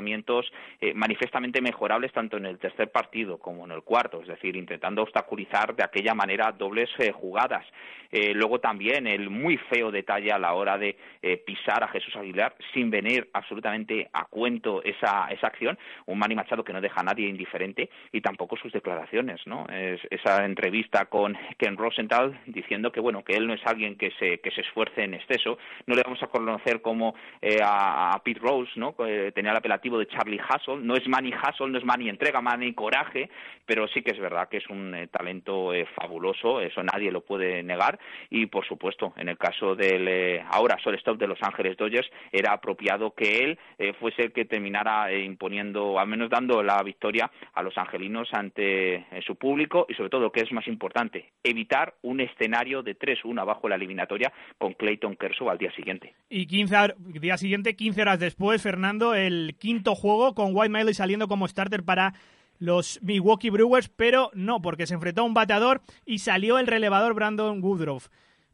eh, 0.82 0.94
manifiestamente 0.94 1.62
mejorables 1.62 2.12
tanto 2.14 2.38
en 2.38 2.46
el 2.46 2.58
tercer 2.58 2.92
partido 2.92 3.38
como 3.38 3.66
en 3.66 3.72
el 3.72 3.84
cuarto, 3.84 4.22
es 4.22 4.28
decir, 4.28 4.56
intentando 4.56 5.02
obstaculizar 5.02 5.76
de 5.76 5.84
aquella 5.84 6.14
manera 6.14 6.52
dobles 6.52 6.90
eh, 7.00 7.12
jugadas. 7.12 7.66
Eh, 8.12 8.34
luego 8.34 8.60
también 8.60 9.06
el 9.06 9.30
muy 9.30 9.58
feo 9.58 9.92
detalle 9.92 10.32
a 10.32 10.40
la 10.40 10.54
hora 10.54 10.80
de 10.80 10.98
pisar 11.46 11.84
a 11.84 11.90
Jesús 11.90 12.16
Aguilar 12.16 12.56
sin 12.74 12.90
venir 12.90 13.30
absolutamente 13.34 14.10
a 14.14 14.26
cuento 14.26 14.82
esa, 14.84 15.28
esa 15.30 15.48
acción, 15.48 15.78
un 16.08 16.18
Manny 16.18 16.34
Machado 16.34 16.64
que 16.64 16.74
no 16.74 16.82
deja 16.82 17.02
a 17.02 17.04
nadie 17.04 17.28
indiferente 17.28 17.90
y 18.12 18.22
tampoco 18.22 18.58
sus 18.58 18.72
declaraciones, 18.72 19.46
¿no? 19.46 19.68
Es, 19.68 20.00
esa 20.10 20.44
entrevista 20.46 21.06
con 21.06 21.38
Ken 21.58 21.78
Rosenthal 21.78 22.40
diciendo 22.48 22.92
que 22.92 23.00
bueno 23.00 23.24
que 23.24 23.36
él 23.36 23.46
no 23.46 23.54
es 23.54 23.62
alguien 23.66 23.96
que 23.96 24.12
se 24.18 24.40
que 24.40 24.50
se 24.52 24.62
esfuerce 24.62 25.04
en 25.04 25.14
exceso, 25.14 25.60
no 25.86 25.94
le 25.94 26.02
vamos 26.02 26.24
a 26.24 26.28
conocer 26.28 26.82
como 26.82 27.14
a, 27.62 28.14
a 28.14 28.24
Pete 28.24 28.40
Rose, 28.40 28.72
¿no? 28.76 28.96
tenía 29.34 29.52
el 29.52 29.58
apelativo 29.58 29.89
de 29.98 30.08
Charlie 30.08 30.40
Hassel, 30.40 30.86
no 30.86 30.96
es 30.96 31.08
Manny 31.08 31.32
Hassel, 31.32 31.72
no 31.72 31.78
es 31.78 31.86
Manny 31.86 32.10
entrega, 32.10 32.42
Manny 32.42 32.74
coraje, 32.74 33.30
pero 33.66 33.88
sí 33.88 34.02
que 34.02 34.12
es 34.12 34.20
verdad 34.20 34.50
que 34.50 34.58
es 34.58 34.68
un 34.70 34.94
eh, 34.94 35.08
talento 35.08 35.74
eh, 35.74 35.88
fabuloso, 35.96 36.62
eso 36.62 36.84
nadie 36.84 37.12
lo 37.12 37.22
puede 37.22 37.64
negar 37.64 38.00
y 38.30 38.46
por 38.48 38.66
supuesto 38.66 39.14
en 39.18 39.30
el 39.30 39.38
caso 39.38 39.76
del 39.76 40.08
eh, 40.08 40.44
ahora 40.52 40.78
shortstop 40.84 41.18
de 41.18 41.28
Los 41.28 41.42
Ángeles 41.42 41.78
Dodgers 41.78 42.10
era 42.32 42.54
apropiado 42.54 43.12
que 43.12 43.40
él 43.44 43.60
fuese 44.00 44.24
el 44.24 44.32
que 44.32 44.46
terminara 44.46 45.14
imponiendo, 45.14 46.00
al 46.00 46.08
menos 46.08 46.30
dando 46.30 46.62
la 46.62 46.82
victoria 46.84 47.32
a 47.54 47.64
los 47.64 47.78
angelinos 47.78 48.28
ante 48.34 49.06
su 49.26 49.36
público 49.36 49.86
y 49.88 49.94
sobre 49.94 50.10
todo 50.10 50.32
que 50.32 50.42
es 50.42 50.52
más 50.52 50.68
importante, 50.68 51.32
evitar 51.44 51.96
un 52.02 52.20
escenario 52.20 52.84
de 52.84 52.98
3-1 52.98 53.40
abajo 53.42 53.70
la 53.70 53.76
eliminatoria 53.76 54.32
con 54.58 54.74
Clayton 54.74 55.16
Kershaw 55.16 55.50
al 55.50 55.58
día 55.58 55.72
siguiente. 55.72 56.14
Y 56.30 56.46
15 56.48 56.96
día 56.98 57.38
siguiente, 57.38 57.76
15 57.76 58.02
horas 58.02 58.20
después, 58.20 58.62
Fernando, 58.62 59.16
el 59.16 59.56
juego 59.96 60.36
con 60.36 60.56
White 60.56 60.70
Miley 60.70 60.94
saliendo 60.94 61.28
como 61.28 61.48
starter 61.48 61.84
para 61.84 62.14
los 62.60 63.00
Milwaukee 63.02 63.50
Brewers, 63.50 63.90
pero 63.90 64.32
no, 64.34 64.62
porque 64.62 64.86
se 64.86 64.94
enfrentó 64.94 65.22
a 65.22 65.26
un 65.26 65.34
bateador 65.34 65.82
y 66.06 66.20
salió 66.20 66.60
el 66.60 66.68
relevador 66.68 67.14
Brandon 67.14 67.64
Woodruff. 67.64 68.10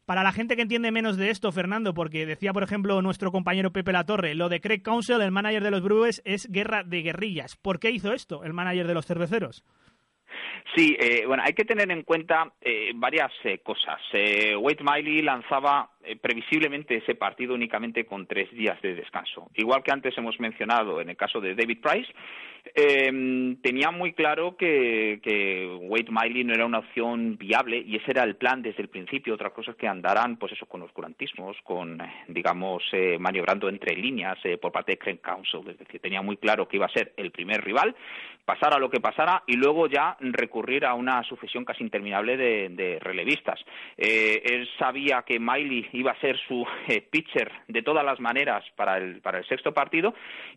Para 0.06 0.22
la 0.22 0.30
gente 0.30 0.54
que 0.54 0.62
entiende 0.62 0.92
menos 0.92 1.16
de 1.16 1.30
esto, 1.30 1.50
Fernando, 1.50 1.92
porque 1.92 2.26
decía, 2.26 2.52
por 2.52 2.62
ejemplo, 2.62 3.02
nuestro 3.02 3.32
compañero 3.32 3.72
Pepe 3.72 3.90
Latorre, 3.90 4.36
lo 4.36 4.48
de 4.48 4.60
Craig 4.60 4.80
Council, 4.80 5.20
el 5.20 5.32
manager 5.32 5.64
de 5.64 5.72
los 5.72 5.82
Brewers, 5.82 6.22
es 6.24 6.48
guerra 6.48 6.84
de 6.84 7.02
guerrillas. 7.02 7.56
¿Por 7.56 7.80
qué 7.80 7.90
hizo 7.90 8.12
esto 8.12 8.44
el 8.44 8.52
manager 8.52 8.86
de 8.86 8.94
los 8.94 9.04
cerveceros? 9.04 9.64
Sí, 10.74 10.96
eh, 10.98 11.24
bueno, 11.26 11.42
hay 11.46 11.52
que 11.52 11.64
tener 11.64 11.90
en 11.90 12.02
cuenta 12.02 12.52
eh, 12.60 12.92
varias 12.94 13.32
eh, 13.44 13.58
cosas. 13.58 14.00
Eh, 14.12 14.56
Wade 14.56 14.82
Miley 14.82 15.22
lanzaba 15.22 15.90
eh, 16.02 16.16
previsiblemente 16.16 16.96
ese 16.96 17.14
partido 17.14 17.54
únicamente 17.54 18.04
con 18.04 18.26
tres 18.26 18.50
días 18.50 18.80
de 18.82 18.94
descanso. 18.94 19.48
Igual 19.54 19.82
que 19.82 19.92
antes 19.92 20.16
hemos 20.18 20.38
mencionado 20.40 21.00
en 21.00 21.10
el 21.10 21.16
caso 21.16 21.40
de 21.40 21.54
David 21.54 21.78
Price, 21.80 22.12
eh, 22.74 23.56
tenía 23.62 23.90
muy 23.90 24.12
claro 24.12 24.56
que, 24.56 25.20
que 25.22 25.78
Wade 25.82 26.10
Miley 26.10 26.44
no 26.44 26.54
era 26.54 26.66
una 26.66 26.80
opción 26.80 27.36
viable 27.38 27.78
y 27.78 27.96
ese 27.96 28.10
era 28.10 28.24
el 28.24 28.36
plan 28.36 28.62
desde 28.62 28.82
el 28.82 28.88
principio. 28.88 29.34
Otra 29.34 29.50
cosa 29.50 29.72
es 29.72 29.76
que 29.76 29.88
andarán, 29.88 30.36
pues 30.36 30.52
eso, 30.52 30.66
con 30.66 30.82
oscurantismos, 30.82 31.56
con, 31.62 31.98
digamos, 32.28 32.82
eh, 32.92 33.18
maniobrando 33.18 33.68
entre 33.68 33.96
líneas 33.96 34.38
eh, 34.44 34.58
por 34.58 34.72
parte 34.72 34.92
de 34.92 34.98
Craig 34.98 35.20
Council. 35.20 35.60
Es 35.68 35.78
decir, 35.78 36.00
tenía 36.00 36.22
muy 36.22 36.36
claro 36.36 36.66
que 36.68 36.76
iba 36.76 36.86
a 36.86 36.90
ser 36.90 37.12
el 37.16 37.30
primer 37.30 37.64
rival, 37.64 37.94
pasara 38.44 38.78
lo 38.78 38.90
que 38.90 39.00
pasara 39.00 39.42
y 39.46 39.56
luego 39.56 39.88
ya 39.88 40.16
recurrir 40.20 40.84
a 40.84 40.94
una 40.94 41.22
sucesión 41.24 41.64
casi 41.64 41.82
interminable 41.82 42.36
de, 42.36 42.68
de 42.70 42.98
relevistas. 43.00 43.60
Eh, 43.96 44.42
él 44.44 44.68
sabía 44.78 45.22
que 45.22 45.38
Miley 45.38 45.88
iba 45.92 46.12
a 46.12 46.20
ser 46.20 46.38
su 46.46 46.66
eh, 46.88 47.02
pitcher 47.02 47.50
de 47.68 47.82
todas 47.82 48.04
las 48.04 48.20
maneras 48.20 48.64
para 48.76 48.98
el, 48.98 49.20
para 49.20 49.38
el 49.38 49.46
sexto 49.46 49.72
partido 49.72 50.14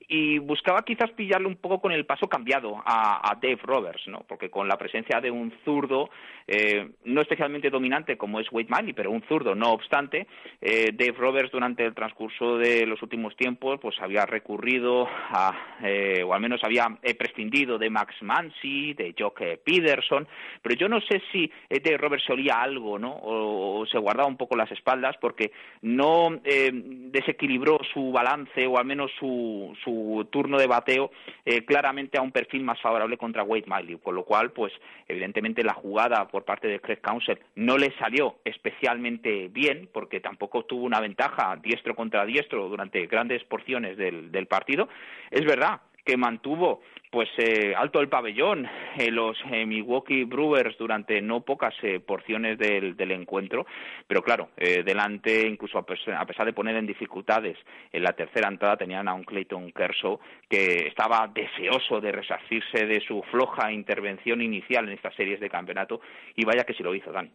y 0.07 0.37
buscaba 0.37 0.83
quizás 0.83 1.11
pillarle 1.11 1.47
un 1.47 1.55
poco 1.55 1.81
con 1.81 1.91
el 1.91 1.98
paso 2.05 2.27
cambiado 2.27 2.81
a, 2.85 3.37
Dave 3.41 3.59
Roberts, 3.63 4.07
¿no? 4.07 4.25
porque 4.27 4.49
con 4.49 4.67
la 4.67 4.77
presencia 4.77 5.21
de 5.21 5.31
un 5.31 5.53
zurdo 5.63 6.09
eh, 6.47 6.89
no 7.05 7.21
especialmente 7.21 7.69
dominante 7.69 8.17
como 8.17 8.39
es 8.39 8.51
Wade 8.51 8.67
Miley, 8.69 8.93
pero 8.93 9.11
un 9.11 9.21
zurdo, 9.23 9.55
no 9.55 9.71
obstante, 9.71 10.27
eh, 10.61 10.91
Dave 10.93 11.15
Roberts 11.17 11.51
durante 11.51 11.85
el 11.85 11.93
transcurso 11.93 12.57
de 12.57 12.85
los 12.85 13.01
últimos 13.01 13.35
tiempos 13.35 13.79
pues 13.81 13.95
había 14.01 14.25
recurrido 14.25 15.07
a, 15.07 15.77
eh, 15.83 16.23
o 16.25 16.33
al 16.33 16.41
menos 16.41 16.63
había 16.63 16.87
eh, 17.01 17.15
prescindido 17.15 17.77
de 17.77 17.89
Max 17.89 18.15
Mansi, 18.21 18.93
de 18.93 19.15
Jock 19.17 19.41
Peterson, 19.63 20.27
pero 20.61 20.75
yo 20.75 20.89
no 20.89 20.99
sé 21.01 21.21
si 21.31 21.51
eh, 21.69 21.79
Dave 21.79 21.97
Roberts 21.97 22.25
se 22.25 22.33
olía 22.33 22.61
algo, 22.61 22.99
¿no? 22.99 23.17
O, 23.21 23.85
se 23.85 23.97
guardaba 23.97 24.27
un 24.27 24.37
poco 24.37 24.55
las 24.55 24.71
espaldas 24.71 25.15
porque 25.21 25.51
no 25.81 26.39
desequilibró 26.43 27.79
su 27.93 28.11
balance 28.11 28.67
o 28.67 28.77
al 28.77 28.85
menos 28.85 29.11
su, 29.19 29.75
su 29.83 30.27
turno 30.29 30.57
de 30.57 30.67
bateo 30.67 31.11
eh, 31.45 31.63
a 31.89 32.21
un 32.21 32.31
perfil 32.31 32.63
más 32.63 32.79
favorable 32.81 33.17
contra 33.17 33.43
Wade 33.43 33.65
Miley, 33.67 33.97
con 33.97 34.15
lo 34.15 34.23
cual, 34.23 34.51
pues 34.51 34.71
evidentemente 35.07 35.63
la 35.63 35.73
jugada 35.73 36.27
por 36.27 36.45
parte 36.45 36.67
de 36.67 36.79
Craig 36.79 37.01
Council 37.01 37.39
no 37.55 37.77
le 37.77 37.91
salió 37.97 38.37
especialmente 38.45 39.47
bien 39.49 39.89
porque 39.91 40.19
tampoco 40.19 40.65
tuvo 40.65 40.85
una 40.85 40.99
ventaja 40.99 41.57
diestro 41.61 41.95
contra 41.95 42.25
diestro 42.25 42.69
durante 42.69 43.07
grandes 43.07 43.43
porciones 43.43 43.97
del 43.97 44.47
partido. 44.47 44.87
Es 45.31 45.45
verdad 45.45 45.81
que 46.09 46.17
mantuvo 46.17 46.81
pues 47.11 47.29
eh, 47.37 47.75
alto 47.75 47.99
el 47.99 48.09
pabellón 48.09 48.67
eh, 48.97 49.11
los 49.11 49.37
eh, 49.51 49.63
Milwaukee 49.65 50.23
Brewers 50.23 50.75
durante 50.77 51.21
no 51.21 51.41
pocas 51.41 51.75
eh, 51.83 51.99
porciones 51.99 52.57
del, 52.57 52.97
del, 52.97 53.11
encuentro, 53.11 53.67
pero 54.07 54.23
claro, 54.23 54.49
delante, 54.57 55.47
incluso 55.47 55.77
a, 55.77 55.81
a, 55.81 56.25
pesar 56.25 56.45
de 56.45 56.53
poner 56.53 56.75
en 56.77 56.87
dificultades 56.87 57.57
en 57.91 58.03
la 58.03 58.13
tercera 58.13 58.47
entrada, 58.47 58.77
tenían 58.77 59.07
a 59.07 59.13
un 59.13 59.23
Clayton 59.23 59.71
Kershaw 59.71 60.19
que 60.49 60.87
estaba 60.87 61.27
deseoso 61.27 62.01
de 62.01 62.11
resarcirse 62.11 62.87
de 62.87 63.01
su 63.01 63.21
floja 63.29 63.71
intervención 63.71 64.41
inicial 64.41 64.87
en 64.87 64.93
estas 64.93 65.13
series 65.15 65.39
de 65.39 65.49
campeonato 65.49 66.01
y 66.35 66.43
vaya 66.45 66.63
que 66.63 66.73
si 66.73 66.81
lo 66.81 66.95
hizo, 66.95 67.11
Dani. 67.11 67.29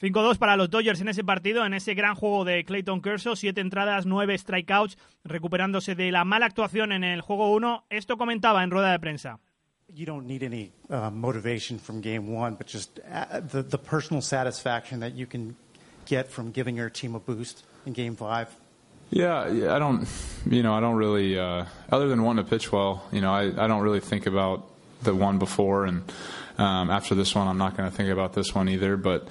5-2 0.00 0.38
para 0.38 0.56
los 0.56 0.70
Dodgers 0.70 1.00
en 1.00 1.08
ese 1.08 1.24
partido, 1.24 1.64
en 1.66 1.74
ese 1.74 1.94
gran 1.94 2.14
juego 2.14 2.44
de 2.44 2.64
Clayton 2.64 3.02
Kershaw, 3.02 3.36
siete 3.36 3.60
entradas, 3.60 4.06
nueve 4.06 4.36
strikeouts, 4.36 4.96
recuperándose 5.24 5.94
de 5.94 6.10
la 6.10 6.24
mala 6.24 6.46
actuación 6.46 6.92
en 6.92 7.04
el 7.04 7.20
juego 7.20 7.52
1. 7.52 7.84
Esto 7.90 8.16
comentaba 8.16 8.62
en 8.62 8.70
rueda 8.70 8.92
de 8.92 8.98
prensa. 8.98 9.38
You 9.92 10.06
don't 10.06 10.26
need 10.26 10.42
any 10.42 10.70
uh, 10.88 11.10
motivation 11.10 11.78
from 11.78 12.00
game 12.00 12.32
one, 12.32 12.54
but 12.54 12.68
just 12.68 13.00
uh, 13.00 13.40
the, 13.40 13.62
the 13.62 13.76
personal 13.76 14.22
satisfaction 14.22 15.00
that 15.00 15.14
you 15.16 15.26
can 15.26 15.56
get 16.06 16.28
from 16.28 16.52
giving 16.52 16.76
your 16.76 16.90
team 16.90 17.14
a 17.16 17.18
boost 17.18 17.64
in 17.84 17.92
game 17.92 18.14
five. 18.14 18.48
Yeah, 19.10 19.42
I 19.42 19.80
don't, 19.80 20.06
you 20.48 20.62
know, 20.62 20.72
I 20.72 20.80
don't 20.80 20.94
really, 20.94 21.36
uh, 21.36 21.64
other 21.90 22.08
than 22.08 22.22
wanting 22.22 22.44
to 22.44 22.48
pitch 22.48 22.70
well, 22.70 23.02
you 23.10 23.20
know, 23.20 23.32
I, 23.32 23.64
I 23.64 23.66
don't 23.66 23.82
really 23.82 23.98
think 23.98 24.26
about 24.26 24.68
the 25.02 25.12
one 25.12 25.38
before, 25.38 25.86
and 25.86 26.04
um, 26.56 26.90
after 26.90 27.16
this 27.16 27.34
one, 27.34 27.48
I'm 27.48 27.58
not 27.58 27.76
going 27.76 27.90
to 27.90 27.96
think 27.96 28.10
about 28.10 28.34
this 28.34 28.54
one 28.54 28.68
either, 28.68 28.96
but 28.96 29.26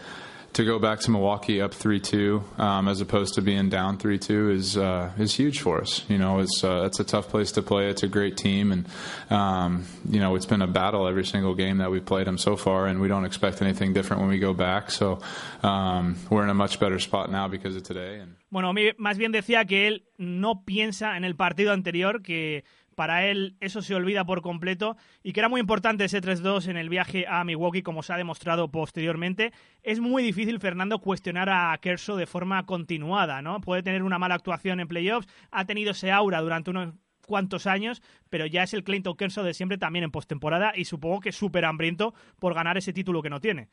to 0.54 0.66
go 0.66 0.80
back 0.80 1.00
to 1.02 1.12
Milwaukee 1.12 1.62
up 1.62 1.74
three 1.74 2.00
two 2.00 2.44
um, 2.58 2.88
as 2.88 3.02
opposed 3.02 3.36
to 3.36 3.42
being 3.42 3.70
down 3.70 3.98
three 3.98 4.18
two 4.18 4.50
is 4.50 4.78
uh, 4.78 5.12
is 5.18 5.34
huge 5.34 5.60
for 5.62 5.82
us. 5.82 6.04
You 6.10 6.18
know, 6.18 6.40
it's 6.40 6.64
uh, 6.64 6.84
it's 6.86 7.00
a 7.00 7.04
tough 7.04 7.30
place 7.30 7.52
to 7.54 7.62
play. 7.62 7.90
It's 7.90 8.04
a 8.04 8.08
great 8.08 8.38
team, 8.38 8.72
and 8.72 8.88
um, 9.30 9.86
you 10.10 10.20
know 10.20 10.36
it's 10.36 10.46
been 10.46 10.62
a 10.62 10.68
battle 10.68 11.08
every 11.08 11.26
single 11.26 11.56
game 11.56 11.78
that 11.78 11.92
we've 11.92 12.06
played 12.06 12.28
them 12.28 12.38
so 12.38 12.56
far, 12.56 12.88
and 12.88 13.00
we 13.00 13.08
don't 13.08 13.26
expect 13.26 13.62
anything 13.62 13.94
different 13.94 14.22
when 14.22 14.30
we 14.30 14.40
go 14.40 14.54
back. 14.54 14.92
So 14.92 15.20
um, 15.64 16.18
we're 16.30 16.44
in 16.44 16.50
a 16.50 16.56
much 16.56 16.80
better 16.80 17.00
spot 17.00 17.32
now 17.32 17.48
because 17.48 17.76
of 17.76 17.84
today. 17.84 18.20
And... 18.20 18.36
Bueno, 18.52 18.74
más 18.98 19.18
bien 19.18 19.32
decía 19.32 19.66
que 19.66 19.88
él 19.88 20.04
no 20.18 20.64
piensa 20.66 21.18
en 21.18 21.24
el 21.24 21.36
partido 21.36 21.72
anterior 21.72 22.24
que 22.24 22.64
para 23.00 23.28
él 23.28 23.56
eso 23.62 23.82
se 23.82 23.96
olvida 23.96 24.26
por 24.26 24.42
completo 24.42 24.98
y 25.24 25.32
que 25.32 25.40
era 25.40 25.48
muy 25.48 25.62
importante 25.62 26.04
ese 26.04 26.20
3-2 26.20 26.68
en 26.68 26.76
el 26.76 26.90
viaje 26.90 27.26
a 27.30 27.46
Milwaukee, 27.46 27.82
como 27.82 28.04
se 28.04 28.12
ha 28.12 28.18
demostrado 28.18 28.72
posteriormente. 28.72 29.54
Es 29.84 30.02
muy 30.02 30.22
difícil, 30.22 30.60
Fernando, 30.60 31.00
cuestionar 31.00 31.50
a 31.50 31.78
Kershaw 31.82 32.18
de 32.18 32.26
forma 32.26 32.66
continuada, 32.66 33.42
¿no? 33.42 33.62
Puede 33.62 33.84
tener 33.84 34.04
una 34.04 34.20
mala 34.20 34.36
actuación 34.36 34.82
en 34.82 34.90
playoffs, 34.90 35.30
ha 35.50 35.64
tenido 35.64 35.92
ese 35.92 36.12
aura 36.12 36.42
durante 36.42 36.72
unos 36.72 36.94
cuantos 37.26 37.68
años, 37.68 38.02
pero 38.30 38.46
ya 38.46 38.64
es 38.64 38.74
el 38.74 38.84
Clayton 38.84 39.16
Kershaw 39.16 39.46
de 39.46 39.54
siempre 39.54 39.78
también 39.78 40.04
en 40.04 40.12
postemporada 40.12 40.74
y 40.76 40.84
supongo 40.84 41.22
que 41.22 41.32
súper 41.32 41.64
hambriento 41.64 42.14
por 42.38 42.54
ganar 42.54 42.78
ese 42.78 42.92
título 42.92 43.22
que 43.22 43.30
no 43.30 43.40
tiene. 43.40 43.70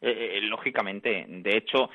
Eh, 0.00 0.40
lógicamente, 0.44 1.26
de 1.28 1.54
hecho, 1.54 1.90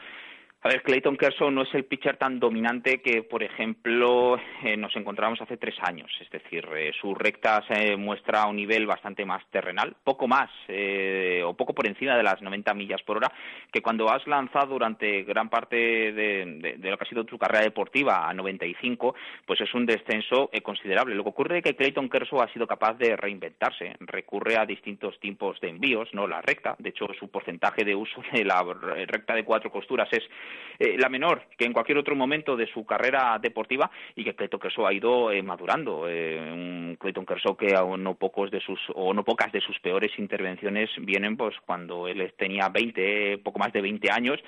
a 0.64 0.70
ver, 0.70 0.82
Clayton 0.82 1.18
Kershaw 1.18 1.52
no 1.52 1.64
es 1.64 1.74
el 1.74 1.84
pitcher 1.84 2.16
tan 2.16 2.40
dominante 2.40 3.02
que, 3.02 3.22
por 3.24 3.44
ejemplo, 3.44 4.40
eh, 4.64 4.78
nos 4.78 4.96
encontrábamos 4.96 5.42
hace 5.42 5.58
tres 5.58 5.76
años. 5.82 6.10
Es 6.22 6.30
decir, 6.30 6.66
eh, 6.74 6.94
su 7.02 7.14
recta 7.14 7.62
se 7.68 7.98
muestra 7.98 8.44
a 8.44 8.48
un 8.48 8.56
nivel 8.56 8.88
bastante 8.88 9.26
más 9.26 9.44
terrenal, 9.52 9.94
poco 10.06 10.26
más 10.26 10.50
eh, 10.70 11.42
o 11.46 11.54
poco 11.54 11.74
por 11.74 11.86
encima 11.86 12.16
de 12.16 12.24
las 12.24 12.42
90 12.42 12.74
millas 12.76 13.02
por 13.02 13.18
hora, 13.18 13.30
que 13.74 13.82
cuando 13.82 14.10
has 14.10 14.26
lanzado 14.26 14.68
durante 14.68 15.24
gran 15.24 15.50
parte 15.50 15.76
de, 15.76 16.14
de, 16.62 16.76
de 16.78 16.90
lo 16.90 16.98
que 16.98 17.04
ha 17.04 17.10
sido 17.10 17.26
tu 17.26 17.38
carrera 17.38 17.66
deportiva 17.66 18.30
a 18.30 18.34
95, 18.34 19.16
pues 19.46 19.60
es 19.60 19.74
un 19.74 19.86
descenso 19.86 20.50
eh, 20.54 20.62
considerable. 20.62 21.14
Lo 21.14 21.24
que 21.24 21.30
ocurre 21.30 21.58
es 21.58 21.64
que 21.66 21.76
Clayton 21.76 22.08
Kershaw 22.08 22.42
ha 22.42 22.54
sido 22.54 22.68
capaz 22.68 22.94
de 22.94 23.18
reinventarse, 23.18 23.98
recurre 24.00 24.58
a 24.58 24.66
distintos 24.66 25.20
tipos 25.20 25.60
de 25.60 25.68
envíos, 25.68 26.08
no 26.14 26.26
la 26.26 26.42
recta. 26.42 26.78
De 26.80 26.92
hecho, 26.92 27.08
su 27.20 27.30
porcentaje 27.30 27.84
de 27.84 27.96
uso 27.96 28.24
de 28.32 28.46
la 28.46 28.64
recta 29.08 29.36
de 29.36 29.44
cuatro 29.44 29.70
costuras 29.70 30.08
es 30.14 30.24
eh, 30.80 30.96
la 30.98 31.10
menor 31.10 31.44
que 31.58 31.66
en 31.66 31.74
cualquier 31.74 31.98
otro 31.98 32.16
momento 32.16 32.56
de 32.56 32.68
su 32.68 32.86
carrera 32.86 33.40
deportiva 33.42 33.90
y 34.16 34.24
que 34.24 34.36
Clayton 34.36 34.60
Kershaw 34.60 34.88
ha 34.88 34.94
ido 34.94 35.32
eh, 35.32 35.42
madurando. 35.42 36.08
Eh, 36.08 36.40
un 36.52 36.98
Clayton 37.00 37.26
Kershaw 37.26 37.56
que 37.56 37.76
aún 37.76 38.04
no 38.04 38.16
pocos 38.16 38.52
de 38.52 38.60
sus 38.60 38.80
o 38.94 39.14
no 39.14 39.24
pocas 39.24 39.52
de 39.52 39.62
sus 39.62 39.80
peores 39.80 40.12
intervenciones 40.18 40.90
vienen 41.00 41.38
pues 41.38 41.56
cuando 41.66 42.08
él 42.08 42.34
tenía 42.38 42.70
20, 42.70 43.40
poco 43.40 43.60
más 43.60 43.72
de 43.74 43.82
20 43.82 44.12
años 44.12 44.40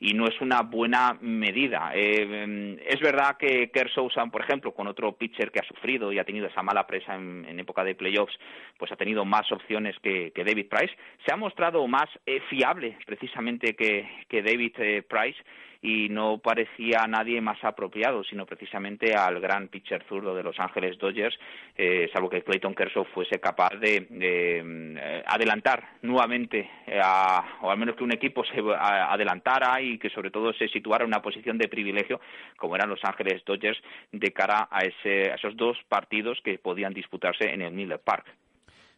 y 0.00 0.12
no 0.12 0.26
es 0.26 0.40
una 0.40 0.62
buena 0.62 1.16
medida. 1.20 1.92
Eh, 1.94 2.76
es 2.86 3.00
verdad 3.00 3.36
que 3.38 3.70
Kershaw, 3.70 4.08
por 4.30 4.42
ejemplo, 4.42 4.72
con 4.72 4.86
otro 4.86 5.12
pitcher 5.12 5.50
que 5.50 5.60
ha 5.60 5.66
sufrido 5.68 6.12
y 6.12 6.18
ha 6.18 6.24
tenido 6.24 6.46
esa 6.46 6.62
mala 6.62 6.86
presa 6.86 7.14
en, 7.14 7.58
época 7.58 7.84
de 7.84 7.94
playoffs, 7.94 8.36
pues 8.78 8.92
ha 8.92 8.96
tenido 8.96 9.24
más 9.24 9.50
opciones 9.50 9.96
que, 10.02 10.32
que 10.32 10.44
David 10.44 10.66
Price. 10.68 10.94
Se 11.24 11.32
ha 11.32 11.36
mostrado 11.36 11.86
más 11.86 12.08
eh, 12.26 12.40
fiable 12.50 12.98
precisamente 13.06 13.74
que, 13.74 14.06
que 14.28 14.42
David 14.42 14.72
eh, 14.78 15.02
Price 15.02 15.38
y 15.84 16.08
no 16.08 16.38
parecía 16.38 17.02
a 17.02 17.06
nadie 17.06 17.42
más 17.42 17.62
apropiado, 17.62 18.24
sino 18.24 18.46
precisamente 18.46 19.14
al 19.14 19.38
gran 19.38 19.68
pitcher 19.68 20.02
zurdo 20.08 20.34
de 20.34 20.42
Los 20.42 20.58
Ángeles 20.58 20.96
Dodgers, 20.98 21.38
eh, 21.76 22.08
salvo 22.10 22.30
que 22.30 22.42
Clayton 22.42 22.74
Kershaw 22.74 23.04
fuese 23.12 23.38
capaz 23.38 23.74
de, 23.78 24.06
eh, 24.10 25.22
adelantar 25.26 25.98
nuevamente, 26.00 26.70
eh, 26.86 26.98
a, 27.02 27.58
o 27.60 27.70
al 27.70 27.76
menos 27.76 27.96
que 27.96 28.04
un 28.04 28.14
equipo 28.14 28.42
se 28.46 28.62
adelantara 28.80 29.78
y 29.82 29.98
que 29.98 30.08
sobre 30.08 30.30
todo 30.30 30.54
se 30.54 30.68
situara 30.68 31.04
en 31.04 31.08
una 31.08 31.20
posición 31.20 31.58
de 31.58 31.68
privilegio, 31.68 32.18
como 32.56 32.76
eran 32.76 32.88
Los 32.88 33.04
Ángeles 33.04 33.44
Dodgers, 33.44 33.78
de 34.10 34.32
cara 34.32 34.68
a, 34.70 34.84
ese, 34.84 35.34
esos 35.34 35.54
dos 35.54 35.76
partidos 35.86 36.40
que 36.42 36.56
podían 36.56 36.94
disputarse 36.94 37.52
en 37.52 37.60
el 37.60 37.74
Miller 37.74 38.00
Park. 38.00 38.24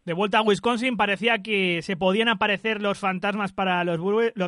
De 0.05 0.13
vuelta 0.13 0.39
a 0.39 0.43
Wisconsin 0.43 0.97
parecía 0.97 1.43
que 1.43 1.83
se 1.83 1.97
podían 1.97 2.29
aparecer 2.29 2.81
los 2.81 3.01
fantasmas 3.01 3.53
para 3.53 3.83
los 3.83 3.99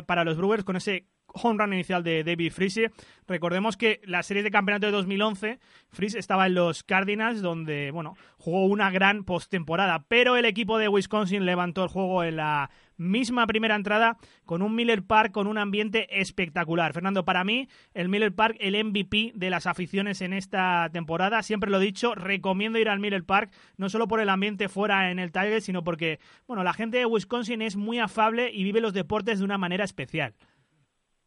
para 0.05 0.23
los 0.23 0.37
Brewers 0.37 0.63
con 0.63 0.77
ese 0.77 1.03
home 1.33 1.57
run 1.57 1.73
inicial 1.73 2.03
de 2.03 2.23
David 2.23 2.51
Freese. 2.51 2.91
Recordemos 3.27 3.77
que 3.77 4.01
la 4.03 4.23
serie 4.23 4.43
de 4.43 4.51
campeonato 4.51 4.87
de 4.87 4.91
2011, 4.91 5.59
Freese 5.89 6.19
estaba 6.19 6.47
en 6.47 6.55
los 6.55 6.83
Cardinals, 6.83 7.41
donde 7.41 7.91
bueno 7.91 8.15
jugó 8.37 8.65
una 8.65 8.89
gran 8.89 9.23
postemporada, 9.23 10.05
pero 10.07 10.37
el 10.37 10.45
equipo 10.45 10.77
de 10.77 10.87
Wisconsin 10.87 11.45
levantó 11.45 11.83
el 11.83 11.89
juego 11.89 12.23
en 12.23 12.37
la 12.37 12.71
misma 12.99 13.47
primera 13.47 13.75
entrada 13.75 14.17
con 14.45 14.61
un 14.61 14.75
Miller 14.75 15.03
Park 15.03 15.31
con 15.31 15.47
un 15.47 15.57
ambiente 15.57 16.21
espectacular. 16.21 16.93
Fernando, 16.93 17.25
para 17.25 17.43
mí, 17.43 17.67
el 17.93 18.09
Miller 18.09 18.33
Park, 18.33 18.57
el 18.59 18.83
MVP 18.83 19.31
de 19.35 19.49
las 19.49 19.67
aficiones 19.67 20.21
en 20.21 20.33
esta 20.33 20.89
temporada. 20.91 21.41
Siempre 21.43 21.69
lo 21.69 21.81
he 21.81 21.85
dicho, 21.85 22.13
recomiendo 22.13 22.77
ir 22.77 22.89
al 22.89 22.99
Miller 22.99 23.23
Park, 23.23 23.51
no 23.77 23.89
solo 23.89 24.07
por 24.07 24.19
el 24.19 24.29
ambiente 24.29 24.69
fuera 24.69 25.11
en 25.11 25.19
el 25.19 25.31
Tiger, 25.31 25.61
sino 25.61 25.83
porque, 25.83 26.19
bueno, 26.47 26.63
la 26.63 26.73
gente 26.73 26.97
de 26.97 27.05
Wisconsin 27.05 27.61
es 27.61 27.75
muy 27.75 27.99
afable 27.99 28.51
y 28.53 28.63
vive 28.63 28.81
los 28.81 28.93
deportes 28.93 29.39
de 29.39 29.45
una 29.45 29.57
manera 29.57 29.85
especial. 29.85 30.33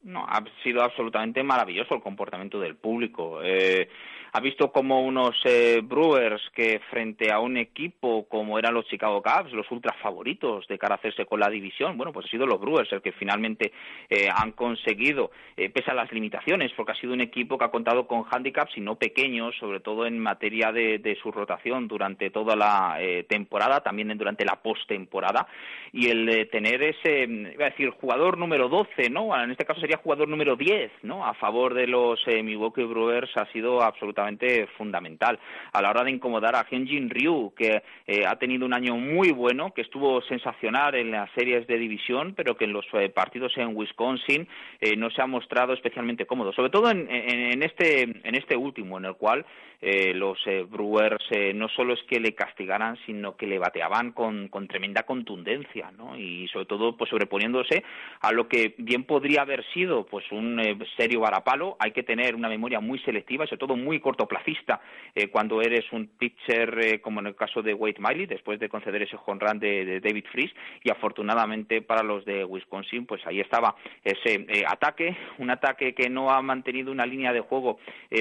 No, 0.03 0.25
ha 0.27 0.43
sido 0.63 0.83
absolutamente 0.83 1.43
maravilloso 1.43 1.95
el 1.95 2.01
comportamiento 2.01 2.59
del 2.59 2.77
público. 2.77 3.41
Eh, 3.43 3.89
ha 4.35 4.41
visto 4.41 4.73
como 4.73 5.03
unos 5.03 5.37
eh, 5.45 5.83
Brewers 5.85 6.41
que 6.55 6.81
frente 6.91 7.31
a 7.31 7.39
un 7.39 7.59
equipo 7.59 8.27
como 8.29 8.59
eran 8.59 8.73
los 8.73 8.87
Chicago 8.87 9.23
Cubs, 9.23 9.53
los 9.53 9.71
ultra 9.71 9.95
favoritos 10.03 10.67
de 10.69 10.79
cara 10.79 10.95
a 10.95 10.99
hacerse 10.99 11.27
con 11.27 11.39
la 11.39 11.51
división, 11.51 11.99
bueno, 11.99 12.15
pues 12.15 12.27
ha 12.27 12.31
sido 12.31 12.47
los 12.47 12.59
Brewers 12.59 12.91
el 12.93 13.03
que 13.03 13.13
finalmente 13.13 13.73
eh, 14.09 14.29
han 14.35 14.53
conseguido, 14.53 15.33
eh, 15.55 15.69
pese 15.69 15.91
a 15.91 15.95
las 15.95 16.11
limitaciones, 16.13 16.73
porque 16.75 16.93
ha 16.93 16.95
sido 16.95 17.13
un 17.13 17.21
equipo 17.21 17.59
que 17.59 17.67
ha 17.67 17.71
contado 17.71 18.07
con 18.07 18.25
handicaps 18.31 18.79
y 18.79 18.81
no 18.81 18.95
pequeños, 18.97 19.55
sobre 19.61 19.81
todo 19.81 20.07
en 20.07 20.19
materia 20.19 20.73
de, 20.73 20.99
de 20.99 21.15
su 21.17 21.31
rotación 21.31 21.87
durante 21.87 22.31
toda 22.31 22.57
la 22.57 22.99
temporada, 23.29 23.81
también 23.81 24.17
durante 24.17 24.45
la 24.45 24.57
postemporada, 24.63 25.47
y 25.93 26.09
el 26.09 26.49
tener 26.51 26.83
ese, 26.83 27.25
iba 27.25 27.67
a 27.67 27.71
decir, 27.71 27.91
jugador 27.91 28.39
número 28.39 28.69
12, 28.69 29.11
¿no? 29.11 29.39
En 29.39 29.51
este 29.51 29.65
caso 29.65 29.81
sería 29.81 29.99
jugador 29.99 30.29
número 30.29 30.57
10, 30.57 30.91
¿no? 31.03 31.27
A 31.27 31.35
favor 31.35 31.75
de 31.75 31.87
los 31.87 32.21
Milwaukee 32.27 32.85
Brewers 32.85 33.31
ha 33.37 33.47
sido 33.53 33.83
absolutamente 33.83 34.22
fundamental 34.77 35.39
a 35.73 35.83
la 35.83 35.91
hora 35.91 36.05
de 36.05 36.11
incomodar 36.11 36.57
a 36.57 36.67
Hyunjin 36.69 37.11
Ryu, 37.11 37.53
que 37.57 37.83
eh, 38.07 38.25
ha 38.27 38.37
tenido 38.37 38.67
un 38.67 38.75
año 38.75 38.97
muy 38.97 39.31
bueno, 39.31 39.73
que 39.73 39.83
estuvo 39.83 40.21
sensacional 40.23 40.95
en 40.95 41.11
las 41.11 41.31
series 41.33 41.67
de 41.67 41.79
división, 41.79 42.35
pero 42.35 42.57
que 42.57 42.65
en 42.65 42.73
los 42.73 42.87
eh, 42.95 43.09
partidos 43.09 43.57
en 43.57 43.77
Wisconsin 43.77 44.47
eh, 44.81 44.97
no 44.97 45.11
se 45.11 45.23
ha 45.23 45.27
mostrado 45.27 45.73
especialmente 45.73 46.27
cómodo, 46.27 46.53
sobre 46.53 46.71
todo 46.71 46.91
en, 46.91 47.09
en, 47.11 47.63
este, 47.63 48.03
en 48.03 48.35
este 48.35 48.57
último, 48.57 48.99
en 48.99 49.07
el 49.07 49.15
cual 49.15 49.45
eh, 49.81 50.15
los 50.15 50.39
Brewers 50.71 51.25
no 51.55 51.69
solo 51.69 51.95
es 51.95 52.03
que 52.05 52.21
le 52.21 52.35
castigaran, 52.35 52.97
sino 53.05 53.37
que 53.37 53.49
le 53.49 53.59
bateaban 53.59 54.13
con, 54.13 54.49
con 54.49 54.69
tremenda 54.69 55.03
contundencia, 55.03 55.91
¿no? 55.91 56.17
Y 56.17 56.47
sobre 56.49 56.67
todo, 56.67 56.97
pues 56.97 57.11
sobreponiéndose 57.11 57.83
a 58.21 58.31
lo 58.33 58.47
que 58.47 58.75
bien 58.79 59.03
podría 59.05 59.43
haber 59.43 59.65
sido, 59.73 60.07
pues 60.07 60.31
un 60.31 60.61
serio 60.97 61.21
varapalo. 61.21 61.77
Hay 61.81 61.91
que 61.91 62.05
tener 62.05 62.37
una 62.37 62.49
memoria 62.49 62.79
muy 62.79 63.01
selectiva 63.01 63.45
y 63.45 63.49
sobre 63.49 63.59
todo 63.59 63.77
muy 63.77 63.99
cortoplacista 64.13 64.81
cuando 65.31 65.61
eres 65.61 65.91
un 65.93 66.07
pitcher, 66.07 67.01
como 67.01 67.21
en 67.21 67.27
el 67.27 67.37
caso 67.37 67.63
de 67.63 67.75
Wade 67.75 67.97
Miley, 67.99 68.27
después 68.27 68.59
de 68.59 68.69
conceder 68.69 69.03
ese 69.03 69.17
home 69.25 69.41
de, 69.59 70.01
David 70.01 70.25
Freeze. 70.31 70.55
Y 70.83 70.91
afortunadamente 70.91 71.83
para 71.83 72.03
los 72.03 72.25
de 72.25 72.45
Wisconsin, 72.45 73.07
pues 73.07 73.27
ahí 73.27 73.41
estaba 73.41 73.75
ese 74.03 74.47
ataque, 74.67 75.17
un 75.39 75.51
ataque 75.51 75.95
que 75.95 76.09
no 76.09 76.31
ha 76.31 76.41
mantenido 76.41 76.93
una 76.93 77.07
línea 77.07 77.33
de 77.33 77.41
juego 77.41 77.79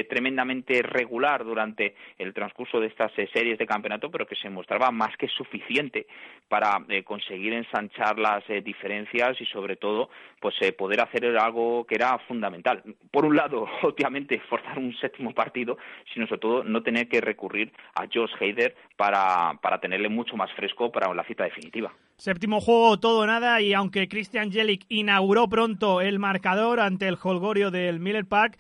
tremendamente 0.10 0.82
regular 0.82 1.44
durante 1.44 1.96
el 2.18 2.34
transcurso 2.34 2.80
de 2.80 2.88
estas 2.88 3.12
eh, 3.18 3.30
series 3.34 3.58
de 3.58 3.66
campeonato, 3.66 4.10
pero 4.10 4.26
que 4.26 4.36
se 4.36 4.50
mostraba 4.50 4.92
más 4.92 5.16
que 5.18 5.28
suficiente 5.28 6.08
para 6.48 6.84
eh, 6.90 7.04
conseguir 7.04 7.54
ensanchar 7.54 8.20
las 8.20 8.48
eh, 8.50 8.62
diferencias 8.62 9.40
y 9.40 9.46
sobre 9.46 9.76
todo 9.76 10.10
pues 10.40 10.56
poder 10.78 11.02
hacer 11.02 11.26
algo 11.38 11.86
que 11.86 11.96
era 11.96 12.18
fundamental. 12.20 12.84
Por 13.12 13.26
un 13.26 13.36
lado, 13.36 13.68
obviamente, 13.84 14.40
forzar 14.50 14.78
un 14.78 14.94
séptimo 14.98 15.34
partido, 15.34 15.78
sino 16.14 16.28
sobre 16.28 16.40
todo 16.40 16.64
no 16.64 16.84
tener 16.84 17.08
que 17.08 17.22
recurrir 17.22 17.72
a 17.96 18.06
Josh 18.12 18.32
Hader 18.40 18.76
para, 18.98 19.60
para 19.62 19.80
tenerle 19.80 20.10
mucho 20.10 20.36
más 20.36 20.52
fresco 20.54 20.92
para 20.92 21.14
la 21.14 21.24
cita 21.26 21.44
definitiva. 21.44 21.94
Séptimo 22.18 22.62
juego, 22.62 23.00
todo 23.00 23.26
nada, 23.26 23.62
y 23.62 23.74
aunque 23.74 24.08
Christian 24.08 24.52
Jelic 24.52 24.86
inauguró 24.90 25.48
pronto 25.48 26.02
el 26.02 26.20
marcador 26.20 26.80
ante 26.80 27.08
el 27.08 27.18
holgorio 27.22 27.72
del 27.72 28.00
Miller 28.00 28.26
Park, 28.26 28.58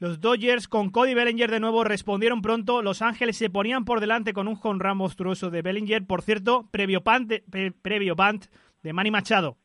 los 0.00 0.20
Dodgers 0.20 0.68
con 0.68 0.90
Cody 0.90 1.14
Bellinger 1.14 1.50
de 1.50 1.58
nuevo 1.58 1.82
respondieron 1.82 2.40
pronto. 2.40 2.82
Los 2.82 3.02
Ángeles 3.02 3.36
se 3.36 3.50
ponían 3.50 3.84
por 3.84 3.98
delante 3.98 4.32
con 4.32 4.46
un 4.46 4.56
home 4.62 4.94
monstruoso 4.94 5.50
de 5.50 5.60
Bellinger. 5.60 6.06
Por 6.06 6.22
cierto, 6.22 6.68
previo 6.70 7.02
punt 7.02 7.28
de, 7.28 7.72
previo 7.72 8.14
de 8.82 8.92
Manny 8.92 9.10
Machado. 9.10 9.56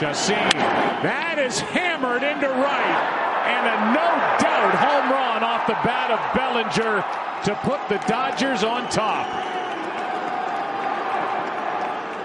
That 0.00 1.38
is 1.38 1.60
hammered 1.60 2.22
into 2.22 2.48
right. 2.48 3.19
And 3.50 3.66
a 3.66 3.76
no 3.92 4.08
doubt 4.38 4.74
home 4.78 5.10
run 5.10 5.42
off 5.42 5.66
the 5.66 5.78
bat 5.84 6.10
of 6.10 6.20
Bellinger 6.34 7.04
to 7.44 7.54
put 7.66 7.80
the 7.88 7.98
Dodgers 8.06 8.62
on 8.62 8.88
top. 8.90 9.26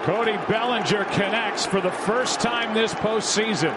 Cody 0.05 0.37
Bellinger 0.47 1.05
connects 1.05 1.65
for 1.65 1.81
the 1.81 1.89
first 1.89 2.39
time 2.39 2.75
this 2.75 2.93
postseason. 2.93 3.73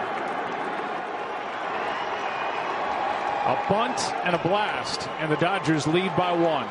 A 3.45 3.65
bunt 3.67 4.13
and 4.25 4.35
a 4.35 4.37
blast, 4.37 5.09
and 5.17 5.31
the 5.31 5.37
Dodgers 5.37 5.87
lead 5.87 6.15
by 6.15 6.31
one. 6.31 6.67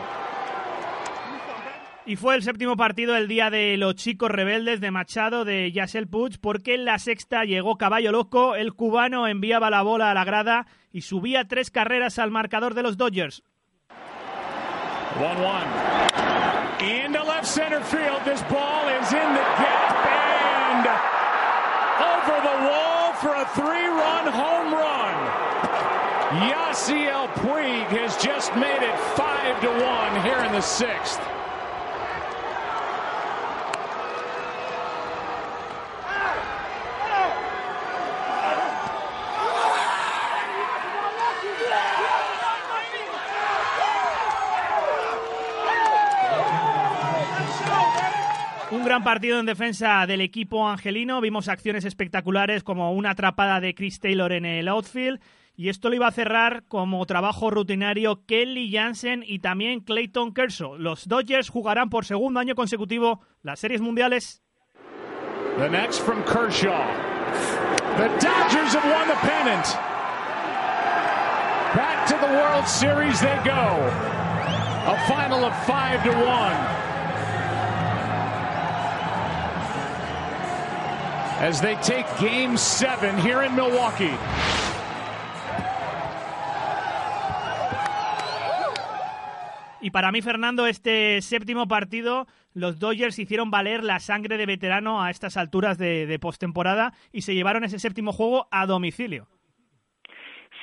Y 2.09 2.17
fue 2.17 2.35
el 2.37 2.43
séptimo 2.43 2.75
partido 2.75 3.19
el 3.19 3.29
día 3.29 3.51
de 3.51 3.77
los 3.77 3.95
chicos 3.95 4.31
rebeldes 4.31 4.81
de 4.81 4.91
Machado 4.91 5.45
de 5.45 5.71
Yasel 5.71 6.09
Puig, 6.09 6.41
porque 6.41 6.75
en 6.75 6.87
la 6.87 6.99
sexta 6.99 7.45
llegó 7.45 7.77
caballo 7.77 8.13
loco, 8.13 8.55
el 8.57 8.73
cubano 8.73 9.29
enviaba 9.29 9.69
la 9.69 9.83
bola 9.83 10.11
a 10.11 10.15
la 10.15 10.25
grada 10.25 10.67
y 10.91 11.03
subía 11.03 11.45
tres 11.45 11.71
carreras 11.71 12.19
al 12.19 12.31
marcador 12.31 12.73
de 12.73 12.83
los 12.83 12.97
Dodgers. 12.97 13.43
1-1. 15.21 17.05
Into 17.05 17.23
left 17.25 17.45
center 17.45 17.83
field. 17.83 18.25
This 18.25 18.41
ball 18.45 18.89
is 18.89 19.13
in 19.13 19.29
the 19.35 19.45
gap 19.61 20.07
and 20.09 20.89
over 22.01 22.41
the 22.41 22.57
wall 22.71 23.13
for 23.21 23.35
a 23.35 23.45
three-run 23.55 24.33
home 24.33 24.73
run. 24.73 25.15
Yasiel 26.49 27.29
Puig 27.35 27.89
has 27.89 28.17
just 28.17 28.57
made 28.57 28.83
it 28.83 28.99
5 29.15 29.61
to 29.61 29.69
1 29.69 30.23
here 30.23 30.43
in 30.47 30.53
the 30.53 30.63
sixth. 30.63 31.21
Gran 48.99 49.05
partido 49.05 49.39
en 49.39 49.47
defensa 49.47 50.05
del 50.09 50.21
equipo 50.21 50.69
angelino. 50.69 51.21
Vimos 51.21 51.47
acciones 51.47 51.85
espectaculares 51.85 52.65
como 52.65 52.93
una 52.93 53.11
atrapada 53.11 53.61
de 53.61 53.73
Chris 53.73 54.01
Taylor 54.01 54.33
en 54.33 54.45
el 54.45 54.67
outfield 54.67 55.21
y 55.55 55.69
esto 55.69 55.89
lo 55.89 55.95
iba 55.95 56.09
a 56.09 56.11
cerrar 56.11 56.65
como 56.67 57.07
trabajo 57.07 57.49
rutinario 57.49 58.25
Kelly 58.27 58.73
Jansen 58.73 59.23
y 59.25 59.39
también 59.39 59.83
Clayton 59.83 60.35
Kershaw. 60.35 60.79
Los 60.79 61.07
Dodgers 61.07 61.49
jugarán 61.49 61.91
por 61.91 62.07
segundo 62.07 62.41
año 62.41 62.57
consecutivo 62.57 63.21
las 63.43 63.61
series 63.61 63.81
mundiales. 63.81 64.43
The 65.59 65.69
next 65.69 66.01
from 66.01 66.25
Kershaw. 66.25 66.85
The 67.99 68.09
Dodgers 68.19 68.75
have 68.75 68.91
won 68.91 69.07
the 69.07 69.15
pennant. 69.21 69.65
Back 71.77 72.05
to 72.09 72.17
the 72.17 72.33
World 72.33 72.67
Series 72.67 73.21
they 73.21 73.39
go. 73.45 73.79
A 74.91 74.99
final 75.07 75.45
of 75.45 75.55
5 75.67 76.03
to 76.03 76.11
1. 76.11 76.88
As 81.41 81.61
they 81.61 81.77
take 81.77 82.05
game 82.19 82.57
7 82.57 83.17
here 83.19 83.47
in 83.47 83.55
Milwaukee. 83.55 84.11
Y 89.81 89.91
para 89.91 90.11
mí, 90.11 90.21
Fernando, 90.21 90.67
este 90.67 91.23
séptimo 91.23 91.69
partido, 91.69 92.27
los 92.55 92.81
Dodgers 92.81 93.21
hicieron 93.21 93.53
valer 93.53 93.85
la 93.85 94.01
sangre 94.01 94.37
de 94.37 94.47
veterano 94.47 95.01
a 95.01 95.11
estas 95.11 95.37
alturas 95.37 95.79
de, 95.79 96.19
postemporada 96.21 96.93
y 97.13 97.23
se 97.23 97.37
llevaron 97.37 97.63
ese 97.63 97.79
séptimo 97.79 98.13
juego 98.13 98.49
a 98.51 98.67
domicilio. 98.67 99.29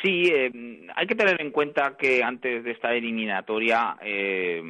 Sí, 0.02 0.26
eh, 0.26 0.52
hay 0.94 1.08
que 1.08 1.16
tener 1.16 1.40
en 1.40 1.52
cuenta 1.52 1.96
que 1.98 2.22
antes 2.22 2.66
de 2.66 2.72
esta 2.72 2.94
eliminatoria, 2.94 3.96
eh, 4.02 4.62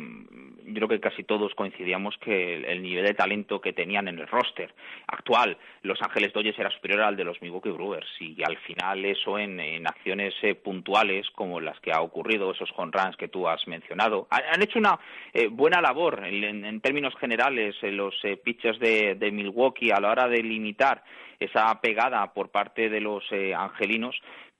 yo 0.66 0.74
creo 0.74 0.88
que 0.88 1.00
casi 1.00 1.24
todos 1.24 1.54
coincidíamos 1.56 2.18
que 2.18 2.56
el, 2.56 2.82
nivel 2.82 3.06
de 3.06 3.14
talento 3.14 3.62
que 3.62 3.74
tenían 3.74 4.08
en 4.08 4.20
el 4.20 4.28
roster 4.28 4.74
actual, 5.08 5.58
Los 5.84 6.02
Ángeles 6.02 6.34
Dodgers 6.34 6.58
era 6.58 6.72
superior 6.72 7.02
al 7.02 7.16
de 7.16 7.24
los 7.24 7.42
Milwaukee 7.42 7.70
Brewers 7.70 8.08
y 8.20 8.42
al 8.44 8.58
final 8.58 9.06
eso 9.06 9.38
en, 9.38 9.60
acciones 9.88 10.34
eh, 10.42 10.56
puntuales 10.56 11.30
como 11.32 11.60
las 11.60 11.80
que 11.80 11.92
ha 11.92 12.02
ocurrido, 12.02 12.52
esos 12.52 12.72
home 12.76 12.92
runs 12.92 13.16
que 13.18 13.28
tú 13.28 13.48
has 13.48 13.68
mencionado, 13.68 14.28
han, 14.30 14.62
hecho 14.62 14.80
una 14.80 15.00
eh, 15.34 15.48
buena 15.48 15.82
labor 15.82 16.24
en, 16.26 16.82
términos 16.82 17.16
generales 17.20 17.76
los 17.84 18.16
pitchers 18.44 18.80
de, 18.80 19.16
de 19.16 19.32
Milwaukee 19.32 19.92
a 19.92 20.00
la 20.00 20.10
hora 20.10 20.28
de 20.28 20.42
limitar 20.42 21.04
esa 21.40 21.80
pegada 21.82 22.34
por 22.34 22.50
parte 22.50 22.90
de 22.90 23.02
los 23.02 23.24
angelinos 23.56 24.16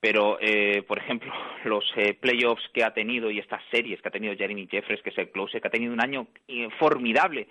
pero 0.06 0.38
eh, 0.40 0.84
por 0.86 0.98
ejemplo 0.98 1.32
los 1.64 1.84
eh, 1.96 2.14
playoffs 2.14 2.62
que 2.72 2.84
ha 2.84 2.94
tenido 2.94 3.28
y 3.28 3.40
estas 3.40 3.60
series 3.72 4.00
que 4.00 4.06
ha 4.06 4.12
tenido 4.12 4.36
Jeremy 4.36 4.68
Jeffries 4.70 5.02
que 5.02 5.10
es 5.10 5.18
el 5.18 5.30
close 5.30 5.60
que 5.60 5.66
ha 5.66 5.70
tenido 5.70 5.92
un 5.92 6.00
año 6.00 6.28
eh, 6.46 6.68
formidable 6.78 7.48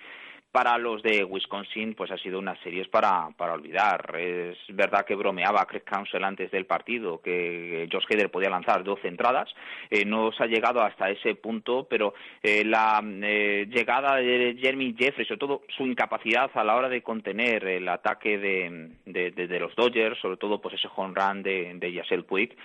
para 0.56 0.78
los 0.78 1.04
de 1.04 1.22
Wisconsin, 1.26 1.96
pues 1.96 2.12
ha 2.12 2.18
sido 2.18 2.40
unas 2.40 2.58
series 2.62 2.88
para, 2.88 3.28
para 3.36 3.56
olvidar. 3.56 4.16
Es 4.18 4.58
verdad 4.70 5.06
que 5.06 5.14
bromeaba 5.14 5.66
Craig 5.66 5.84
Council 5.84 6.24
antes 6.24 6.50
del 6.50 6.66
partido, 6.66 7.20
que 7.22 7.90
Josh 7.92 8.06
Hader 8.10 8.32
podía 8.32 8.50
lanzar 8.50 8.82
12 8.82 9.06
entradas. 9.06 9.54
Eh, 9.90 10.06
no 10.06 10.32
se 10.32 10.44
ha 10.46 10.48
llegado 10.48 10.82
hasta 10.82 11.10
ese 11.10 11.36
punto, 11.36 11.86
pero 11.90 12.14
eh, 12.42 12.64
la 12.64 13.04
eh, 13.04 13.68
llegada 13.70 14.16
de 14.16 14.56
Jeremy 14.58 14.96
Jeffrey, 14.98 15.28
sobre 15.28 15.40
todo 15.40 15.64
su 15.76 15.86
incapacidad 15.86 16.50
a 16.54 16.64
la 16.64 16.78
hora 16.78 16.88
de 16.88 17.04
contener 17.04 17.68
el 17.68 17.90
ataque 17.90 18.38
de, 18.38 18.92
de, 19.06 19.60
los 19.60 19.76
Dodgers, 19.76 20.18
sobre 20.22 20.38
todo 20.38 20.62
pues 20.62 20.76
ese 20.76 20.88
home 20.96 21.16
run 21.16 21.44
de, 21.44 21.74
de 21.76 21.92
Yasel 21.92 22.24
Puig, 22.24 22.56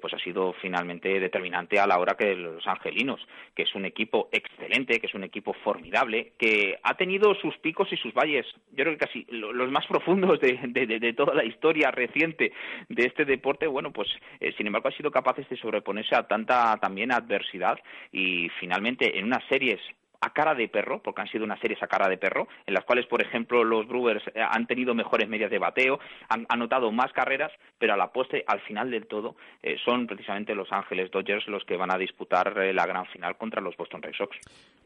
pues 0.00 0.12
ha 0.12 0.18
sido 0.18 0.52
finalmente 0.54 1.20
determinante 1.20 1.78
a 1.78 1.86
la 1.86 2.00
hora 2.00 2.16
que 2.16 2.34
los 2.34 2.66
angelinos, 2.66 3.20
que 3.54 3.62
es 3.62 3.74
un 3.76 3.84
equipo 3.84 4.28
excelente, 4.32 4.98
que 4.98 5.06
es 5.06 5.14
un 5.14 5.22
equipo 5.22 5.52
formidable, 5.52 6.32
que 6.36 6.76
ha 6.82 6.94
tenido 6.94 7.35
sus 7.40 7.56
picos 7.58 7.92
y 7.92 7.96
sus 7.96 8.12
valles, 8.14 8.46
yo 8.72 8.84
creo 8.84 8.92
que 8.92 9.06
casi 9.06 9.26
los 9.30 9.70
más 9.70 9.86
profundos 9.86 10.40
de, 10.40 11.14
toda 11.16 11.34
la 11.34 11.44
historia 11.44 11.90
reciente 11.90 12.52
de 12.88 13.04
este 13.04 13.24
deporte, 13.24 13.66
bueno, 13.66 13.92
pues 13.92 14.08
eh, 14.40 14.52
sin 14.56 14.66
embargo 14.66 14.88
han 14.88 14.96
sido 14.96 15.10
capaces 15.10 15.48
de 15.48 15.56
sobreponerse 15.56 16.14
a 16.14 16.26
tanta 16.26 16.76
también 16.78 17.12
adversidad 17.12 17.78
y 18.12 18.48
finalmente 18.60 19.18
en 19.18 19.24
unas 19.24 19.44
series 19.48 19.80
a 20.20 20.30
cara 20.30 20.54
de 20.54 20.68
perro, 20.68 21.02
porque 21.02 21.22
han 21.22 21.28
sido 21.28 21.44
unas 21.44 21.60
series 21.60 21.82
a 21.82 21.86
cara 21.86 22.08
de 22.08 22.18
perro, 22.18 22.48
en 22.66 22.74
las 22.74 22.84
cuales, 22.84 23.06
por 23.06 23.22
ejemplo, 23.22 23.64
los 23.64 23.86
Brewers 23.86 24.22
eh, 24.34 24.40
han 24.40 24.66
tenido 24.66 24.94
mejores 24.94 25.28
medias 25.28 25.50
de 25.50 25.58
bateo, 25.58 25.98
han 26.28 26.46
anotado 26.48 26.90
más 26.92 27.12
carreras, 27.12 27.52
pero 27.78 27.94
a 27.94 27.96
la 27.96 28.12
postre, 28.12 28.44
al 28.46 28.60
final 28.62 28.90
del 28.90 29.06
todo, 29.06 29.36
eh, 29.62 29.76
son 29.84 30.06
precisamente 30.06 30.54
los 30.54 30.70
Ángeles 30.72 31.10
Dodgers 31.10 31.46
los 31.48 31.64
que 31.64 31.76
van 31.76 31.92
a 31.92 31.98
disputar 31.98 32.56
eh, 32.58 32.72
la 32.72 32.86
gran 32.86 33.06
final 33.06 33.36
contra 33.36 33.60
los 33.60 33.76
Boston 33.76 34.02
Red 34.02 34.14
Sox. 34.14 34.36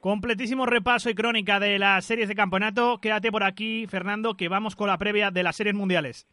Completísimo 0.01 0.67
repaso 0.67 1.11
y 1.11 1.15
crónica 1.15 1.61
de 1.61 1.79
las 1.79 2.05
series 2.05 2.29
de 2.29 2.35
campeonato. 2.35 3.01
Quédate 3.01 3.31
por 3.31 3.43
aquí, 3.43 3.87
Fernando, 3.87 4.37
que 4.37 4.49
vamos 4.49 4.77
con 4.77 4.89
la 4.89 4.99
previa 4.99 5.31
de 5.31 5.43
las 5.43 5.57
series 5.57 5.75
mundiales. 5.75 6.27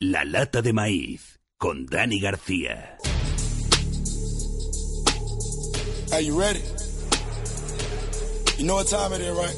La 0.00 0.24
lata 0.24 0.62
de 0.62 0.72
maíz, 0.72 1.40
con 1.58 1.86
Dani 1.86 2.20
García. 2.20 2.98
You 6.20 6.40
know 8.66 8.74
what 8.74 8.88
time 8.88 9.12
it 9.12 9.20
is, 9.20 9.30
right? 9.36 9.54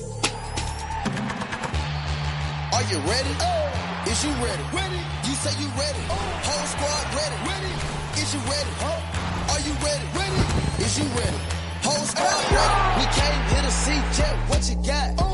Are 2.75 2.85
you 2.93 2.99
ready? 3.09 3.33
Oh. 3.41 4.05
Is 4.07 4.25
you 4.25 4.31
ready? 4.45 4.63
Ready. 4.77 5.01
You 5.25 5.35
say 5.41 5.53
you 5.57 5.69
ready. 5.73 6.03
Oh. 6.11 6.21
Whole 6.45 6.67
squad 6.69 7.05
ready. 7.17 7.37
Ready. 7.49 7.73
Is 8.21 8.35
you 8.35 8.41
ready? 8.45 8.73
Huh? 8.77 9.53
Are 9.53 9.61
you 9.65 9.73
ready? 9.81 10.05
Ready. 10.13 10.85
Is 10.85 10.99
you 10.99 11.07
ready? 11.17 11.41
Whole 11.83 12.05
squad 12.05 12.45
ready. 12.53 12.77
We 13.01 13.07
came 13.17 13.41
here 13.49 13.63
to 13.63 13.73
see 13.73 14.01
Jet. 14.17 14.37
What 14.49 14.69
you 14.69 14.77
got? 14.87 15.15
Oh. 15.19 15.30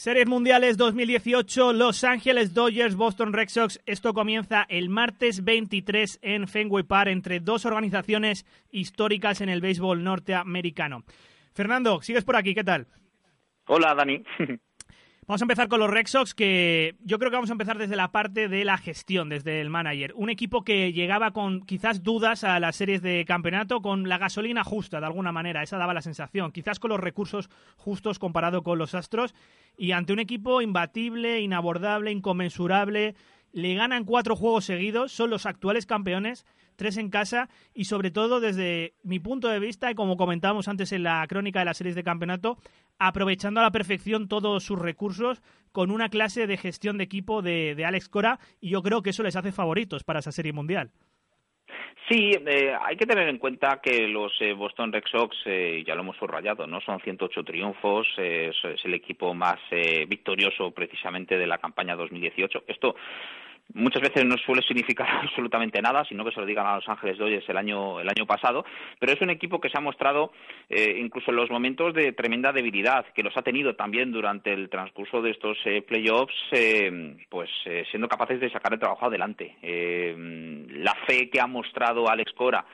Series 0.00 0.26
Mundiales 0.26 0.78
2018, 0.78 1.74
Los 1.74 2.04
Ángeles 2.04 2.54
Dodgers, 2.54 2.96
Boston 2.96 3.34
Red 3.34 3.50
Sox. 3.50 3.78
Esto 3.84 4.14
comienza 4.14 4.64
el 4.70 4.88
martes 4.88 5.44
23 5.44 6.20
en 6.22 6.48
Fenway 6.48 6.84
Park 6.84 7.10
entre 7.10 7.38
dos 7.38 7.66
organizaciones 7.66 8.46
históricas 8.70 9.42
en 9.42 9.50
el 9.50 9.60
béisbol 9.60 10.02
norteamericano. 10.02 11.04
Fernando, 11.52 12.00
sigues 12.00 12.24
por 12.24 12.36
aquí, 12.36 12.54
¿qué 12.54 12.64
tal? 12.64 12.86
Hola, 13.66 13.94
Dani. 13.94 14.24
Vamos 15.30 15.42
a 15.42 15.44
empezar 15.44 15.68
con 15.68 15.78
los 15.78 15.88
Red 15.88 16.08
Sox, 16.08 16.34
que 16.34 16.96
yo 17.04 17.20
creo 17.20 17.30
que 17.30 17.36
vamos 17.36 17.50
a 17.50 17.52
empezar 17.52 17.78
desde 17.78 17.94
la 17.94 18.10
parte 18.10 18.48
de 18.48 18.64
la 18.64 18.76
gestión, 18.76 19.28
desde 19.28 19.60
el 19.60 19.70
manager. 19.70 20.12
Un 20.16 20.28
equipo 20.28 20.64
que 20.64 20.92
llegaba 20.92 21.30
con 21.30 21.60
quizás 21.60 22.02
dudas 22.02 22.42
a 22.42 22.58
las 22.58 22.74
series 22.74 23.00
de 23.00 23.24
campeonato, 23.24 23.80
con 23.80 24.08
la 24.08 24.18
gasolina 24.18 24.64
justa, 24.64 24.98
de 24.98 25.06
alguna 25.06 25.30
manera, 25.30 25.62
esa 25.62 25.78
daba 25.78 25.94
la 25.94 26.02
sensación. 26.02 26.50
Quizás 26.50 26.80
con 26.80 26.90
los 26.90 26.98
recursos 26.98 27.48
justos 27.76 28.18
comparado 28.18 28.64
con 28.64 28.76
los 28.76 28.96
Astros, 28.96 29.32
y 29.76 29.92
ante 29.92 30.12
un 30.12 30.18
equipo 30.18 30.62
imbatible, 30.62 31.38
inabordable, 31.38 32.10
inconmensurable. 32.10 33.14
Le 33.52 33.74
ganan 33.74 34.04
cuatro 34.04 34.36
juegos 34.36 34.64
seguidos, 34.64 35.12
son 35.12 35.30
los 35.30 35.46
actuales 35.46 35.86
campeones 35.86 36.46
tres 36.80 36.96
en 36.96 37.10
casa 37.10 37.50
y 37.74 37.84
sobre 37.84 38.10
todo 38.10 38.40
desde 38.40 38.94
mi 39.02 39.18
punto 39.20 39.48
de 39.48 39.58
vista 39.58 39.90
y 39.90 39.94
como 39.94 40.16
comentábamos 40.16 40.66
antes 40.66 40.92
en 40.92 41.02
la 41.02 41.26
crónica 41.28 41.58
de 41.58 41.66
las 41.66 41.76
series 41.76 41.94
de 41.94 42.02
campeonato, 42.02 42.56
aprovechando 42.98 43.60
a 43.60 43.64
la 43.64 43.70
perfección 43.70 44.28
todos 44.28 44.64
sus 44.64 44.78
recursos 44.78 45.42
con 45.72 45.90
una 45.90 46.08
clase 46.08 46.46
de 46.46 46.56
gestión 46.56 46.96
de 46.96 47.04
equipo 47.04 47.42
de, 47.42 47.84
Alex 47.86 48.08
Cora 48.08 48.40
y 48.62 48.70
yo 48.70 48.82
creo 48.82 49.02
que 49.02 49.10
eso 49.10 49.22
les 49.22 49.36
hace 49.36 49.52
favoritos 49.52 50.04
para 50.04 50.20
esa 50.20 50.32
serie 50.32 50.54
mundial. 50.54 50.90
Sí, 52.08 52.32
eh, 52.34 52.74
hay 52.80 52.96
que 52.96 53.06
tener 53.06 53.28
en 53.28 53.38
cuenta 53.38 53.80
que 53.80 54.08
los 54.08 54.32
eh, 54.40 54.52
Boston 54.52 54.92
Red 54.92 55.04
Sox, 55.10 55.36
eh, 55.44 55.84
ya 55.86 55.94
lo 55.94 56.00
hemos 56.00 56.16
subrayado, 56.16 56.66
¿no? 56.66 56.80
Son 56.80 57.00
108 57.00 57.44
triunfos, 57.44 58.08
es, 58.16 58.56
es, 58.64 58.84
el 58.84 58.94
equipo 58.94 59.32
más 59.32 59.60
victorioso 60.08 60.72
precisamente 60.72 61.38
de 61.38 61.46
la 61.46 61.58
campaña 61.58 61.94
2018. 61.94 62.64
Esto 62.66 62.96
muchas 63.74 64.02
veces 64.02 64.24
no 64.24 64.36
suele 64.38 64.62
significar 64.62 65.08
absolutamente 65.22 65.80
nada, 65.80 66.04
sino 66.04 66.24
que 66.24 66.32
se 66.32 66.40
lo 66.40 66.46
digan 66.46 66.66
a 66.66 66.76
Los 66.76 66.88
Ángeles 66.88 67.18
Dodgers 67.18 67.48
el 67.48 67.56
año, 67.56 68.00
el 68.00 68.08
año 68.08 68.26
pasado, 68.26 68.64
pero 68.98 69.12
es 69.12 69.20
un 69.20 69.30
equipo 69.30 69.60
que 69.60 69.68
se 69.68 69.78
ha 69.78 69.80
mostrado 69.80 70.32
eh, 70.68 70.96
incluso 70.98 71.30
en 71.30 71.36
los 71.36 71.50
momentos 71.50 71.94
de 71.94 72.12
tremenda 72.12 72.52
debilidad, 72.52 73.06
que 73.14 73.22
los 73.22 73.36
ha 73.36 73.42
tenido 73.42 73.74
también 73.74 74.12
durante 74.12 74.52
el 74.52 74.68
transcurso 74.68 75.22
de 75.22 75.30
estos 75.30 75.58
eh, 75.64 75.82
playoffs, 75.82 76.34
eh, 76.52 77.16
pues 77.28 77.50
siendo 77.90 78.08
capaces 78.08 78.40
de 78.40 78.50
sacar 78.50 78.72
el 78.72 78.80
trabajo 78.80 79.06
adelante. 79.06 79.56
la 79.62 80.94
fe 81.06 81.30
que 81.30 81.40
ha 81.40 81.46
mostrado 81.46 82.08
Alex 82.08 82.32
Cora 82.32 82.64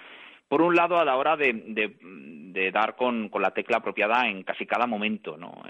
por 0.49 0.63
un 0.63 0.77
lado 0.77 0.99
a 0.99 1.05
la 1.05 1.17
hora 1.17 1.37
de, 1.37 1.53
de, 1.53 2.71
dar 2.71 2.95
con, 2.95 3.29
con, 3.29 3.43
la 3.43 3.51
tecla 3.51 3.79
apropiada 3.79 4.29
en 4.29 4.45
casi 4.45 4.65
cada 4.65 4.87
momento, 4.87 5.37
¿no? 5.37 5.63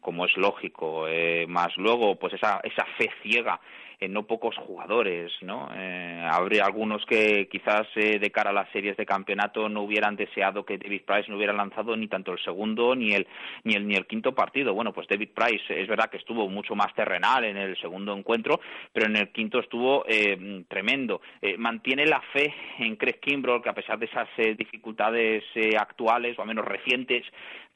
como 0.00 0.24
es 0.24 0.36
lógico, 0.36 1.06
más 1.48 1.76
luego 1.76 2.16
pues 2.16 2.34
esa, 2.34 2.60
esa 2.62 2.84
fe 2.96 3.10
ciega 3.22 3.60
en 4.00 4.12
no 4.12 4.24
pocos 4.24 4.56
jugadores, 4.56 5.32
¿no? 5.42 5.68
Eh, 5.74 6.26
habría 6.30 6.64
algunos 6.64 7.04
que 7.04 7.48
quizás 7.48 7.86
eh, 7.96 8.18
de 8.18 8.30
cara 8.30 8.50
a 8.50 8.52
las 8.52 8.70
series 8.70 8.96
de 8.96 9.04
campeonato 9.04 9.68
no 9.68 9.82
hubieran 9.82 10.14
deseado 10.14 10.64
que 10.64 10.78
David 10.78 11.02
Price 11.04 11.28
no 11.28 11.36
hubiera 11.36 11.52
lanzado 11.52 11.96
ni 11.96 12.06
tanto 12.06 12.32
el 12.32 12.38
segundo 12.38 12.94
ni 12.94 13.14
el 13.14 13.26
ni 13.64 13.74
el 13.74 13.88
ni 13.88 13.96
el 13.96 14.06
quinto 14.06 14.32
partido. 14.34 14.72
Bueno, 14.72 14.92
pues 14.92 15.08
David 15.08 15.30
Price 15.34 15.80
es 15.80 15.88
verdad 15.88 16.10
que 16.10 16.18
estuvo 16.18 16.48
mucho 16.48 16.76
más 16.76 16.94
terrenal 16.94 17.44
en 17.44 17.56
el 17.56 17.76
segundo 17.80 18.16
encuentro, 18.16 18.60
pero 18.92 19.06
en 19.06 19.16
el 19.16 19.30
quinto 19.30 19.58
estuvo 19.58 20.04
eh, 20.06 20.64
tremendo. 20.68 21.20
mantiene 21.58 22.06
la 22.06 22.20
fe 22.32 22.54
en 22.78 22.94
Craig 22.96 23.18
Kimbrough 23.20 23.62
que 23.62 23.70
a 23.70 23.74
pesar 23.74 23.98
de 23.98 24.06
esas 24.06 24.28
dificultades 24.56 25.42
actuales 25.76 26.38
o 26.38 26.42
al 26.42 26.48
menos 26.48 26.64
recientes 26.64 27.24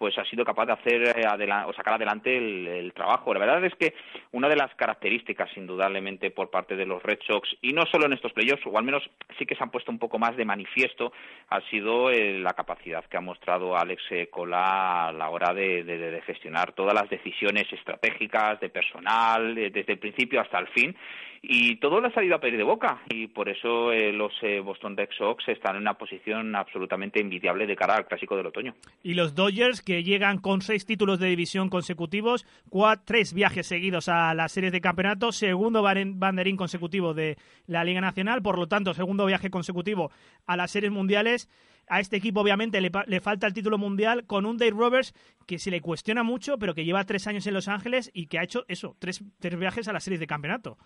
pues 0.03 0.19
ha 0.19 0.25
sido 0.25 0.45
capaz 0.45 0.67
de 0.67 0.73
hacer 0.73 1.01
eh, 1.17 1.53
o 1.65 1.73
sacar 1.75 1.95
adelante 1.95 2.37
el, 2.37 2.93
trabajo. 2.93 3.33
La 3.33 3.39
verdad 3.39 3.65
es 3.65 3.73
que 3.77 3.95
una 4.33 4.49
de 4.49 4.57
las 4.57 4.75
características, 4.75 5.57
indudablemente, 5.57 6.33
por 6.33 6.51
parte 6.51 6.75
de 6.75 6.85
los 6.85 7.01
Red 7.05 7.21
Sox, 7.25 7.49
y 7.61 7.73
no 7.73 7.87
solo 7.87 8.07
en 8.07 8.13
estos 8.13 8.33
playoffs, 8.33 8.67
o 8.67 8.77
al 8.77 8.83
menos 8.83 9.09
sí 9.39 9.47
que 9.47 9.55
se 9.55 9.63
han 9.63 9.71
puesto 9.71 9.93
un 9.93 10.01
poco 10.01 10.19
más 10.19 10.37
de 10.37 10.45
manifiesto, 10.45 11.13
ha 11.51 11.61
sido 11.71 12.11
eh, 12.11 12.41
la 12.41 12.53
capacidad 12.53 13.05
que 13.05 13.17
ha 13.17 13.21
mostrado 13.21 13.77
Alex 13.77 14.03
Cola 14.29 15.07
a 15.07 15.13
la 15.13 15.31
hora 15.31 15.55
de, 15.55 16.21
gestionar 16.27 16.73
todas 16.73 16.95
las 16.95 17.09
decisiones 17.09 17.73
estratégicas, 17.73 18.59
de 18.59 18.71
personal, 18.71 19.55
desde 19.55 19.93
el 19.93 20.01
principio 20.01 20.41
hasta 20.41 20.59
el 20.59 20.67
fin 20.67 20.97
y 21.45 21.77
todo 21.77 22.01
le 22.01 22.07
ha 22.07 22.15
salido 22.15 22.37
a 22.37 22.41
pedir 22.41 22.57
de 22.57 22.63
boca 22.63 23.03
y 23.11 23.27
por 23.27 23.49
eso 23.49 23.93
eh, 23.93 24.13
los 24.13 24.33
eh, 24.43 24.61
Boston 24.61 24.97
Red 24.97 25.09
Sox 25.19 25.49
están 25.49 25.75
en 25.75 25.83
una 25.83 25.95
posición 25.95 26.55
absolutamente 26.55 27.21
envidiable 27.21 27.67
de 27.67 27.75
cara 27.75 27.97
al 27.97 28.07
clásico 28.07 28.37
del 28.37 28.47
otoño. 28.47 28.77
Y 29.03 29.15
los 29.15 29.35
Dodgers 29.35 29.83
que 29.83 30.05
llegan 30.05 30.39
con 30.39 30.63
seis 30.63 30.87
títulos 30.87 31.19
de 31.19 31.27
división 31.29 31.69
consecutivos, 31.69 32.47
cuatro, 32.71 33.03
tres 33.05 33.35
viajes 33.35 33.67
seguidos 33.67 34.09
a 34.09 34.33
las 34.35 34.53
series 34.53 34.73
de 34.73 34.81
campeonato, 34.81 35.33
segundo 35.33 35.83
banderín 35.83 36.57
consecutivo 36.57 37.13
de 37.13 37.37
la 37.67 37.83
Liga 37.83 38.01
Nacional, 38.01 38.41
por 38.41 38.57
lo 38.57 38.69
tanto 38.69 38.95
segundo 38.95 39.27
viaje 39.27 39.51
consecutivo 39.51 40.13
a 40.47 40.57
las 40.57 40.71
series 40.71 40.93
mundiales. 40.93 41.51
A 41.89 41.99
este 41.99 42.17
equipo 42.17 42.41
obviamente 42.41 42.81
le, 42.81 42.93
le 43.07 43.21
falta 43.21 43.49
el 43.49 43.53
título 43.53 43.77
mundial 43.77 44.25
con 44.27 44.47
un 44.47 44.57
Dave 44.57 44.71
Roberts 44.71 45.13
que 45.49 45.59
se 45.59 45.73
le 45.73 45.81
cuestiona 45.81 46.23
mucho, 46.23 46.57
pero 46.57 46.75
que 46.75 46.85
lleva 46.85 47.05
tres 47.05 47.27
años 47.27 47.49
en 47.49 47.55
Los 47.55 47.67
Ángeles 47.67 48.13
y 48.15 48.27
que 48.27 48.39
ha 48.39 48.45
hecho 48.45 48.65
eso, 48.69 48.95
tres, 49.01 49.25
tres 49.41 49.59
viajes 49.59 49.89
a 49.89 49.93
las 49.93 50.05
series 50.05 50.21
de 50.21 50.29
campeonato. 50.29 50.79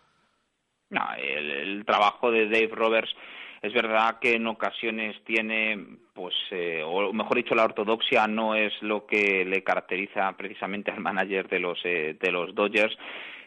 No, 0.90 1.02
el, 1.18 1.84
trabajo 1.84 2.30
de 2.30 2.48
Dave 2.48 2.70
Roberts 2.72 3.14
es 3.62 3.72
verdad 3.72 4.18
que 4.20 4.34
en 4.34 4.46
ocasiones 4.46 5.16
tiene, 5.24 5.84
pues, 6.14 6.34
eh, 6.50 6.82
o 6.84 7.12
mejor 7.12 7.36
dicho, 7.36 7.54
la 7.54 7.64
ortodoxia 7.64 8.26
no 8.28 8.54
es 8.54 8.72
lo 8.82 9.06
que 9.06 9.44
le 9.44 9.64
caracteriza 9.64 10.32
precisamente 10.36 10.90
al 10.90 11.00
manager 11.00 11.48
de 11.48 11.58
los 11.58 11.78
eh, 11.84 12.16
de 12.20 12.30
los 12.30 12.54
Dodgers 12.54 12.96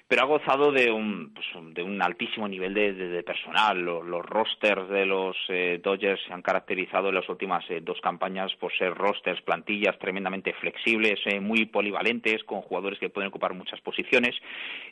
pero 0.10 0.24
ha 0.24 0.26
gozado 0.26 0.72
de 0.72 0.92
un, 0.92 1.32
pues, 1.36 1.46
de 1.76 1.84
un 1.84 2.02
altísimo 2.02 2.48
nivel 2.48 2.74
de, 2.74 3.22
personal. 3.22 3.80
Los, 3.80 4.26
rosters 4.26 4.90
de 4.90 5.06
los 5.06 5.38
eh, 5.50 5.80
Dodgers 5.84 6.20
se 6.26 6.34
han 6.34 6.42
caracterizado 6.42 7.10
en 7.10 7.16
las 7.16 7.30
últimas 7.30 7.64
eh, 7.70 7.80
dos 7.80 8.02
campañas 8.02 8.52
por 8.56 8.76
ser 8.76 8.96
rosters, 8.96 9.40
plantillas 9.44 10.00
tremendamente 10.00 10.52
flexibles, 10.54 11.20
eh, 11.26 11.40
muy 11.40 11.68
polivalentes, 11.68 12.44
con 12.44 12.62
jugadores 12.62 12.98
que 12.98 13.10
pueden 13.10 13.28
ocupar 13.28 13.54
muchas 13.54 13.80
posiciones. 13.82 14.36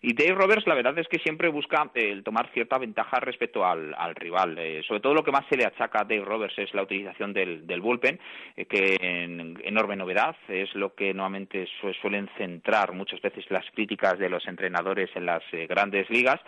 Y 0.04 0.14
Dave 0.14 0.36
Roberts, 0.36 0.68
la 0.68 0.76
verdad 0.76 1.00
es 1.00 1.08
que 1.08 1.18
siempre 1.18 1.50
busca 1.50 1.90
el 1.96 2.24
tomar 2.24 2.52
cierta 2.54 2.78
ventaja 2.78 3.20
respecto 3.20 3.66
al, 3.66 3.96
rival. 4.14 4.60
sobre 4.88 5.02
todo 5.02 5.16
lo 5.16 5.24
que 5.24 5.32
más 5.32 5.48
se 5.50 5.58
le 5.58 5.66
achaca 5.66 6.02
a 6.02 6.04
Dave 6.04 6.26
Roberts 6.26 6.60
es 6.60 6.72
la 6.76 6.84
utilización 6.84 7.34
del, 7.34 7.82
bullpen, 7.82 8.20
que 8.70 8.98
en 9.00 9.58
enorme 9.64 9.96
novedad 9.96 10.36
es 10.48 10.76
lo 10.76 10.94
que 10.94 11.12
normalmente 11.12 11.68
suelen 12.02 12.30
centrar 12.38 12.94
muchas 12.94 13.20
veces 13.22 13.46
las 13.50 13.66
críticas 13.72 14.20
de 14.20 14.30
los 14.30 14.48
entrenadores 14.48 15.07
en 15.16 15.26
las 15.26 15.44
eh, 15.52 15.68
grandes 15.68 16.10
ligas, 16.10 16.40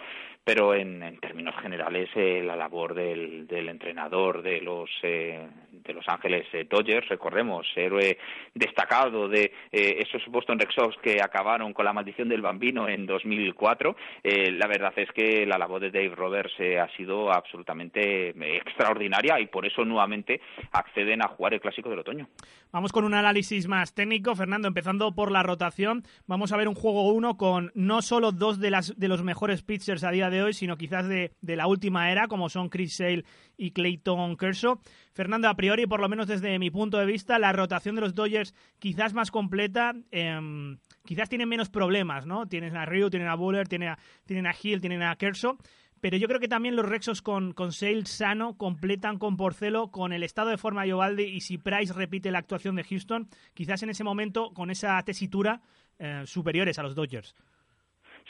pero 0.51 0.73
en, 0.73 1.19
términos 1.19 1.53
generales 1.61 2.09
eh, 2.15 2.41
la 2.43 2.55
labor 2.55 2.95
del, 2.95 3.47
entrenador 3.51 4.41
de 4.41 4.59
los 4.61 4.89
eh, 5.03 5.47
de 5.71 5.93
Los 5.93 6.07
Ángeles 6.07 6.47
Dodgers, 6.67 7.07
recordemos, 7.07 7.67
héroe 7.75 8.17
destacado 8.55 9.29
de 9.29 9.51
esos 9.71 10.21
Boston 10.27 10.59
Red 10.59 10.69
Sox 10.75 10.97
que 11.01 11.21
acabaron 11.21 11.73
con 11.73 11.85
la 11.85 11.93
maldición 11.93 12.29
del 12.29 12.41
bambino 12.41 12.87
en 12.87 13.05
2004, 13.05 13.95
la 14.23 14.67
verdad 14.67 14.93
es 14.97 15.09
que 15.11 15.45
la 15.45 15.57
labor 15.57 15.81
de 15.81 15.89
Dave 15.89 16.13
Roberts 16.15 16.53
ha 16.59 16.87
sido 16.95 17.31
absolutamente 17.31 18.29
extraordinaria 18.57 19.39
y 19.39 19.47
por 19.47 19.65
eso 19.65 19.85
nuevamente 19.85 20.41
acceden 20.71 21.23
a 21.23 21.29
jugar 21.29 21.53
el 21.53 21.61
Clásico 21.61 21.89
del 21.89 21.99
Otoño. 21.99 22.27
Vamos 22.71 22.91
con 22.91 23.03
un 23.03 23.15
análisis 23.15 23.67
más 23.67 23.95
técnico, 23.95 24.35
Fernando, 24.35 24.67
empezando 24.67 25.15
por 25.15 25.31
la 25.31 25.41
rotación. 25.41 26.03
Vamos 26.27 26.51
a 26.51 26.57
ver 26.57 26.67
un 26.67 26.75
juego 26.75 27.11
uno 27.11 27.35
con 27.35 27.71
no 27.73 28.03
solo 28.03 28.31
dos 28.31 28.59
de, 28.59 28.69
las, 28.69 28.99
de 28.99 29.07
los 29.07 29.23
mejores 29.23 29.63
pitchers 29.63 30.03
a 30.03 30.11
día 30.11 30.29
de 30.29 30.38
hoy, 30.41 30.53
sino 30.53 30.77
quizás 30.77 31.07
de, 31.07 31.31
la 31.41 31.67
última 31.67 32.11
era, 32.11 32.27
como 32.27 32.49
son 32.49 32.69
Chris 32.69 32.95
Sale 32.95 33.25
y 33.57 33.71
Clayton 33.71 34.37
Kershaw. 34.37 34.79
Fernando, 35.13 35.47
a 35.49 35.55
priori, 35.55 35.85
por 35.85 35.99
lo 35.99 36.09
menos 36.09 36.27
desde 36.27 36.57
mi 36.59 36.69
punto 36.69 36.97
de 36.97 37.05
vista, 37.05 37.39
la 37.39 37.51
rotación 37.51 37.95
de 37.95 38.01
los 38.01 38.15
Dodgers 38.15 38.53
quizás 38.79 39.13
más 39.13 39.31
completa. 39.31 39.93
Em, 40.11 40.77
quizás 41.05 41.29
tienen 41.29 41.49
menos 41.49 41.69
problemas, 41.69 42.25
¿no? 42.25 42.47
Tienen 42.47 42.75
a 42.77 42.85
Ryu, 42.85 43.09
tienen 43.09 43.27
a 43.27 43.35
Buller, 43.35 43.67
tienen 43.67 43.89
a, 43.89 43.99
tienen 44.25 44.47
a 44.47 44.55
Hill, 44.61 44.81
tienen 44.81 45.03
a 45.03 45.15
Kershaw 45.15 45.57
pero 46.01 46.17
yo 46.17 46.27
creo 46.27 46.39
que 46.39 46.47
también 46.47 46.75
los 46.75 46.87
Rexos 46.87 47.21
con, 47.21 47.53
con 47.53 47.71
Sale 47.71 48.05
sano 48.05 48.57
completan 48.57 49.17
con 49.17 49.37
Porcelo, 49.37 49.91
con 49.91 50.13
el 50.13 50.23
estado 50.23 50.49
de 50.49 50.57
forma 50.57 50.83
de 50.83 50.93
Ovaldi 50.93 51.23
y 51.23 51.41
si 51.41 51.57
Price 51.57 51.93
repite 51.93 52.31
la 52.31 52.39
actuación 52.39 52.75
de 52.75 52.83
Houston, 52.83 53.27
quizás 53.53 53.83
en 53.83 53.89
ese 53.89 54.03
momento 54.03 54.53
con 54.53 54.69
esa 54.71 55.01
tesitura 55.03 55.61
eh, 55.97 56.23
superiores 56.25 56.79
a 56.79 56.83
los 56.83 56.95
Dodgers. 56.95 57.35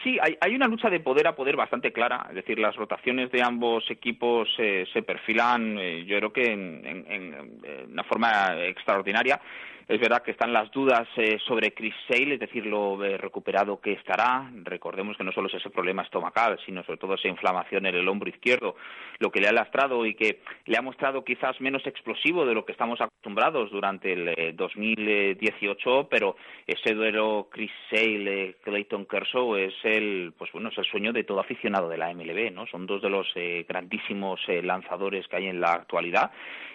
Sí, 0.04 0.18
hay, 0.22 0.56
una 0.56 0.68
lucha 0.68 0.90
de 0.90 1.02
poder 1.02 1.28
a 1.28 1.36
poder 1.36 1.58
bastante 1.58 1.92
clara. 1.92 2.26
Es 2.30 2.36
decir, 2.36 2.58
las 2.58 2.76
rotaciones 2.76 3.32
de 3.32 3.42
ambos 3.42 3.84
equipos 3.92 4.48
eh, 4.58 4.86
se 4.94 5.02
perfilan, 5.02 5.78
eh, 5.78 6.06
yo 6.06 6.18
creo 6.18 6.32
que 6.32 6.52
en, 6.54 7.90
una 7.92 8.04
forma 8.06 8.56
extraordinaria. 8.66 9.42
Es 9.90 10.00
verdad 10.00 10.22
que 10.22 10.30
están 10.30 10.54
las 10.54 10.70
dudas 10.70 11.08
eh, 11.18 11.40
sobre 11.48 11.74
Chris 11.74 11.96
Sale, 12.08 12.36
es 12.36 12.40
decir, 12.40 12.64
lo 12.64 13.04
eh, 13.04 13.18
recuperado 13.18 13.82
que 13.82 13.94
estará. 13.94 14.48
Recordemos 14.62 15.18
que 15.18 15.24
no 15.24 15.32
solo 15.32 15.48
es 15.48 15.56
ese 15.56 15.72
problema 15.72 16.04
estomacal, 16.04 16.60
sino 16.64 16.84
sobre 16.84 17.00
todo 17.00 17.16
esa 17.16 17.28
inflamación 17.28 17.88
en 17.88 17.96
el 17.96 18.08
hombro 18.08 18.30
izquierdo, 18.30 18.76
lo 19.18 19.32
que 19.32 19.42
le 19.42 19.48
ha 19.48 19.52
lastrado 19.52 20.06
y 20.06 20.14
que 20.14 20.42
le 20.68 20.78
ha 20.78 20.84
mostrado 20.84 21.24
quizás 21.24 21.60
menos 21.60 21.88
explosivo 21.88 22.46
de 22.46 22.54
lo 22.54 22.66
que 22.66 22.74
estamos 22.74 23.02
acostumbrados 23.02 23.72
durante 23.72 24.14
el 24.14 24.56
2018, 24.56 26.02
eh, 26.02 26.08
pero 26.08 26.36
ese 26.68 26.94
duelo 26.94 27.48
Chris 27.52 27.72
Sale, 27.90 28.58
Clayton 28.64 29.08
Kershaw 29.08 29.56
es 29.56 29.74
el, 29.82 30.36
pues 30.38 30.52
bueno, 30.52 30.70
es 30.70 30.78
el 30.78 30.86
sueño 30.86 31.14
de 31.14 31.24
todo 31.24 31.40
aficionado 31.40 31.90
de 31.90 31.98
la 31.98 32.14
MLB, 32.14 32.52
¿no? 32.54 32.68
Son 32.68 32.86
dos 32.86 33.02
de 33.02 33.10
los 33.10 33.28
grandísimos 33.68 34.40
lanzadores 34.62 35.28
que 35.28 35.38
hay 35.38 35.48
en 35.48 35.60
la 35.60 35.74
actualidad. 35.74 36.30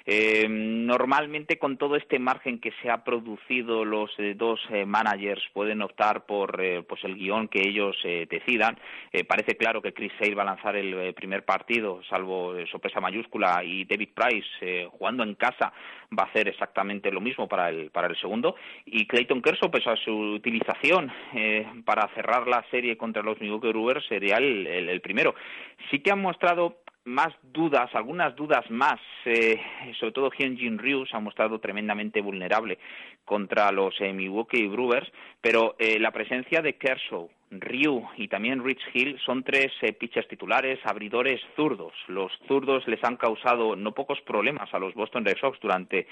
Normalmente 0.06 1.58
con 1.58 1.78
todo 1.78 1.96
este 1.96 2.18
margen 2.18 2.60
que 2.60 2.72
se 2.82 2.90
ha 2.90 3.04
producido 3.04 3.84
los 3.84 4.10
eh, 4.18 4.34
dos 4.36 4.60
eh, 4.70 4.84
managers 4.84 5.42
pueden 5.54 5.80
optar 5.80 6.26
por 6.26 6.60
eh, 6.60 6.82
pues 6.82 7.02
el 7.04 7.14
guion 7.16 7.48
que 7.48 7.60
ellos 7.66 7.96
decidan. 8.04 8.76
parece 9.26 9.56
claro 9.56 9.80
que 9.80 9.92
Chris 9.92 10.12
Sale 10.18 10.34
va 10.34 10.42
a 10.42 10.46
lanzar 10.46 10.76
el 10.76 11.14
primer 11.14 11.44
partido, 11.44 12.02
salvo 12.08 12.54
sorpresa 12.70 13.00
mayúscula, 13.00 13.62
y 13.64 13.84
David 13.84 14.10
Price 14.14 14.88
jugando 14.90 15.22
en 15.22 15.34
casa 15.34 15.72
va 16.16 16.24
a 16.24 16.26
hacer 16.26 16.48
exactamente 16.48 17.10
lo 17.10 17.20
mismo 17.20 17.48
para 17.48 17.68
el 17.70 17.90
para 17.90 18.08
el 18.08 18.16
segundo. 18.16 18.56
Y 18.84 19.06
Clayton 19.06 19.40
Kershaw, 19.40 19.70
pues 19.70 19.86
a 19.86 19.96
su 19.96 20.12
utilización 20.12 21.10
para 21.84 22.08
cerrar 22.14 22.46
la 22.46 22.64
serie 22.70 22.96
contra 22.96 23.22
los 23.22 23.40
Milwaukee 23.40 23.68
Brewers, 23.68 24.06
sería 24.06 24.36
el, 24.36 24.66
el 24.66 25.00
primero. 25.00 25.34
Sí 25.90 26.00
que 26.00 26.10
han 26.10 26.20
mostrado 26.20 26.83
más 27.04 27.34
dudas, 27.52 27.94
algunas 27.94 28.34
dudas 28.34 28.68
más, 28.70 28.98
eh, 29.26 29.60
sobre 29.98 30.12
todo 30.12 30.30
Hyunjin 30.30 30.78
Ryu 30.78 31.04
se 31.06 31.16
ha 31.16 31.20
mostrado 31.20 31.58
tremendamente 31.58 32.20
vulnerable 32.20 32.78
contra 33.24 33.70
los 33.72 33.94
eh, 34.00 34.12
Milwaukee 34.12 34.68
Brewers, 34.68 35.10
pero 35.40 35.76
eh, 35.78 35.98
la 35.98 36.12
presencia 36.12 36.62
de 36.62 36.74
Kershaw, 36.76 37.28
Ryu 37.60 38.06
y 38.16 38.28
también 38.28 38.64
Rich 38.64 38.82
Hill 38.92 39.18
son 39.24 39.42
tres 39.42 39.72
eh, 39.82 39.92
pitchers 39.92 40.28
titulares, 40.28 40.78
abridores 40.84 41.40
zurdos. 41.56 41.92
Los 42.08 42.32
zurdos 42.46 42.86
les 42.88 43.02
han 43.04 43.16
causado 43.16 43.76
no 43.76 43.92
pocos 43.92 44.20
problemas 44.22 44.72
a 44.72 44.78
los 44.78 44.94
Boston 44.94 45.24
Red 45.24 45.38
Sox 45.40 45.58
durante 45.60 46.06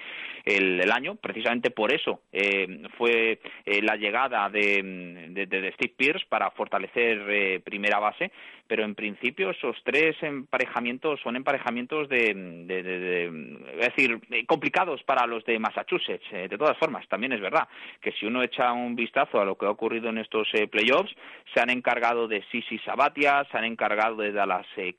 el, 0.44 0.90
año. 0.92 1.14
Precisamente 1.16 1.70
por 1.70 1.92
eso 1.92 2.20
eh, 2.32 2.82
fue 2.98 3.40
eh, 3.64 3.82
la 3.82 3.96
llegada 3.96 4.48
de, 4.50 5.28
de, 5.30 5.72
Steve 5.72 5.94
Pierce 5.96 6.26
para 6.28 6.50
fortalecer 6.50 7.62
primera 7.62 7.98
base. 7.98 8.30
Pero 8.66 8.84
en 8.84 8.94
principio 8.94 9.50
esos 9.50 9.76
tres 9.84 10.16
emparejamientos 10.22 11.20
son 11.20 11.36
emparejamientos 11.36 12.08
de, 12.08 12.30
es 12.30 13.86
decir, 13.86 14.18
complicados 14.46 15.02
para 15.02 15.26
los 15.26 15.44
de 15.44 15.58
Massachusetts. 15.58 16.24
de 16.30 16.56
todas 16.56 16.78
formas, 16.78 17.06
también 17.08 17.32
es 17.32 17.40
verdad 17.40 17.68
que 18.00 18.12
si 18.12 18.24
uno 18.24 18.42
echa 18.42 18.72
un 18.72 18.94
vistazo 18.96 19.40
a 19.40 19.44
lo 19.44 19.56
que 19.56 19.66
ha 19.66 19.70
ocurrido 19.70 20.08
en 20.08 20.18
estos 20.18 20.48
playoffs, 20.70 21.14
se 21.52 21.60
han 21.60 21.70
encargado 21.70 22.28
de 22.28 22.42
Sisi 22.50 22.78
Sabatia, 22.78 23.46
se 23.50 23.58
han 23.58 23.64
encargado 23.64 24.16
de 24.16 24.32
Dallas 24.32 24.66
eh, 24.76 24.94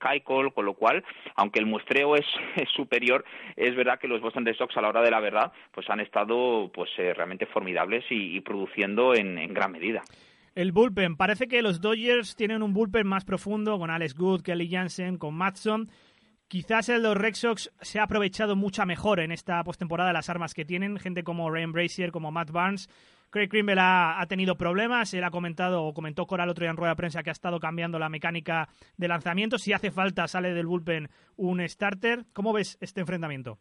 con 0.54 0.66
lo 0.66 0.74
cual, 0.74 1.04
aunque 1.36 1.60
el 1.60 1.66
muestreo 1.66 2.16
es, 2.16 2.26
superior, 2.76 3.26
es 3.56 3.76
verdad 3.76 4.00
que 4.00 4.08
los 4.08 4.22
Boston 4.22 4.46
Red 4.46 4.56
Sox 4.56 4.76
a 4.78 4.82
la 4.82 4.90
hora 4.90 5.02
de 5.02 5.12
la 5.12 5.20
verdad, 5.20 5.52
pues 5.72 5.90
han 5.90 6.00
estado 6.00 6.72
pues 6.74 6.90
eh, 6.98 7.14
realmente 7.14 7.46
formidables 7.46 8.06
y, 8.10 8.40
produciendo 8.42 9.16
en, 9.16 9.54
gran 9.54 9.72
medida. 9.72 10.02
El 10.56 10.72
bullpen. 10.72 11.16
Parece 11.16 11.48
que 11.48 11.62
los 11.62 11.82
Dodgers 11.82 12.36
tienen 12.36 12.62
un 12.62 12.74
bullpen 12.74 13.08
más 13.08 13.26
profundo 13.26 13.78
con 13.80 13.90
Alex 13.90 14.16
Good, 14.16 14.42
Kelly 14.42 14.70
Jansen, 14.70 15.18
con 15.18 15.34
Matson. 15.34 15.90
Quizás 16.48 16.90
el 16.90 17.02
de 17.02 17.08
los 17.08 17.18
Red 17.18 17.34
Sox 17.34 17.72
se 17.82 18.00
ha 18.00 18.04
aprovechado 18.04 18.56
mucho 18.56 18.86
mejor 18.86 19.20
en 19.20 19.32
esta 19.32 19.64
postemporada 19.64 20.14
las 20.14 20.30
armas 20.30 20.54
que 20.54 20.66
tienen. 20.66 21.00
Gente 21.00 21.24
como 21.24 21.50
Ryan 21.50 21.72
Brazier, 21.72 22.12
como 22.12 22.32
Matt 22.32 22.52
Barnes. 22.52 22.90
Craig 23.34 23.50
Greenbell 23.50 23.80
ha, 23.80 24.24
tenido 24.30 24.56
problemas. 24.58 25.12
Él 25.16 25.24
ha 25.24 25.32
comentado, 25.32 25.84
o 25.84 25.94
comentó 25.96 26.28
Coral 26.28 26.50
otro 26.50 26.66
día 26.66 26.70
en 26.70 26.78
rueda 26.78 26.92
de 26.92 26.98
prensa, 26.98 27.24
que 27.24 27.32
ha 27.32 27.34
estado 27.34 27.60
cambiando 27.60 27.98
la 27.98 28.08
mecánica 28.08 28.70
de 28.96 29.08
lanzamiento. 29.08 29.58
Si 29.58 29.74
hace 29.74 29.90
falta, 29.90 30.28
sale 30.28 30.54
del 30.54 30.68
bullpen 30.68 31.10
un 31.36 31.68
starter. 31.68 32.26
¿Cómo 32.32 32.54
ves 32.54 32.78
este 32.80 33.02
enfrentamiento? 33.02 33.58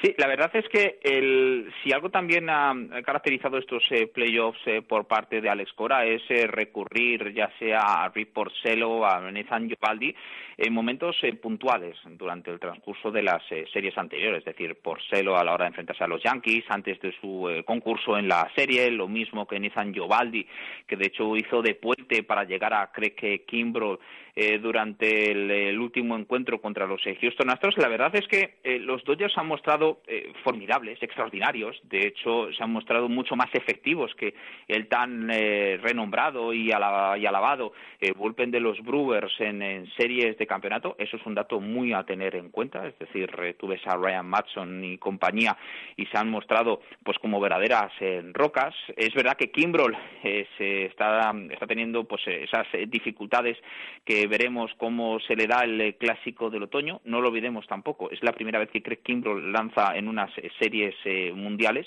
Sí, 0.00 0.14
la 0.18 0.26
verdad 0.26 0.50
es 0.54 0.68
que 0.68 0.98
el, 1.02 1.72
si 1.82 1.92
algo 1.92 2.10
también 2.10 2.48
ha 2.48 2.74
caracterizado 3.04 3.58
estos 3.58 3.84
eh, 3.90 4.06
playoffs 4.06 4.60
eh, 4.66 4.82
por 4.82 5.06
parte 5.06 5.40
de 5.40 5.48
Alex 5.48 5.72
Cora 5.74 6.04
es 6.04 6.22
eh, 6.28 6.46
recurrir 6.46 7.32
ya 7.34 7.50
sea 7.58 7.80
a 7.80 8.08
Rick 8.08 8.32
Porcello 8.32 9.04
a 9.04 9.20
Nathan 9.30 9.68
Giovaldi 9.68 10.14
en 10.56 10.72
momentos 10.72 11.16
puntuales 11.40 11.96
durante 12.18 12.50
el 12.50 12.60
transcurso 12.60 13.10
de 13.10 13.22
las 13.22 13.42
series 13.72 13.96
anteriores, 13.96 14.40
es 14.40 14.44
decir, 14.44 14.76
Porcello 14.76 15.36
a 15.36 15.42
la 15.42 15.54
hora 15.54 15.64
de 15.64 15.70
enfrentarse 15.70 16.04
a 16.04 16.06
los 16.06 16.22
Yankees 16.22 16.64
antes 16.68 17.00
de 17.00 17.12
su 17.20 17.48
concurso 17.64 18.16
en 18.16 18.28
la 18.28 18.48
serie, 18.54 18.90
lo 18.90 19.08
mismo 19.08 19.46
que 19.46 19.58
Nathan 19.58 19.92
Giovaldi, 19.92 20.46
que 20.86 20.96
de 20.96 21.06
hecho 21.06 21.36
hizo 21.36 21.62
de 21.62 21.74
puente 21.74 22.22
para 22.22 22.44
llegar 22.44 22.74
a 22.74 22.92
Craig 22.92 23.44
Kimbrell 23.46 23.98
eh, 24.34 24.58
durante 24.58 25.30
el, 25.30 25.78
último 25.78 26.16
encuentro 26.16 26.58
contra 26.58 26.86
los 26.86 27.06
eh, 27.06 27.18
Houston 27.20 27.50
Astros. 27.50 27.76
La 27.76 27.88
verdad 27.88 28.14
es 28.16 28.26
que 28.28 28.54
eh, 28.64 28.78
los 28.78 29.04
Dodgers 29.04 29.36
han 29.36 29.46
mostrado 29.46 30.00
formidables, 30.42 31.02
extraordinarios. 31.02 31.78
De 31.82 32.06
hecho, 32.06 32.50
se 32.52 32.62
han 32.62 32.72
mostrado 32.72 33.10
mucho 33.10 33.36
más 33.36 33.48
efectivos 33.52 34.14
que 34.14 34.34
el 34.68 34.88
tan 34.88 35.28
renombrado 35.28 36.52
y, 36.52 36.70
alabado 36.72 37.72
bullpen 38.16 38.50
de 38.50 38.60
los 38.60 38.80
Brewers 38.82 39.32
en, 39.40 39.86
series 39.96 40.38
de 40.38 40.46
campeonato. 40.46 40.96
Eso 40.98 41.16
es 41.16 41.26
un 41.26 41.34
dato 41.34 41.60
muy 41.60 41.92
a 41.92 42.04
tener 42.04 42.36
en 42.36 42.50
cuenta. 42.50 42.86
Es 42.86 42.98
decir, 42.98 43.30
tú 43.58 43.68
ves 43.68 43.80
a 43.86 43.96
Ryan 43.96 44.26
Matson 44.26 44.84
y 44.84 44.98
compañía 44.98 45.56
y 45.96 46.06
se 46.06 46.18
han 46.18 46.30
mostrado 46.30 46.80
pues 47.02 47.18
como 47.18 47.40
verdaderas 47.40 47.92
rocas. 48.32 48.74
Es 48.96 49.12
verdad 49.14 49.36
que 49.36 49.50
Kimbrell 49.50 49.96
se 50.22 50.86
está, 50.86 51.34
está 51.50 51.66
teniendo 51.66 52.04
pues 52.04 52.22
esas 52.26 52.66
dificultades 52.88 53.58
que 54.04 54.21
veremos 54.26 54.70
cómo 54.78 55.18
se 55.20 55.36
le 55.36 55.46
da 55.46 55.64
el 55.64 55.80
eh, 55.80 55.96
clásico 55.96 56.50
del 56.50 56.64
otoño. 56.64 57.00
No 57.04 57.20
lo 57.20 57.28
olvidemos 57.28 57.66
tampoco, 57.66 58.10
es 58.10 58.22
la 58.22 58.32
primera 58.32 58.58
vez 58.58 58.70
que 58.70 58.82
Craig 58.82 59.02
Kimbrell 59.02 59.52
lanza 59.52 59.96
en 59.96 60.08
unas 60.08 60.30
eh, 60.38 60.50
series 60.58 60.94
eh, 61.04 61.32
mundiales, 61.34 61.86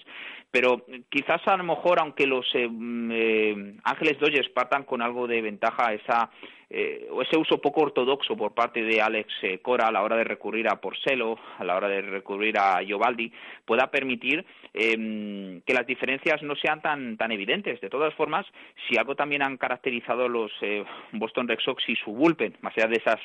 pero 0.52 0.86
quizás 1.10 1.42
a 1.48 1.58
lo 1.58 1.64
mejor, 1.64 2.00
aunque 2.00 2.28
los 2.28 2.46
mm, 2.54 3.80
Ángeles 3.84 4.20
Dodgers 4.20 4.50
partan 4.50 4.84
con 4.84 5.02
algo 5.02 5.28
de 5.28 5.42
ventaja, 5.42 5.94
esa 5.94 6.30
eh, 6.78 7.08
o 7.10 7.22
ese 7.22 7.38
uso 7.38 7.62
poco 7.62 7.84
ortodoxo 7.84 8.36
por 8.36 8.54
parte 8.54 8.84
de 8.84 9.02
Alex 9.02 9.34
eh, 9.44 9.60
Cora 9.60 9.88
a 9.88 9.94
la 9.94 10.04
hora 10.04 10.18
de 10.18 10.26
recurrir 10.26 10.68
a 10.68 10.82
Porcelo, 10.82 11.40
a 11.58 11.64
la 11.64 11.78
hora 11.78 11.88
de 11.88 12.02
recurrir 12.02 12.60
a 12.60 12.84
Giovaldi, 12.84 13.32
pueda 13.64 13.90
permitir 13.90 14.46
em, 14.74 15.62
que 15.62 15.74
las 15.74 15.88
diferencias 15.88 16.44
no 16.44 16.54
sean 16.58 16.82
tan, 16.82 17.16
tan 17.16 17.32
evidentes. 17.32 17.80
De 17.80 17.90
todas 17.90 18.14
formas, 18.16 18.46
si 18.90 18.98
algo 18.98 19.16
también 19.16 19.42
han 19.42 19.56
caracterizado 19.56 20.28
los 20.28 20.52
eh, 20.60 20.84
Boston 21.14 21.48
Red 21.48 21.60
Sox 21.64 21.82
y 21.88 21.96
su 21.96 22.12
bullpen, 22.12 22.58
más 22.60 22.78
allá 22.78 22.88
de 22.88 22.98
esas 22.98 23.22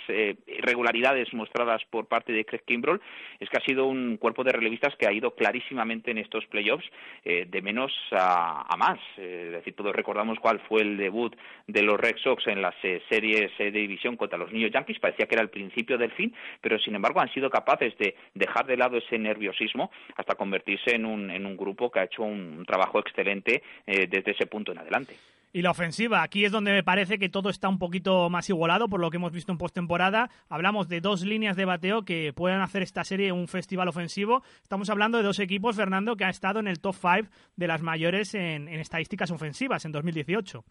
irregularidades 0.47 1.35
mostradas 1.35 1.83
por 1.91 2.07
parte 2.07 2.33
de 2.33 2.45
Craig 2.45 2.63
Kimbrell, 2.65 3.01
es 3.41 3.51
que 3.51 3.57
ha 3.57 3.65
sido 3.65 3.87
un 3.87 4.17
cuerpo 4.17 4.45
de 4.45 4.53
relevistas 4.53 4.95
que 4.95 5.09
ha 5.09 5.13
ido 5.13 5.35
clarísimamente 5.35 6.13
en 6.13 6.19
estos 6.19 6.47
playoffs 6.47 6.89
de 7.25 7.63
menos 7.63 7.93
a, 8.13 8.65
a 8.73 8.77
más. 8.77 9.01
es 9.17 9.51
decir, 9.51 9.75
todos 9.75 9.95
recordamos 9.95 10.39
cuál 10.39 10.61
fue 10.69 10.83
el 10.83 10.97
debut 10.97 11.35
de 11.67 11.83
los 11.83 11.99
Red 11.99 12.17
Sox 12.19 12.47
en 12.47 12.63
las 12.63 12.75
series 13.09 13.40
de 13.59 13.71
división 13.71 14.17
contra 14.17 14.39
los 14.39 14.53
New 14.53 14.69
Yankees, 14.69 14.99
parecía 14.99 15.27
que 15.27 15.35
era 15.35 15.43
el 15.43 15.51
principio 15.51 15.99
del 15.99 16.13
fin, 16.13 16.35
pero 16.61 16.79
sin 16.79 16.95
embargo 16.95 17.21
han 17.21 17.33
sido 17.33 17.51
capaces 17.51 17.97
de 17.99 18.15
dejar 18.35 18.67
de 18.67 18.77
lado 18.77 18.99
ese 18.99 19.19
nerviosismo 19.19 19.91
hasta 20.17 20.35
convertirse 20.35 20.95
en 20.95 21.05
un, 21.05 21.31
en 21.31 21.47
un 21.47 21.57
grupo 21.57 21.91
que 21.91 22.01
ha 22.01 22.05
hecho 22.05 22.23
un 22.23 22.65
trabajo 22.67 22.99
excelente 22.99 23.63
eh, 23.87 24.07
desde 24.09 24.33
ese 24.33 24.47
punto 24.47 24.73
en 24.73 24.79
adelante. 24.79 25.15
Y 25.53 25.63
la 25.63 25.73
ofensiva, 25.73 26.23
aquí 26.23 26.45
es 26.45 26.53
donde 26.53 26.71
me 26.71 26.85
parece 26.85 27.19
que 27.19 27.29
todo 27.29 27.51
está 27.51 27.69
un 27.69 27.81
poquito 27.81 28.31
más 28.31 28.49
igualado 28.49 28.89
por 28.89 29.01
lo 29.01 29.11
que 29.11 29.17
hemos 29.17 29.33
visto 29.33 29.51
en 29.51 29.59
postemporada. 29.59 30.31
Hablamos 30.49 30.89
de 30.89 31.01
dos 31.01 31.23
líneas 31.23 31.57
de 31.57 31.65
bateo 31.65 32.05
que 32.05 32.33
pueden 32.33 32.61
hacer 32.61 32.83
esta 32.83 33.03
serie 33.03 33.33
un 33.33 33.49
festival 33.49 33.89
ofensivo. 33.89 34.45
Estamos 34.63 34.91
hablando 34.91 35.19
de 35.19 35.25
dos 35.25 35.41
equipos, 35.41 35.75
Fernando, 35.75 36.17
que 36.17 36.25
ha 36.25 36.31
estado 36.31 36.61
en 36.61 36.69
el 36.69 36.79
top 36.79 36.95
5 36.95 37.29
de 37.57 37.67
las 37.67 37.83
mayores 37.83 38.35
en 38.35 38.69
estadísticas 38.69 39.33
ofensivas 39.33 39.85
en 39.85 39.91
2018 39.91 40.65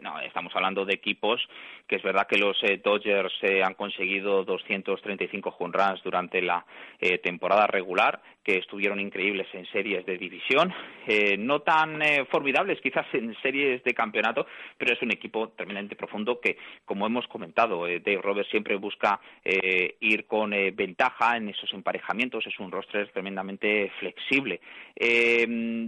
no, 0.00 0.20
estamos 0.20 0.54
hablando 0.54 0.84
de 0.84 0.94
equipos 0.94 1.40
que 1.86 1.96
es 1.96 2.02
verdad 2.02 2.26
que 2.26 2.38
los 2.38 2.56
eh, 2.62 2.80
Dodgers 2.82 3.34
eh, 3.42 3.62
han 3.62 3.74
conseguido 3.74 4.44
235 4.44 5.54
home 5.58 5.72
runs 5.76 6.02
durante 6.02 6.40
la 6.40 6.64
eh, 6.98 7.18
temporada 7.18 7.66
regular, 7.66 8.22
que 8.42 8.56
estuvieron 8.56 8.98
increíbles 8.98 9.46
en 9.52 9.66
series 9.66 10.04
de 10.04 10.18
división, 10.18 10.74
no 11.38 11.60
tan 11.60 12.00
formidables 12.28 12.80
quizás 12.80 13.06
en 13.12 13.36
series 13.40 13.84
de 13.84 13.94
campeonato, 13.94 14.48
pero 14.76 14.94
es 14.94 15.00
un 15.00 15.12
equipo 15.12 15.50
tremendamente 15.50 15.94
profundo 15.94 16.40
que, 16.40 16.56
como 16.84 17.06
hemos 17.06 17.28
comentado, 17.28 17.86
Dave 17.86 18.20
Roberts 18.20 18.50
siempre 18.50 18.74
busca 18.74 19.20
ir 19.44 20.26
con 20.26 20.50
ventaja 20.50 21.36
en 21.36 21.50
esos 21.50 21.72
emparejamientos, 21.72 22.44
es 22.44 22.58
un 22.58 22.72
roster 22.72 23.12
tremendamente 23.12 23.92
flexible. 24.00 24.60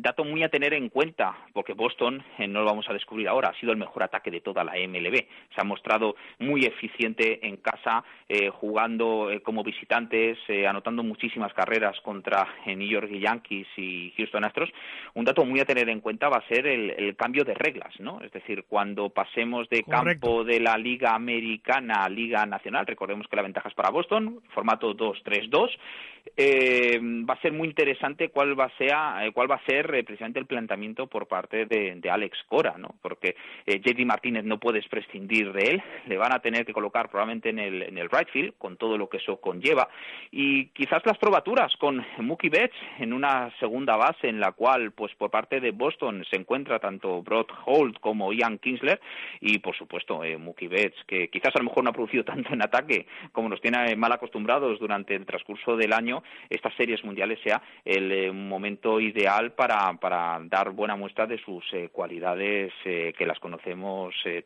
dato 0.01 0.25
muy 0.25 0.45
a 0.45 0.49
tener 0.49 0.75
en 0.75 0.91
cuenta, 0.91 1.37
porque 1.53 1.73
Boston, 1.73 2.23
no 2.39 2.61
lo 2.61 2.67
vamos 2.67 2.89
a 2.89 2.93
descubrir 2.93 3.27
ahora, 3.27 3.49
ha 3.49 3.59
sido 3.59 3.73
el 3.73 3.79
mejor 3.85 4.03
ataque 4.03 4.31
de 4.31 4.41
toda 4.41 4.65
la 4.65 4.73
MLB. 4.73 5.27
Se 5.55 5.61
ha 5.61 5.65
mostrado 5.65 6.17
muy 6.39 6.65
eficiente 6.65 7.47
en 7.47 7.57
casa, 7.59 8.05
eh, 8.29 8.51
jugando 8.51 9.31
eh, 9.31 9.41
como 9.41 9.63
visitantes, 9.63 10.39
eh, 10.49 10.67
anotando 10.67 11.03
muchísimas 11.03 11.53
carreras 11.53 12.01
contra 12.01 12.47
New 12.67 12.89
York 12.89 13.11
Yankees 13.11 13.67
y 13.77 14.13
Houston 14.17 14.45
Astros. 14.45 14.71
Un 15.15 15.25
dato 15.25 15.45
muy 15.45 15.61
a 15.61 15.65
tener 15.65 15.89
en 15.89 16.01
cuenta 16.01 16.29
va 16.29 16.39
a 16.39 16.49
ser 16.49 16.67
el, 16.67 17.15
cambio 17.17 17.45
de 17.45 17.55
reglas, 17.55 17.95
¿no? 18.01 18.21
Es 18.23 18.33
decir, 18.33 18.65
cuando 18.69 19.11
pasemos 19.11 19.69
de 19.69 19.85
campo 19.85 20.43
de 20.43 20.59
la 20.59 20.77
Liga 20.77 21.15
Americana 21.15 22.05
a 22.05 22.09
Liga 22.09 22.45
Nacional, 22.45 22.87
recordemos 22.87 23.29
que 23.29 23.37
la 23.37 23.43
ventaja 23.43 23.69
es 23.69 23.75
para 23.75 23.91
Boston, 23.91 24.41
formato 24.53 24.95
2-3-2, 24.95 25.71
va 27.29 27.35
a 27.35 27.41
ser 27.41 27.53
muy 27.53 27.69
interesante 27.69 28.31
cuál 28.31 28.59
va 28.59 28.65
a 28.65 28.77
ser, 28.77 29.33
cuál 29.33 29.51
va 29.51 29.57
a 29.57 29.67
ser 29.67 29.87
precisamente 30.05 30.41
el 30.41 30.47
planteamiento 30.47 31.07
por 31.07 31.29
parte 31.29 31.67
de, 31.67 31.95
de 31.97 32.11
Alex 32.11 32.39
Cora, 32.49 32.75
¿no? 32.79 32.95
Porque 33.01 33.37
JD 33.81 34.05
Martínez 34.05 34.45
no 34.45 34.59
puedes 34.59 34.87
prescindir 34.89 35.53
de 35.53 35.71
él, 35.71 35.83
le 36.07 36.17
van 36.17 36.33
a 36.33 36.41
tener 36.41 36.65
que 36.65 36.73
colocar 36.73 37.09
probablemente 37.09 37.51
en 37.51 37.59
el, 37.59 37.83
en 37.83 37.99
el 37.99 38.11
right 38.11 38.29
field, 38.31 38.55
con 38.59 38.77
todo 38.77 38.97
lo 38.99 39.09
que 39.09 39.19
eso 39.19 39.41
conlleva, 39.41 39.89
y 40.31 40.67
quizás 40.69 41.03
las 41.05 41.19
probaturas 41.19 41.75
con 41.77 42.05
Mookie 42.19 42.49
Betts 42.49 42.77
en 42.99 43.13
una 43.13 43.51
segunda 43.59 43.97
base 43.97 44.29
en 44.29 44.41
la 44.41 44.53
cual, 44.53 44.93
pues 44.93 45.15
por 45.15 45.31
parte 45.31 45.61
de 45.61 45.71
Boston 45.71 46.25
se 46.31 46.37
encuentra 46.37 46.79
tanto 46.79 47.23
Broad 47.23 47.47
Holt 47.67 47.99
como 48.01 48.33
Ian 48.33 48.59
Kinsler, 48.59 49.01
y 49.41 49.59
por 49.59 49.77
supuesto 49.77 50.23
eh, 50.23 50.37
Mookie 50.37 50.69
Betts, 50.69 51.03
que 51.07 51.29
quizás 51.29 51.55
a 51.57 51.59
lo 51.59 51.65
mejor 51.65 51.85
no 51.85 51.91
ha 51.91 51.95
producido 51.95 52.25
tanto 52.35 52.53
en 52.53 52.63
ataque 52.63 53.07
como 53.33 53.49
nos 53.49 53.61
tiene 53.61 53.97
mal 53.97 54.13
acostumbrados 54.13 54.79
durante 54.79 55.15
el 55.15 55.27
transcurso 55.27 55.77
del 55.77 55.93
año, 55.93 56.23
estas 56.51 56.75
series 56.75 57.05
mundiales 57.05 57.39
sea 57.43 57.63
el 57.85 58.13
eh, 58.13 58.33
momento 58.33 59.01
ideal 59.01 59.53
para, 59.53 59.93
para 59.95 60.41
dar 60.45 60.71
buena 60.71 60.97
muestra 60.97 61.27
de 61.27 61.39
sus 61.39 61.65
eh, 61.73 61.89
cualidades 61.91 62.73
que 62.85 63.27
las 63.27 63.39
conocemos 63.39 63.64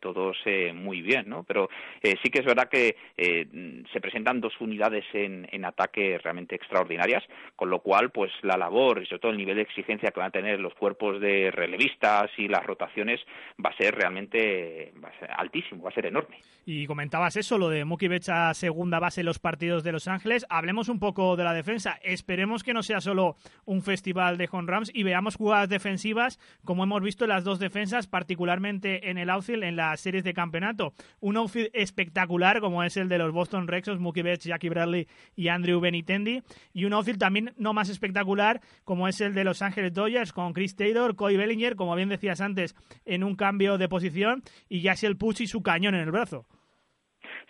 todos 0.01 0.37
muy 0.73 1.01
bien, 1.01 1.27
¿no? 1.27 1.43
Pero 1.43 1.69
sí 2.01 2.29
que 2.29 2.39
es 2.39 2.45
verdad 2.45 2.69
que 2.69 2.95
eh, 3.17 3.83
se 3.91 4.01
presentan 4.01 4.41
dos 4.41 4.53
unidades 4.59 5.05
en, 5.13 5.47
en, 5.51 5.65
ataque 5.65 6.17
realmente 6.17 6.55
extraordinarias, 6.55 7.23
con 7.55 7.69
lo 7.69 7.79
cual, 7.79 8.11
pues 8.11 8.31
la 8.41 8.57
labor 8.57 9.01
y 9.01 9.05
sobre 9.05 9.19
todo 9.19 9.31
el 9.31 9.37
nivel 9.37 9.55
de 9.55 9.63
exigencia 9.63 10.11
que 10.11 10.19
van 10.19 10.29
a 10.29 10.31
tener 10.31 10.59
los 10.59 10.73
cuerpos 10.73 11.19
de 11.19 11.51
relevistas 11.51 12.29
y 12.37 12.47
las 12.47 12.65
rotaciones 12.65 13.19
va 13.63 13.69
a 13.69 13.77
ser 13.77 13.95
realmente 13.95 14.93
altísimo, 15.37 15.83
va 15.83 15.89
a 15.89 15.93
ser 15.93 16.07
enorme. 16.07 16.37
Y 16.65 16.85
comentabas 16.85 17.35
eso, 17.35 17.57
lo 17.57 17.69
de 17.69 17.85
Mookie 17.85 18.07
Betts 18.07 18.29
a 18.29 18.53
segunda 18.53 18.99
base 18.99 19.21
en 19.21 19.25
los 19.25 19.39
partidos 19.39 19.83
de 19.83 19.91
Los 19.91 20.07
Ángeles. 20.07 20.45
Hablemos 20.49 20.89
un 20.89 20.99
poco 20.99 21.35
de 21.35 21.43
la 21.43 21.53
defensa. 21.53 21.99
Esperemos 22.03 22.63
que 22.63 22.73
no 22.73 22.83
sea 22.83 23.01
solo 23.01 23.35
un 23.65 23.81
festival 23.81 24.37
de 24.37 24.47
home 24.51 24.71
runs 24.71 24.91
y 24.93 25.03
veamos 25.03 25.35
jugadas 25.35 25.69
defensivas 25.69 26.39
como 26.63 26.83
hemos 26.83 27.01
visto 27.01 27.25
en 27.25 27.29
las 27.29 27.43
dos 27.43 27.59
defensas, 27.59 28.07
particularmente 28.07 29.08
en 29.09 29.17
el 29.17 29.29
outfield 29.29 29.63
en 29.63 29.75
las 29.75 29.99
series 29.99 30.23
de 30.23 30.33
campeonato. 30.33 30.93
Un 31.19 31.37
outfield 31.37 31.69
espectacular 31.73 32.59
como 32.59 32.83
es 32.83 32.97
el 32.97 33.09
de 33.09 33.17
los 33.17 33.31
Boston 33.31 33.67
Red 33.67 33.85
Sox, 33.85 33.99
Mookie 33.99 34.21
Betts, 34.21 34.45
Jackie 34.45 34.69
Bradley 34.69 35.07
y 35.35 35.47
Andrew 35.47 35.79
Benitendi. 35.79 36.41
Y 36.73 36.85
un 36.85 36.93
outfield 36.93 37.19
también 37.19 37.53
no 37.57 37.73
más 37.73 37.89
espectacular 37.89 38.61
como 38.83 39.07
es 39.07 39.21
el 39.21 39.33
de 39.33 39.43
Los 39.43 39.61
Ángeles 39.61 39.93
Dodgers 39.93 40.33
con 40.33 40.53
Chris 40.53 40.75
Taylor, 40.75 41.15
Cody 41.15 41.37
Bellinger, 41.37 41.75
como 41.75 41.95
bien 41.95 42.09
decías 42.09 42.41
antes, 42.41 42.75
en 43.05 43.23
un 43.23 43.35
cambio 43.35 43.77
de 43.77 43.89
posición 43.89 44.43
y 44.67 44.87
el 45.05 45.17
Pucci 45.17 45.47
su 45.47 45.61
cañón 45.61 45.95
en 45.95 46.01
el 46.01 46.11
brazo. 46.11 46.45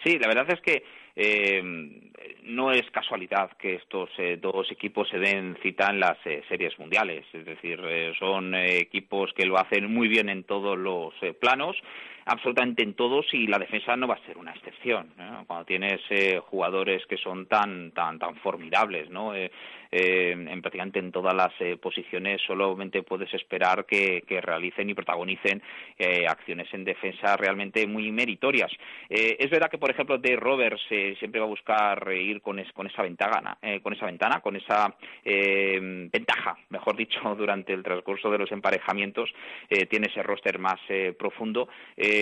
Sí, 0.04 0.18
la 0.18 0.28
verdad 0.28 0.46
es 0.50 0.62
que 0.62 0.84
eh, 1.22 1.62
no 2.44 2.72
es 2.72 2.90
casualidad 2.92 3.52
que 3.58 3.76
estos 3.76 4.10
eh, 4.18 4.40
dos 4.42 4.72
equipos 4.72 5.10
se 5.10 5.20
den 5.20 5.58
cita 5.62 5.90
en 5.90 6.00
las 6.00 6.18
eh, 6.26 6.44
series 6.48 6.80
mundiales. 6.80 7.26
Es 7.34 7.46
decir, 7.46 7.78
son 8.18 8.56
equipos 8.56 9.34
que 9.34 9.46
lo 9.46 9.58
hacen 9.58 9.94
muy 9.94 10.08
bien 10.08 10.30
en 10.30 10.46
todos 10.46 10.78
los 10.78 11.14
planos 11.42 11.76
absolutamente 12.30 12.84
en 12.84 12.94
todos 12.94 13.26
y 13.34 13.48
la 13.48 13.58
defensa 13.58 13.96
no 13.98 14.08
va 14.08 14.16
a 14.16 14.26
ser 14.26 14.38
una 14.38 14.52
excepción. 14.52 15.08
Cuando 15.48 15.66
tienes 15.66 16.00
eh, 16.12 16.40
jugadores 16.40 17.06
que 17.08 17.18
son 17.18 17.48
tan 17.48 17.92
tan 17.92 18.20
tan 18.20 18.36
formidables, 18.38 19.10
¿no? 19.10 19.36
Eh, 19.36 19.52
eh, 19.92 20.32
en 20.32 20.62
prácticamente 20.62 21.00
en 21.00 21.12
todas 21.12 21.34
las 21.34 21.52
posiciones 21.80 22.40
solamente 22.46 23.02
puedes 23.02 23.34
esperar 23.34 23.86
que, 23.88 24.22
realicen 24.40 24.88
y 24.88 24.94
protagonicen 24.94 25.64
acciones 26.28 26.72
en 26.74 26.84
defensa 26.86 27.36
realmente 27.36 27.88
muy 27.88 28.12
meritorias. 28.12 28.72
es 29.10 29.50
verdad 29.50 29.68
que 29.68 29.80
por 29.80 29.90
ejemplo 29.90 30.20
de 30.20 30.36
Roberts 30.36 30.84
siempre 31.18 31.40
va 31.40 31.48
a 31.48 31.50
buscar 31.50 32.08
ir 32.14 32.40
con, 32.42 32.64
con 32.72 32.86
esa 32.86 33.02
ventana, 33.02 33.58
con 33.82 33.94
esa 33.94 34.06
ventana, 34.06 34.42
con 34.42 34.56
esa 34.56 34.96
ventaja, 35.24 36.56
mejor 36.70 36.96
dicho, 36.96 37.20
durante 37.36 37.74
el 37.74 37.82
transcurso 37.82 38.30
de 38.30 38.38
los 38.38 38.52
emparejamientos 38.52 39.34
tiene 39.90 40.08
ese 40.08 40.22
roster 40.22 40.60
más 40.60 40.80
profundo 41.18 41.68
eh, 41.98 42.19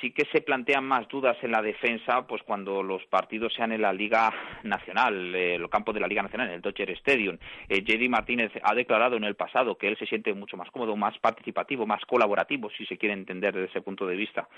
sí 0.00 0.10
que 0.12 0.24
se 0.32 0.40
plantean 0.40 0.84
más 0.84 1.08
dudas 1.08 1.36
en 1.42 1.52
la 1.52 1.62
defensa, 1.62 2.26
pues 2.26 2.42
cuando 2.42 2.82
los 2.82 3.04
partidos 3.06 3.52
sean 3.54 3.72
en 3.72 3.82
la 3.82 3.92
Liga 3.92 4.32
Nacional, 4.62 5.34
eh, 5.34 5.58
los 5.58 5.70
campos 5.70 5.94
de 5.94 6.00
la 6.00 6.06
Liga 6.06 6.22
Nacional, 6.22 6.48
en 6.48 6.54
el 6.54 6.60
Dodger 6.60 6.90
Stadium. 6.90 7.38
Eh, 7.68 8.08
Martínez 8.08 8.52
ha 8.62 8.74
declarado 8.74 9.16
en 9.16 9.24
el 9.24 9.34
pasado 9.34 9.76
que 9.76 9.88
él 9.88 9.96
se 9.98 10.06
siente 10.06 10.32
mucho 10.34 10.56
más 10.56 10.70
cómodo, 10.70 10.96
más 10.96 11.18
participativo, 11.18 11.86
más 11.86 12.04
colaborativo, 12.04 12.70
si 12.76 12.84
se 12.86 12.98
quiere 12.98 13.14
entender 13.14 13.54
desde 13.54 13.68
ese 13.68 13.80
punto 13.80 14.06
de 14.06 14.16
vista, 14.16 14.48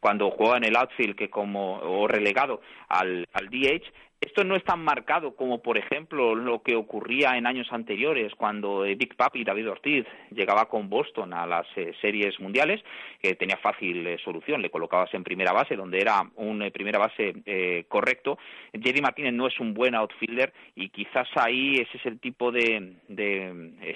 cuando 0.00 0.30
juega 0.30 0.56
en 0.56 0.64
el 0.64 0.76
outfield 0.76 1.16
que 1.16 1.30
como 1.30 1.78
o 1.78 2.06
relegado 2.08 2.60
al, 2.88 3.28
al 3.32 3.48
DH 3.48 4.05
esto 4.20 4.44
no 4.44 4.56
es 4.56 4.64
tan 4.64 4.82
marcado 4.82 5.36
como, 5.36 5.60
por 5.60 5.76
ejemplo, 5.76 6.34
lo 6.34 6.62
que 6.62 6.74
ocurría 6.74 7.36
en 7.36 7.46
años 7.46 7.68
anteriores 7.70 8.34
cuando 8.34 8.80
Big 8.80 9.14
Papi 9.14 9.44
David 9.44 9.70
Ortiz 9.70 10.06
llegaba 10.30 10.70
con 10.70 10.88
Boston 10.88 11.34
a 11.34 11.46
las 11.46 11.66
eh, 11.76 11.92
series 12.00 12.40
mundiales, 12.40 12.82
que 13.20 13.34
tenía 13.34 13.58
fácil 13.58 14.06
eh, 14.06 14.16
solución, 14.24 14.62
le 14.62 14.70
colocabas 14.70 15.12
en 15.12 15.22
primera 15.22 15.52
base, 15.52 15.76
donde 15.76 16.00
era 16.00 16.22
un 16.36 16.62
eh, 16.62 16.70
primera 16.70 16.98
base 16.98 17.84
correcto. 17.88 18.38
Jerry 18.72 19.02
Martínez 19.02 19.34
no 19.34 19.46
es 19.48 19.60
un 19.60 19.74
buen 19.74 19.94
outfielder 19.94 20.52
y 20.74 20.88
quizás 20.88 21.28
ahí 21.36 21.76
ese 21.76 21.98
es 21.98 22.06
el 22.06 22.18
tipo 22.18 22.50
de, 22.50 22.96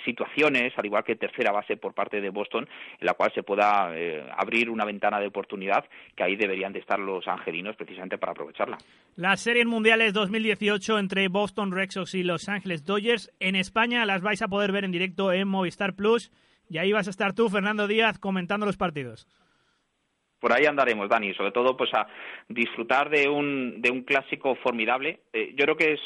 situaciones, 0.04 0.72
al 0.76 0.86
igual 0.86 1.04
que 1.04 1.16
tercera 1.16 1.52
base 1.52 1.76
por 1.76 1.94
parte 1.94 2.20
de 2.20 2.30
Boston, 2.30 2.68
en 2.98 3.06
la 3.06 3.14
cual 3.14 3.32
se 3.34 3.42
pueda 3.42 3.92
abrir 4.36 4.70
una 4.70 4.84
ventana 4.84 5.18
de 5.18 5.26
oportunidad 5.26 5.84
que 6.14 6.22
ahí 6.22 6.36
deberían 6.36 6.72
de 6.72 6.80
estar 6.80 6.98
los 6.98 7.26
angelinos 7.26 7.76
precisamente 7.76 8.18
para 8.18 8.32
aprovecharla. 8.32 8.78
Las 9.16 9.40
series 9.40 9.66
mundiales 9.66 10.09
2018 10.12 10.98
entre 10.98 11.28
Boston 11.28 11.72
Red 11.72 11.90
Sox 11.90 12.14
y 12.14 12.22
Los 12.22 12.48
Ángeles 12.48 12.84
Dodgers. 12.84 13.32
En 13.40 13.56
España 13.56 14.04
las 14.06 14.22
vais 14.22 14.42
a 14.42 14.48
poder 14.48 14.72
ver 14.72 14.84
en 14.84 14.92
directo 14.92 15.32
en 15.32 15.48
Movistar 15.48 15.94
Plus 15.94 16.30
y 16.68 16.78
ahí 16.78 16.92
vas 16.92 17.06
a 17.06 17.11
estar 17.11 17.34
tú, 17.34 17.48
Fernando 17.48 17.86
Díaz, 17.86 18.18
comentando 18.18 18.66
los 18.66 18.76
partidos. 18.76 19.26
Por 20.38 20.52
ahí 20.52 20.64
andaremos, 20.64 21.08
Dani, 21.08 21.34
sobre 21.34 21.52
todo 21.52 21.76
pues 21.76 21.92
a 21.92 22.06
disfrutar 22.48 23.11
de 23.11 23.28
un, 23.28 23.82
de 23.82 23.90
un 23.90 24.02
clásico 24.02 24.54
formidable. 24.56 25.20
Eh, 25.32 25.54
yo 25.56 25.64
creo 25.64 25.76
que 25.76 25.92
es 25.92 26.00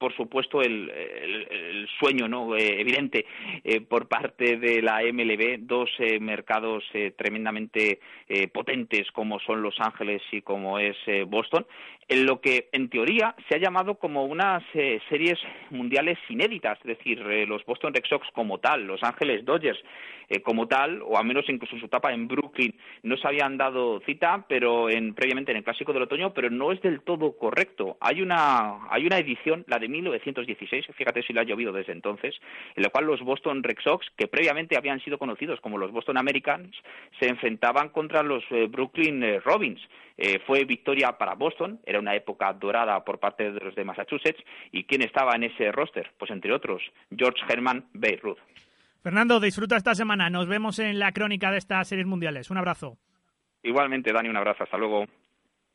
por 0.00 0.16
supuesto, 0.16 0.62
el, 0.62 1.86
sueño 1.98 2.26
no 2.26 2.56
eh, 2.56 2.80
evidente 2.80 3.26
eh, 3.62 3.82
por 3.82 4.08
parte 4.08 4.56
de 4.56 4.80
la 4.80 5.02
MLB, 5.02 5.58
dos 5.60 5.90
mercados 6.20 6.82
tremendamente 7.16 8.00
potentes 8.52 9.10
como 9.12 9.38
son 9.40 9.60
Los 9.62 9.78
Ángeles 9.78 10.22
y 10.32 10.40
como 10.40 10.78
es 10.78 10.96
Boston, 11.26 11.66
en 12.10 12.26
lo 12.26 12.40
que 12.40 12.68
en 12.72 12.90
teoría 12.90 13.36
se 13.48 13.54
ha 13.54 13.58
llamado 13.58 13.94
como 13.94 14.24
unas 14.24 14.64
eh, 14.74 15.00
series 15.08 15.38
mundiales 15.70 16.18
inéditas, 16.28 16.76
es 16.80 16.98
decir, 16.98 17.20
eh, 17.20 17.46
los 17.46 17.64
Boston 17.64 17.94
Red 17.94 18.02
Sox 18.08 18.26
como 18.32 18.58
tal, 18.58 18.84
Los 18.84 19.00
Ángeles 19.04 19.44
Dodgers 19.44 19.78
eh, 20.28 20.42
como 20.42 20.66
tal, 20.66 21.02
o 21.02 21.16
al 21.16 21.24
menos 21.24 21.44
incluso 21.48 21.78
su 21.78 21.86
etapa 21.86 22.12
en 22.12 22.26
Brooklyn 22.26 22.74
no 23.04 23.16
se 23.16 23.28
habían 23.28 23.56
dado 23.56 24.00
cita, 24.00 24.44
pero 24.48 24.90
en, 24.90 25.14
previamente 25.14 25.52
en 25.52 25.58
el 25.58 25.64
Clásico 25.64 25.92
del 25.92 26.02
Otoño, 26.02 26.34
pero 26.34 26.50
no 26.50 26.72
es 26.72 26.82
del 26.82 27.00
todo 27.02 27.38
correcto. 27.38 27.96
Hay 28.00 28.22
una, 28.22 28.90
hay 28.90 29.06
una 29.06 29.18
edición, 29.18 29.64
la 29.68 29.78
de 29.78 29.88
1916, 29.90 30.86
fíjate 30.94 31.22
si 31.22 31.32
la 31.32 31.42
ha 31.42 31.44
llovido 31.44 31.72
desde 31.72 31.92
entonces, 31.92 32.34
en 32.74 32.82
la 32.82 32.90
cual 32.90 33.06
los 33.06 33.20
Boston 33.20 33.62
Red 33.62 33.78
Sox, 33.82 34.06
que 34.16 34.28
previamente 34.28 34.76
habían 34.76 35.00
sido 35.00 35.18
conocidos 35.18 35.60
como 35.60 35.78
los 35.78 35.92
Boston 35.92 36.18
Americans, 36.18 36.74
se 37.18 37.28
enfrentaban 37.28 37.90
contra 37.90 38.22
los 38.22 38.44
Brooklyn 38.70 39.40
Robins. 39.44 39.80
fue 40.46 40.64
victoria 40.64 41.12
para 41.18 41.34
Boston, 41.34 41.80
era 41.84 41.98
una 41.98 42.14
época 42.14 42.52
dorada 42.52 43.04
por 43.04 43.18
parte 43.18 43.52
de 43.52 43.60
los 43.60 43.74
de 43.74 43.84
Massachusetts. 43.84 44.42
¿Y 44.72 44.84
quién 44.84 45.02
estaba 45.02 45.34
en 45.34 45.44
ese 45.44 45.72
roster? 45.72 46.10
Pues 46.18 46.30
entre 46.30 46.52
otros, 46.52 46.82
George 47.16 47.40
Herman 47.48 47.86
Beirut. 47.92 48.38
Fernando, 49.02 49.40
disfruta 49.40 49.76
esta 49.76 49.94
semana. 49.94 50.28
Nos 50.28 50.46
vemos 50.46 50.78
en 50.78 50.98
la 50.98 51.12
crónica 51.12 51.50
de 51.50 51.58
estas 51.58 51.88
series 51.88 52.06
mundiales. 52.06 52.50
Un 52.50 52.58
abrazo. 52.58 52.98
Igualmente, 53.62 54.12
Dani, 54.12 54.28
un 54.28 54.36
abrazo. 54.36 54.64
Hasta 54.64 54.76
luego. 54.76 55.06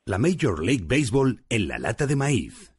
La 0.06 0.20
Major 0.20 0.64
League 0.64 0.86
Baseball 0.88 1.44
en 1.50 1.68
la 1.68 1.80
lata 1.80 2.06
de 2.06 2.16
maíz. 2.16 2.75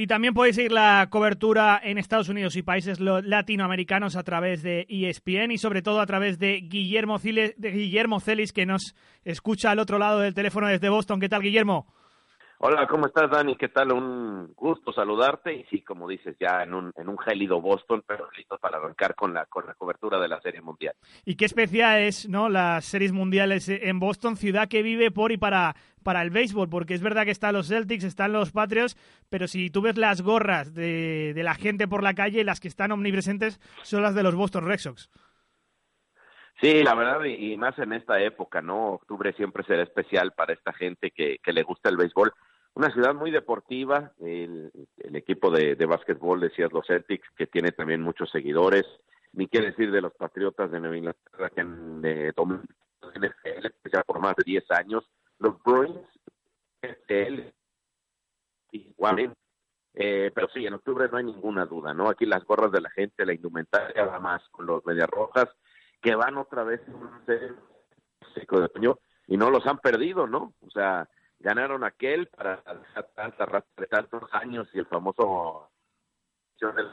Y 0.00 0.06
también 0.06 0.32
podéis 0.32 0.54
seguir 0.54 0.70
la 0.70 1.08
cobertura 1.10 1.80
en 1.82 1.98
Estados 1.98 2.28
Unidos 2.28 2.54
y 2.54 2.62
países 2.62 3.00
latinoamericanos 3.00 4.14
a 4.14 4.22
través 4.22 4.62
de 4.62 4.86
ESPN 4.88 5.50
y 5.50 5.58
sobre 5.58 5.82
todo 5.82 6.00
a 6.00 6.06
través 6.06 6.38
de 6.38 6.60
Guillermo, 6.60 7.18
de 7.18 7.72
Guillermo 7.72 8.20
Celis, 8.20 8.52
que 8.52 8.64
nos 8.64 8.94
escucha 9.24 9.72
al 9.72 9.80
otro 9.80 9.98
lado 9.98 10.20
del 10.20 10.34
teléfono 10.34 10.68
desde 10.68 10.88
Boston. 10.88 11.18
¿Qué 11.18 11.28
tal, 11.28 11.42
Guillermo? 11.42 11.92
Hola, 12.60 12.88
¿cómo 12.88 13.06
estás, 13.06 13.30
Dani? 13.30 13.54
¿Qué 13.54 13.68
tal? 13.68 13.92
Un 13.92 14.52
gusto 14.56 14.92
saludarte 14.92 15.54
y 15.54 15.64
sí, 15.66 15.80
como 15.82 16.08
dices, 16.08 16.34
ya 16.40 16.64
en 16.64 16.74
un, 16.74 16.92
en 16.96 17.08
un 17.08 17.16
gélido 17.16 17.60
Boston, 17.60 18.02
pero 18.04 18.28
listo 18.36 18.58
para 18.58 18.78
arrancar 18.78 19.14
con 19.14 19.32
la, 19.32 19.46
con 19.46 19.64
la 19.64 19.74
cobertura 19.74 20.18
de 20.18 20.26
la 20.26 20.40
Serie 20.40 20.60
Mundial. 20.60 20.96
Y 21.24 21.36
qué 21.36 21.44
especial 21.44 22.00
es, 22.00 22.28
¿no? 22.28 22.48
Las 22.48 22.84
series 22.84 23.12
mundiales 23.12 23.68
en 23.68 24.00
Boston, 24.00 24.36
ciudad 24.36 24.66
que 24.66 24.82
vive 24.82 25.12
por 25.12 25.30
y 25.30 25.36
para, 25.36 25.76
para 26.02 26.20
el 26.20 26.30
béisbol, 26.30 26.68
porque 26.68 26.94
es 26.94 27.00
verdad 27.00 27.24
que 27.24 27.30
están 27.30 27.54
los 27.54 27.68
Celtics, 27.68 28.02
están 28.02 28.32
los 28.32 28.50
Patriots, 28.50 28.96
pero 29.30 29.46
si 29.46 29.70
tú 29.70 29.80
ves 29.80 29.96
las 29.96 30.20
gorras 30.20 30.74
de, 30.74 31.34
de 31.34 31.42
la 31.44 31.54
gente 31.54 31.86
por 31.86 32.02
la 32.02 32.14
calle, 32.14 32.42
las 32.42 32.58
que 32.58 32.66
están 32.66 32.90
omnipresentes 32.90 33.60
son 33.84 34.02
las 34.02 34.16
de 34.16 34.24
los 34.24 34.34
Boston 34.34 34.66
Red 34.66 34.78
Sox. 34.78 35.08
Sí, 36.60 36.82
la 36.82 36.96
verdad, 36.96 37.24
y, 37.24 37.56
más 37.56 37.78
en 37.78 37.92
esta 37.92 38.20
época, 38.20 38.60
¿no? 38.60 38.94
Octubre 38.94 39.32
siempre 39.34 39.62
será 39.62 39.84
especial 39.84 40.32
para 40.32 40.54
esta 40.54 40.72
gente 40.72 41.12
que, 41.12 41.38
que 41.40 41.52
le 41.52 41.62
gusta 41.62 41.88
el 41.88 41.96
béisbol 41.96 42.32
una 42.78 42.92
ciudad 42.92 43.12
muy 43.12 43.32
deportiva, 43.32 44.12
el, 44.20 44.70
equipo 45.12 45.50
de, 45.50 45.74
de 45.74 45.84
básquetbol 45.84 46.38
de 46.38 46.50
Seattle 46.50 46.82
Celtics, 46.86 47.28
que 47.36 47.48
tiene 47.48 47.72
también 47.72 48.00
muchos 48.00 48.30
seguidores, 48.30 48.84
ni 49.32 49.48
qué 49.48 49.60
decir 49.60 49.90
de 49.90 50.00
los 50.00 50.14
Patriotas 50.14 50.70
de 50.70 50.78
Nueva 50.78 50.96
Inglaterra, 50.96 51.50
que 51.50 51.60
han 51.60 52.00
de 52.00 52.32
NFL 52.32 53.66
ya 53.92 54.02
por 54.04 54.20
más 54.20 54.36
de 54.36 54.44
10 54.44 54.70
años, 54.70 55.10
los 55.40 55.60
Bruins, 55.64 56.06
NFL, 56.80 57.48
igualmente. 58.70 59.36
Eh, 59.94 60.30
pero 60.32 60.48
sí, 60.54 60.64
en 60.64 60.74
octubre 60.74 61.08
no 61.10 61.18
hay 61.18 61.24
ninguna 61.24 61.66
duda, 61.66 61.92
¿no? 61.92 62.08
Aquí 62.08 62.26
las 62.26 62.44
gorras 62.44 62.70
de 62.70 62.80
la 62.80 62.90
gente, 62.90 63.26
la 63.26 63.34
indumentaria, 63.34 64.04
va 64.04 64.20
más 64.20 64.48
con 64.50 64.66
los 64.66 64.86
Medias 64.86 65.10
Rojas, 65.10 65.48
que 66.00 66.14
van 66.14 66.36
otra 66.36 66.62
vez 66.62 66.80
en 66.86 66.94
un 66.94 67.26
de 67.26 67.56
otoño 68.48 69.00
y 69.26 69.36
no 69.36 69.50
los 69.50 69.66
han 69.66 69.78
perdido, 69.78 70.28
¿no? 70.28 70.54
O 70.64 70.70
sea, 70.70 71.08
ganaron 71.40 71.84
aquel 71.84 72.26
para 72.28 72.56
dejar 72.56 73.08
tanta 73.14 73.64
de 73.76 73.86
tantos 73.86 74.22
años 74.32 74.68
y 74.74 74.78
el 74.78 74.86
famoso 74.86 75.70
del 76.60 76.88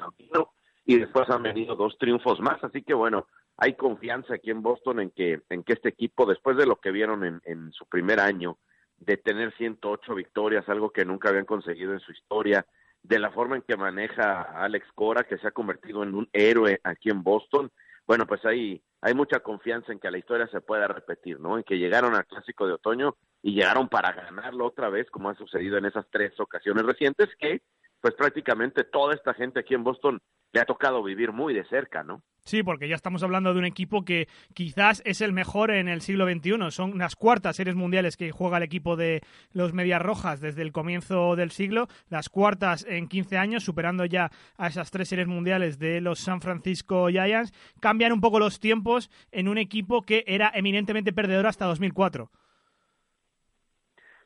y 0.85 0.99
después 0.99 1.27
han 1.29 1.41
venido 1.41 1.75
dos 1.75 1.97
triunfos 1.97 2.39
más 2.39 2.63
así 2.63 2.83
que 2.83 2.93
bueno 2.93 3.27
hay 3.57 3.73
confianza 3.73 4.35
aquí 4.35 4.51
en 4.51 4.61
Boston 4.61 4.99
en 4.99 5.09
que 5.09 5.41
en 5.49 5.63
que 5.63 5.73
este 5.73 5.89
equipo 5.89 6.25
después 6.27 6.57
de 6.57 6.67
lo 6.67 6.75
que 6.75 6.91
vieron 6.91 7.23
en, 7.23 7.41
en 7.45 7.71
su 7.71 7.85
primer 7.87 8.19
año 8.19 8.59
de 8.97 9.17
tener 9.17 9.55
108 9.57 10.13
victorias 10.13 10.69
algo 10.69 10.91
que 10.91 11.05
nunca 11.05 11.29
habían 11.29 11.45
conseguido 11.45 11.93
en 11.93 11.99
su 11.99 12.11
historia 12.11 12.65
de 13.01 13.19
la 13.19 13.31
forma 13.31 13.55
en 13.55 13.63
que 13.63 13.75
maneja 13.75 14.41
Alex 14.41 14.85
Cora 14.93 15.23
que 15.23 15.39
se 15.39 15.47
ha 15.47 15.51
convertido 15.51 16.03
en 16.03 16.13
un 16.13 16.29
héroe 16.31 16.79
aquí 16.83 17.09
en 17.09 17.23
Boston 17.23 17.71
bueno 18.05 18.27
pues 18.27 18.45
ahí 18.45 18.83
hay 19.05 19.13
mucha 19.13 19.39
confianza 19.39 19.91
en 19.91 19.99
que 19.99 20.09
la 20.09 20.17
historia 20.17 20.47
se 20.47 20.61
pueda 20.61 20.87
repetir, 20.87 21.39
¿no? 21.39 21.59
En 21.59 21.63
que 21.63 21.77
llegaron 21.77 22.15
al 22.15 22.25
clásico 22.25 22.65
de 22.65 22.73
otoño 22.73 23.15
y 23.45 23.53
llegaron 23.53 23.87
para 23.89 24.11
ganarlo 24.11 24.65
otra 24.65 24.89
vez, 24.89 25.07
como 25.11 25.29
ha 25.29 25.35
sucedido 25.35 25.77
en 25.77 25.85
esas 25.85 26.07
tres 26.09 26.33
ocasiones 26.39 26.83
recientes, 26.83 27.29
que 27.39 27.61
pues 28.01 28.15
prácticamente 28.15 28.83
toda 28.83 29.13
esta 29.13 29.35
gente 29.35 29.59
aquí 29.59 29.75
en 29.75 29.83
Boston 29.83 30.19
le 30.51 30.61
ha 30.61 30.65
tocado 30.65 31.03
vivir 31.03 31.31
muy 31.31 31.53
de 31.53 31.63
cerca, 31.65 32.03
¿no? 32.03 32.23
Sí, 32.43 32.63
porque 32.63 32.87
ya 32.87 32.95
estamos 32.95 33.21
hablando 33.21 33.53
de 33.53 33.59
un 33.59 33.65
equipo 33.65 34.03
que 34.03 34.27
quizás 34.55 35.03
es 35.05 35.21
el 35.21 35.31
mejor 35.31 35.69
en 35.69 35.87
el 35.89 36.01
siglo 36.01 36.25
XXI. 36.25 36.71
Son 36.71 36.97
las 36.97 37.15
cuartas 37.15 37.57
series 37.57 37.75
mundiales 37.75 38.17
que 38.17 38.31
juega 38.31 38.57
el 38.57 38.63
equipo 38.63 38.95
de 38.95 39.21
los 39.51 39.73
Medias 39.73 40.01
Rojas 40.01 40.41
desde 40.41 40.63
el 40.63 40.71
comienzo 40.71 41.35
del 41.35 41.51
siglo, 41.51 41.87
las 42.09 42.29
cuartas 42.29 42.83
en 42.89 43.07
15 43.07 43.37
años, 43.37 43.63
superando 43.63 44.05
ya 44.05 44.31
a 44.57 44.67
esas 44.67 44.89
tres 44.89 45.07
series 45.07 45.27
mundiales 45.27 45.77
de 45.77 46.01
los 46.01 46.17
San 46.17 46.41
Francisco 46.41 47.09
Giants. 47.09 47.53
Cambian 47.79 48.11
un 48.11 48.21
poco 48.21 48.39
los 48.39 48.59
tiempos 48.59 49.11
en 49.31 49.49
un 49.49 49.59
equipo 49.59 50.01
que 50.01 50.23
era 50.25 50.51
eminentemente 50.55 51.13
perdedor 51.13 51.45
hasta 51.45 51.65
2004. 51.65 52.31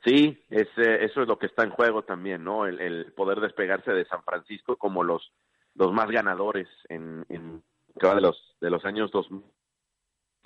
Sí, 0.06 0.42
es, 0.50 0.68
eh, 0.78 1.00
eso 1.04 1.22
es 1.22 1.28
lo 1.28 1.38
que 1.38 1.48
está 1.48 1.64
en 1.64 1.72
juego 1.72 2.04
también, 2.04 2.44
¿no? 2.44 2.66
El, 2.66 2.80
el 2.80 3.12
poder 3.14 3.42
despegarse 3.42 3.92
de 3.92 4.06
San 4.06 4.24
Francisco 4.24 4.78
como 4.78 5.04
los 5.04 5.32
los 5.76 5.94
más 5.94 6.10
ganadores 6.10 6.68
en, 6.90 7.26
en 7.30 7.64
de 7.96 8.22
los 8.22 8.56
de 8.60 8.70
los 8.70 8.84
años 8.86 9.12
2000. 9.12 9.44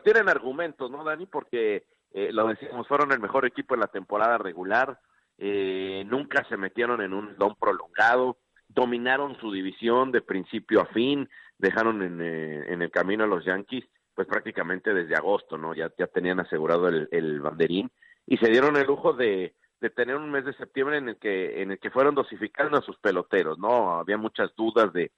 Tienen 0.03 0.29
argumentos, 0.29 0.91
¿no, 0.91 1.03
Dani? 1.03 1.25
Porque 1.25 1.85
eh, 2.11 2.31
lo 2.31 2.47
decimos, 2.47 2.87
fueron 2.87 3.11
el 3.11 3.19
mejor 3.19 3.45
equipo 3.45 3.73
en 3.73 3.81
la 3.81 3.87
temporada 3.87 4.37
regular, 4.37 4.99
eh, 5.37 6.03
nunca 6.07 6.45
se 6.49 6.57
metieron 6.57 7.01
en 7.01 7.13
un 7.13 7.35
don 7.37 7.55
prolongado, 7.55 8.37
dominaron 8.67 9.39
su 9.39 9.51
división 9.51 10.11
de 10.11 10.21
principio 10.21 10.81
a 10.81 10.85
fin, 10.87 11.29
dejaron 11.57 12.01
en, 12.01 12.21
eh, 12.21 12.65
en 12.73 12.81
el 12.81 12.91
camino 12.91 13.23
a 13.23 13.27
los 13.27 13.45
Yankees, 13.45 13.85
pues 14.13 14.27
prácticamente 14.27 14.93
desde 14.93 15.15
agosto, 15.15 15.57
¿no? 15.57 15.73
Ya, 15.73 15.91
ya 15.97 16.07
tenían 16.07 16.39
asegurado 16.39 16.87
el, 16.87 17.07
el 17.11 17.39
banderín 17.39 17.89
y 18.25 18.37
se 18.37 18.49
dieron 18.49 18.75
el 18.77 18.87
lujo 18.87 19.13
de, 19.13 19.55
tener 19.95 20.15
un 20.15 20.31
mes 20.31 20.45
de 20.45 20.53
septiembre 20.53 20.97
en 20.97 21.09
el 21.09 21.17
que 21.17 21.61
en 21.61 21.71
el 21.71 21.79
que 21.79 21.91
fueron 21.91 22.15
dosificando 22.15 22.77
a 22.77 22.81
sus 22.81 22.97
peloteros, 22.99 23.59
¿no? 23.59 23.99
Había 23.99 24.17
muchas 24.17 24.55
dudas 24.55 24.93
de, 24.93 25.11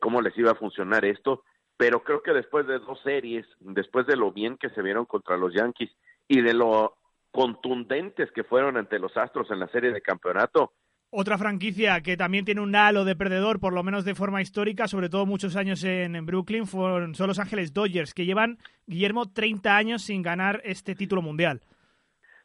cómo 0.00 0.22
les 0.22 0.36
iba 0.38 0.52
a 0.52 0.56
funcionar 0.56 1.04
esto, 1.04 1.44
pero 1.76 2.02
creo 2.02 2.22
que 2.22 2.32
después 2.32 2.66
de 2.66 2.78
dos 2.78 2.98
series, 3.02 3.46
después 3.60 4.06
de 4.06 4.16
lo 4.16 4.32
bien 4.32 4.56
que 4.56 4.70
se 4.70 4.80
vieron 4.80 5.04
contra 5.04 5.36
los 5.36 5.52
Yankees 5.52 5.90
y 6.28 6.40
de 6.40 6.54
lo 6.54 6.96
contundentes 7.30 8.32
que 8.32 8.44
fueron 8.44 8.78
ante 8.78 8.98
los 8.98 9.14
Astros 9.18 9.50
en 9.50 9.60
la 9.60 9.68
serie 9.68 9.92
de 9.92 10.00
campeonato, 10.00 10.72
Otra 11.10 11.36
franquicia 11.36 12.00
que 12.00 12.16
también 12.16 12.46
tiene 12.46 12.62
un 12.62 12.74
halo 12.74 13.04
de 13.04 13.16
perdedor, 13.16 13.60
por 13.60 13.74
lo 13.74 13.82
menos 13.82 14.06
de 14.06 14.14
forma 14.14 14.40
histórica, 14.40 14.88
sobre 14.88 15.10
todo 15.10 15.26
muchos 15.26 15.56
años 15.56 15.84
en, 15.84 16.16
en 16.16 16.24
Brooklyn, 16.24 16.66
son 16.66 17.26
Los 17.26 17.38
Ángeles 17.38 17.74
Dodgers, 17.74 18.14
que 18.14 18.24
llevan, 18.24 18.58
Guillermo, 18.86 19.30
30 19.30 19.76
años 19.76 20.02
sin 20.02 20.22
ganar 20.22 20.62
este 20.64 20.94
título 20.94 21.20
mundial. 21.20 21.60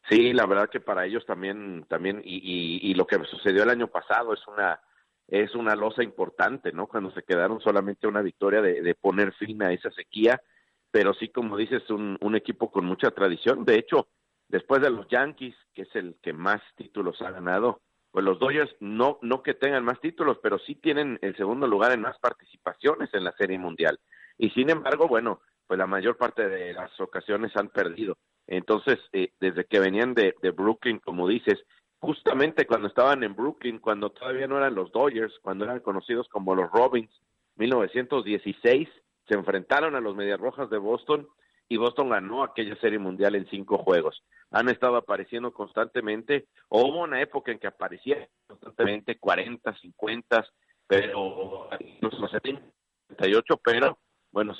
Sí, 0.08 0.32
la 0.32 0.46
verdad 0.46 0.68
que 0.68 0.80
para 0.80 1.06
ellos 1.06 1.24
también, 1.26 1.84
también 1.88 2.20
y, 2.24 2.90
y, 2.90 2.94
lo 2.94 3.06
que 3.06 3.22
sucedió 3.24 3.62
el 3.62 3.70
año 3.70 3.86
pasado 3.86 4.34
es 4.34 4.46
una 4.48 4.80
es 5.28 5.54
una 5.54 5.74
losa 5.76 6.02
importante, 6.02 6.72
¿no? 6.72 6.86
Cuando 6.88 7.10
se 7.12 7.22
quedaron 7.22 7.60
solamente 7.60 8.06
una 8.06 8.20
victoria 8.20 8.60
de, 8.60 8.82
de 8.82 8.94
poner 8.94 9.32
fin 9.34 9.62
a 9.62 9.72
esa 9.72 9.90
sequía, 9.92 10.42
pero 10.90 11.14
sí, 11.14 11.28
como 11.28 11.56
dices, 11.56 11.88
un, 11.90 12.18
un 12.20 12.36
equipo 12.36 12.70
con 12.70 12.84
mucha 12.84 13.10
tradición. 13.12 13.64
De 13.64 13.76
hecho, 13.76 14.08
después 14.48 14.82
de 14.82 14.90
los 14.90 15.08
Yankees, 15.08 15.54
que 15.72 15.82
es 15.82 15.96
el 15.96 16.16
que 16.20 16.32
más 16.32 16.60
títulos 16.76 17.22
ha 17.22 17.30
ganado, 17.30 17.80
pues 18.10 18.24
los 18.24 18.38
Dodgers 18.38 18.74
no 18.80 19.18
no 19.22 19.42
que 19.42 19.54
tengan 19.54 19.84
más 19.84 20.00
títulos, 20.00 20.38
pero 20.42 20.58
sí 20.58 20.74
tienen 20.74 21.18
el 21.22 21.34
segundo 21.36 21.66
lugar 21.66 21.92
en 21.92 22.02
más 22.02 22.18
participaciones 22.18 23.08
en 23.14 23.24
la 23.24 23.32
Serie 23.32 23.58
Mundial. 23.58 23.98
Y 24.36 24.50
sin 24.50 24.68
embargo, 24.68 25.08
bueno, 25.08 25.40
pues 25.66 25.78
la 25.78 25.86
mayor 25.86 26.18
parte 26.18 26.48
de 26.48 26.74
las 26.74 27.00
ocasiones 27.00 27.56
han 27.56 27.68
perdido. 27.68 28.18
Entonces, 28.46 28.98
eh, 29.12 29.32
desde 29.40 29.64
que 29.64 29.80
venían 29.80 30.14
de, 30.14 30.34
de 30.42 30.50
Brooklyn, 30.50 30.98
como 30.98 31.28
dices, 31.28 31.64
justamente 31.98 32.66
cuando 32.66 32.88
estaban 32.88 33.22
en 33.22 33.34
Brooklyn, 33.34 33.78
cuando 33.78 34.10
todavía 34.10 34.46
no 34.46 34.58
eran 34.58 34.74
los 34.74 34.90
Dodgers, 34.90 35.38
cuando 35.40 35.64
eran 35.64 35.80
conocidos 35.80 36.28
como 36.28 36.54
los 36.54 36.70
Robins, 36.70 37.10
1916, 37.56 38.88
se 39.28 39.34
enfrentaron 39.34 39.94
a 39.94 40.00
los 40.00 40.16
Medias 40.16 40.40
Rojas 40.40 40.68
de 40.70 40.78
Boston 40.78 41.28
y 41.68 41.76
Boston 41.76 42.10
ganó 42.10 42.42
aquella 42.42 42.76
serie 42.76 42.98
mundial 42.98 43.34
en 43.34 43.46
cinco 43.48 43.78
juegos. 43.78 44.24
Han 44.50 44.68
estado 44.68 44.96
apareciendo 44.96 45.52
constantemente, 45.52 46.48
o 46.68 46.86
hubo 46.86 47.02
una 47.02 47.20
época 47.20 47.52
en 47.52 47.58
que 47.58 47.68
aparecía 47.68 48.28
constantemente 48.46 49.18
40, 49.18 49.74
50, 49.78 50.46
pero 50.86 51.68
incluso 51.80 52.18
los 52.18 52.30
78, 52.30 53.60
pero 53.64 53.98
bueno, 54.30 54.54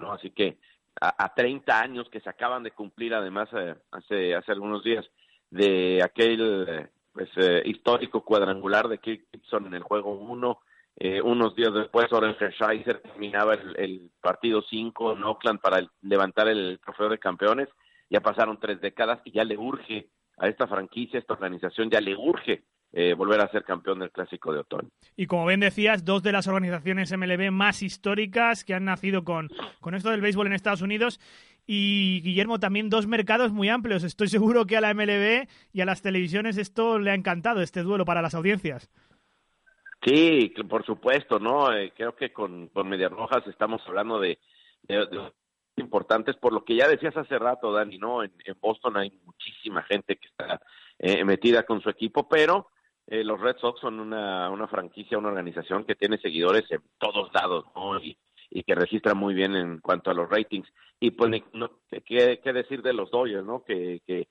¿no? 0.00 0.12
así 0.12 0.30
que 0.30 0.58
a, 1.00 1.24
a 1.24 1.34
30 1.34 1.80
años 1.80 2.08
que 2.10 2.20
se 2.20 2.30
acaban 2.30 2.62
de 2.62 2.72
cumplir 2.72 3.14
además 3.14 3.48
eh, 3.52 3.74
hace 3.90 4.34
hace 4.34 4.52
algunos 4.52 4.84
días 4.84 5.04
de 5.50 6.02
aquel 6.02 6.88
pues 7.12 7.28
eh, 7.36 7.62
histórico 7.66 8.24
cuadrangular 8.24 8.88
de 8.88 8.98
Kirk 8.98 9.26
Gibson 9.32 9.66
en 9.66 9.74
el 9.74 9.82
juego 9.82 10.12
1 10.12 10.58
eh, 10.96 11.22
unos 11.22 11.54
días 11.56 11.72
después 11.72 12.12
Oren 12.12 12.36
Hershiser 12.38 13.00
terminaba 13.00 13.54
el, 13.54 14.10
partido 14.20 14.62
5 14.62 15.14
en 15.14 15.24
Oakland 15.24 15.60
para 15.60 15.86
levantar 16.02 16.48
el 16.48 16.78
trofeo 16.84 17.08
de 17.08 17.18
campeones. 17.18 17.68
Ya 18.10 18.20
pasaron 18.20 18.60
tres 18.60 18.80
décadas 18.80 19.20
y 19.24 19.32
ya 19.32 19.44
le 19.44 19.56
urge 19.56 20.08
a 20.36 20.48
esta 20.48 20.66
franquicia, 20.66 21.18
a 21.18 21.20
esta 21.20 21.32
organización 21.32 21.90
ya 21.90 22.00
le 22.00 22.14
urge 22.14 22.64
eh, 22.92 23.14
volver 23.14 23.40
a 23.40 23.48
ser 23.50 23.64
campeón 23.64 23.98
del 24.00 24.10
clásico 24.10 24.52
de 24.52 24.60
otoño. 24.60 24.88
Y 25.16 25.26
como 25.26 25.46
bien 25.46 25.60
decías, 25.60 26.04
dos 26.04 26.22
de 26.22 26.32
las 26.32 26.46
organizaciones 26.46 27.10
MLB 27.16 27.50
más 27.50 27.82
históricas 27.82 28.64
que 28.64 28.74
han 28.74 28.84
nacido 28.84 29.24
con, 29.24 29.48
con 29.80 29.94
esto 29.94 30.10
del 30.10 30.20
béisbol 30.20 30.46
en 30.46 30.52
Estados 30.52 30.82
Unidos. 30.82 31.18
Y 31.66 32.20
Guillermo, 32.22 32.58
también 32.58 32.90
dos 32.90 33.06
mercados 33.06 33.52
muy 33.52 33.68
amplios. 33.68 34.02
Estoy 34.02 34.28
seguro 34.28 34.66
que 34.66 34.76
a 34.76 34.80
la 34.80 34.92
MLB 34.94 35.48
y 35.72 35.80
a 35.80 35.84
las 35.86 36.02
televisiones 36.02 36.58
esto 36.58 36.98
le 36.98 37.10
ha 37.12 37.14
encantado, 37.14 37.62
este 37.62 37.82
duelo 37.82 38.04
para 38.04 38.20
las 38.20 38.34
audiencias. 38.34 38.90
Sí, 40.04 40.52
por 40.68 40.84
supuesto, 40.84 41.38
¿no? 41.38 41.72
Eh, 41.72 41.92
creo 41.96 42.16
que 42.16 42.32
con, 42.32 42.68
con 42.68 42.88
Medias 42.88 43.12
Rojas 43.12 43.46
estamos 43.46 43.80
hablando 43.86 44.18
de, 44.18 44.38
de- 44.88 45.06
de 45.06 45.82
importantes, 45.82 46.36
por 46.36 46.52
lo 46.52 46.64
que 46.64 46.74
ya 46.76 46.88
decías 46.88 47.16
hace 47.16 47.38
rato, 47.38 47.72
Dani, 47.72 47.96
¿no? 47.98 48.22
En, 48.24 48.32
en 48.44 48.56
Boston 48.60 48.96
hay 48.96 49.12
muchísima 49.24 49.82
gente 49.84 50.16
que 50.16 50.26
está 50.26 50.60
eh, 50.98 51.24
metida 51.24 51.62
con 51.62 51.80
su 51.80 51.88
equipo, 51.88 52.28
pero 52.28 52.68
eh, 53.06 53.24
los 53.24 53.40
Red 53.40 53.56
Sox 53.58 53.80
son 53.80 54.00
una, 54.00 54.50
una 54.50 54.68
franquicia, 54.68 55.18
una 55.18 55.28
organización 55.28 55.84
que 55.84 55.94
tiene 55.94 56.18
seguidores 56.18 56.70
en 56.70 56.82
todos 56.98 57.32
lados, 57.34 57.64
¿no? 57.74 57.98
Y, 58.00 58.16
y 58.50 58.62
que 58.64 58.74
registra 58.74 59.14
muy 59.14 59.34
bien 59.34 59.54
en 59.56 59.78
cuanto 59.80 60.10
a 60.10 60.14
los 60.14 60.28
ratings. 60.28 60.68
Y 61.00 61.12
pues, 61.12 61.42
no, 61.52 61.70
¿qué, 62.06 62.40
qué 62.42 62.52
decir 62.52 62.82
de 62.82 62.92
los 62.92 63.10
Dodgers, 63.10 63.44
¿no? 63.44 63.64
Que, 63.64 64.00
que 64.06 64.28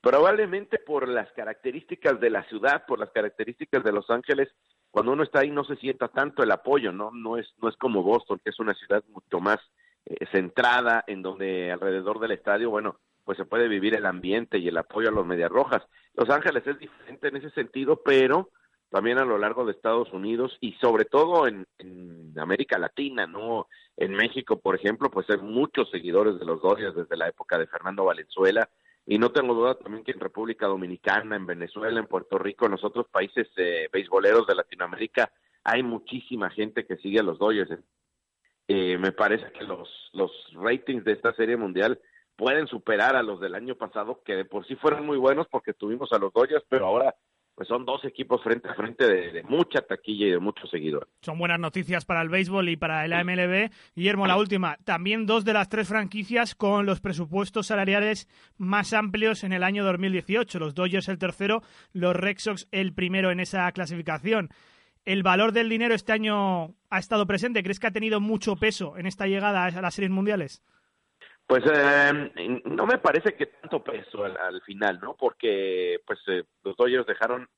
probablemente 0.00 0.78
por 0.78 1.08
las 1.08 1.30
características 1.32 2.18
de 2.20 2.30
la 2.30 2.42
ciudad, 2.44 2.84
por 2.86 2.98
las 2.98 3.10
características 3.10 3.84
de 3.84 3.92
Los 3.92 4.10
Ángeles, 4.10 4.48
cuando 4.90 5.12
uno 5.12 5.22
está 5.22 5.40
ahí 5.40 5.50
no 5.50 5.64
se 5.64 5.76
sienta 5.76 6.08
tanto 6.08 6.42
el 6.42 6.50
apoyo, 6.50 6.92
¿no? 6.92 7.10
No 7.12 7.38
es, 7.38 7.48
no 7.62 7.68
es 7.68 7.76
como 7.76 8.02
Boston, 8.02 8.40
que 8.44 8.50
es 8.50 8.58
una 8.58 8.74
ciudad 8.74 9.02
mucho 9.08 9.38
más 9.40 9.58
eh, 10.06 10.26
centrada, 10.32 11.04
en 11.06 11.22
donde 11.22 11.70
alrededor 11.70 12.18
del 12.18 12.32
estadio, 12.32 12.68
bueno, 12.68 12.98
pues 13.24 13.38
se 13.38 13.44
puede 13.44 13.68
vivir 13.68 13.94
el 13.94 14.06
ambiente 14.06 14.58
y 14.58 14.68
el 14.68 14.76
apoyo 14.76 15.08
a 15.08 15.12
los 15.12 15.26
Medias 15.26 15.50
Rojas. 15.50 15.82
Los 16.14 16.28
Ángeles 16.30 16.66
es 16.66 16.78
diferente 16.78 17.28
en 17.28 17.36
ese 17.36 17.50
sentido, 17.50 18.02
pero 18.04 18.50
también 18.90 19.18
a 19.18 19.24
lo 19.24 19.38
largo 19.38 19.64
de 19.64 19.72
Estados 19.72 20.12
Unidos 20.12 20.56
y 20.60 20.72
sobre 20.74 21.06
todo 21.06 21.48
en, 21.48 21.66
América 22.36 22.78
Latina, 22.78 23.26
¿no? 23.26 23.68
En 23.96 24.12
México, 24.12 24.58
por 24.58 24.74
ejemplo, 24.74 25.10
pues 25.10 25.28
hay 25.30 25.38
muchos 25.38 25.90
seguidores 25.90 26.38
de 26.38 26.44
los 26.44 26.60
Dodgers 26.60 26.94
desde 26.94 27.16
la 27.16 27.28
época 27.28 27.58
de 27.58 27.66
Fernando 27.66 28.04
Valenzuela 28.04 28.68
y 29.06 29.18
no 29.18 29.30
tengo 29.30 29.54
duda 29.54 29.74
también 29.74 30.04
que 30.04 30.12
en 30.12 30.20
República 30.20 30.66
Dominicana, 30.66 31.36
en 31.36 31.46
Venezuela, 31.46 31.98
en 31.98 32.06
Puerto 32.06 32.38
Rico, 32.38 32.66
en 32.66 32.72
los 32.72 32.84
otros 32.84 33.06
países 33.08 33.48
eh, 33.56 33.88
beisboleros 33.92 34.46
de 34.46 34.54
Latinoamérica, 34.54 35.32
hay 35.64 35.82
muchísima 35.82 36.50
gente 36.50 36.84
que 36.84 36.96
sigue 36.96 37.20
a 37.20 37.22
los 37.22 37.38
Dodgers. 37.38 37.78
Eh, 38.68 38.98
me 38.98 39.12
parece 39.12 39.50
que 39.52 39.64
los, 39.64 39.88
los 40.12 40.30
ratings 40.54 41.04
de 41.04 41.12
esta 41.12 41.34
serie 41.34 41.56
mundial 41.56 42.00
pueden 42.42 42.66
superar 42.66 43.14
a 43.14 43.22
los 43.22 43.38
del 43.38 43.54
año 43.54 43.76
pasado, 43.76 44.20
que 44.24 44.34
de 44.34 44.44
por 44.44 44.66
sí 44.66 44.74
fueron 44.74 45.06
muy 45.06 45.16
buenos 45.16 45.46
porque 45.48 45.74
tuvimos 45.74 46.12
a 46.12 46.18
los 46.18 46.32
Dodgers, 46.32 46.64
pero 46.68 46.86
ahora 46.86 47.14
pues 47.54 47.68
son 47.68 47.84
dos 47.84 48.04
equipos 48.04 48.42
frente 48.42 48.68
a 48.68 48.74
frente 48.74 49.06
de, 49.06 49.30
de 49.30 49.42
mucha 49.44 49.82
taquilla 49.82 50.26
y 50.26 50.30
de 50.30 50.40
muchos 50.40 50.68
seguidores. 50.68 51.08
Son 51.20 51.38
buenas 51.38 51.60
noticias 51.60 52.04
para 52.04 52.20
el 52.20 52.30
béisbol 52.30 52.68
y 52.68 52.76
para 52.76 53.04
el 53.04 53.12
AMLB. 53.12 53.70
Guillermo, 53.94 54.26
la 54.26 54.36
última. 54.36 54.76
También 54.82 55.24
dos 55.24 55.44
de 55.44 55.52
las 55.52 55.68
tres 55.68 55.86
franquicias 55.86 56.56
con 56.56 56.84
los 56.84 57.00
presupuestos 57.00 57.68
salariales 57.68 58.26
más 58.56 58.92
amplios 58.92 59.44
en 59.44 59.52
el 59.52 59.62
año 59.62 59.84
2018. 59.84 60.58
Los 60.58 60.74
Dodgers 60.74 61.08
el 61.08 61.18
tercero, 61.18 61.62
los 61.92 62.16
Red 62.16 62.38
Sox 62.38 62.66
el 62.72 62.92
primero 62.92 63.30
en 63.30 63.38
esa 63.38 63.70
clasificación. 63.70 64.50
¿El 65.04 65.22
valor 65.22 65.52
del 65.52 65.68
dinero 65.68 65.94
este 65.94 66.10
año 66.10 66.74
ha 66.90 66.98
estado 66.98 67.24
presente? 67.28 67.62
¿Crees 67.62 67.78
que 67.78 67.86
ha 67.86 67.92
tenido 67.92 68.18
mucho 68.18 68.56
peso 68.56 68.96
en 68.98 69.06
esta 69.06 69.28
llegada 69.28 69.64
a 69.64 69.80
las 69.80 69.94
series 69.94 70.10
mundiales? 70.10 70.60
Pues 71.46 71.62
eh, 71.66 72.62
no 72.64 72.86
me 72.86 72.98
parece 72.98 73.34
que 73.34 73.46
tanto 73.46 73.82
peso 73.82 74.24
al, 74.24 74.36
al 74.36 74.62
final, 74.62 74.98
¿no? 75.02 75.14
Porque 75.14 76.00
pues 76.06 76.18
eh, 76.28 76.44
los 76.62 76.76
Dodgers 76.76 77.06
dejaron 77.06 77.48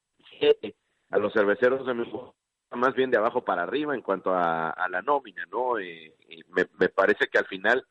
a 1.10 1.18
los 1.18 1.32
cerveceros 1.32 1.86
de 1.86 1.94
Milwaukee, 1.94 2.36
más 2.72 2.94
bien 2.94 3.10
de 3.10 3.18
abajo 3.18 3.44
para 3.44 3.62
arriba 3.62 3.94
en 3.94 4.02
cuanto 4.02 4.34
a, 4.34 4.70
a 4.70 4.88
la 4.88 5.00
nómina, 5.02 5.44
¿no? 5.50 5.78
Eh, 5.78 6.12
y 6.28 6.42
me, 6.48 6.66
me 6.78 6.88
parece 6.88 7.28
que 7.28 7.38
al 7.38 7.46
final, 7.46 7.84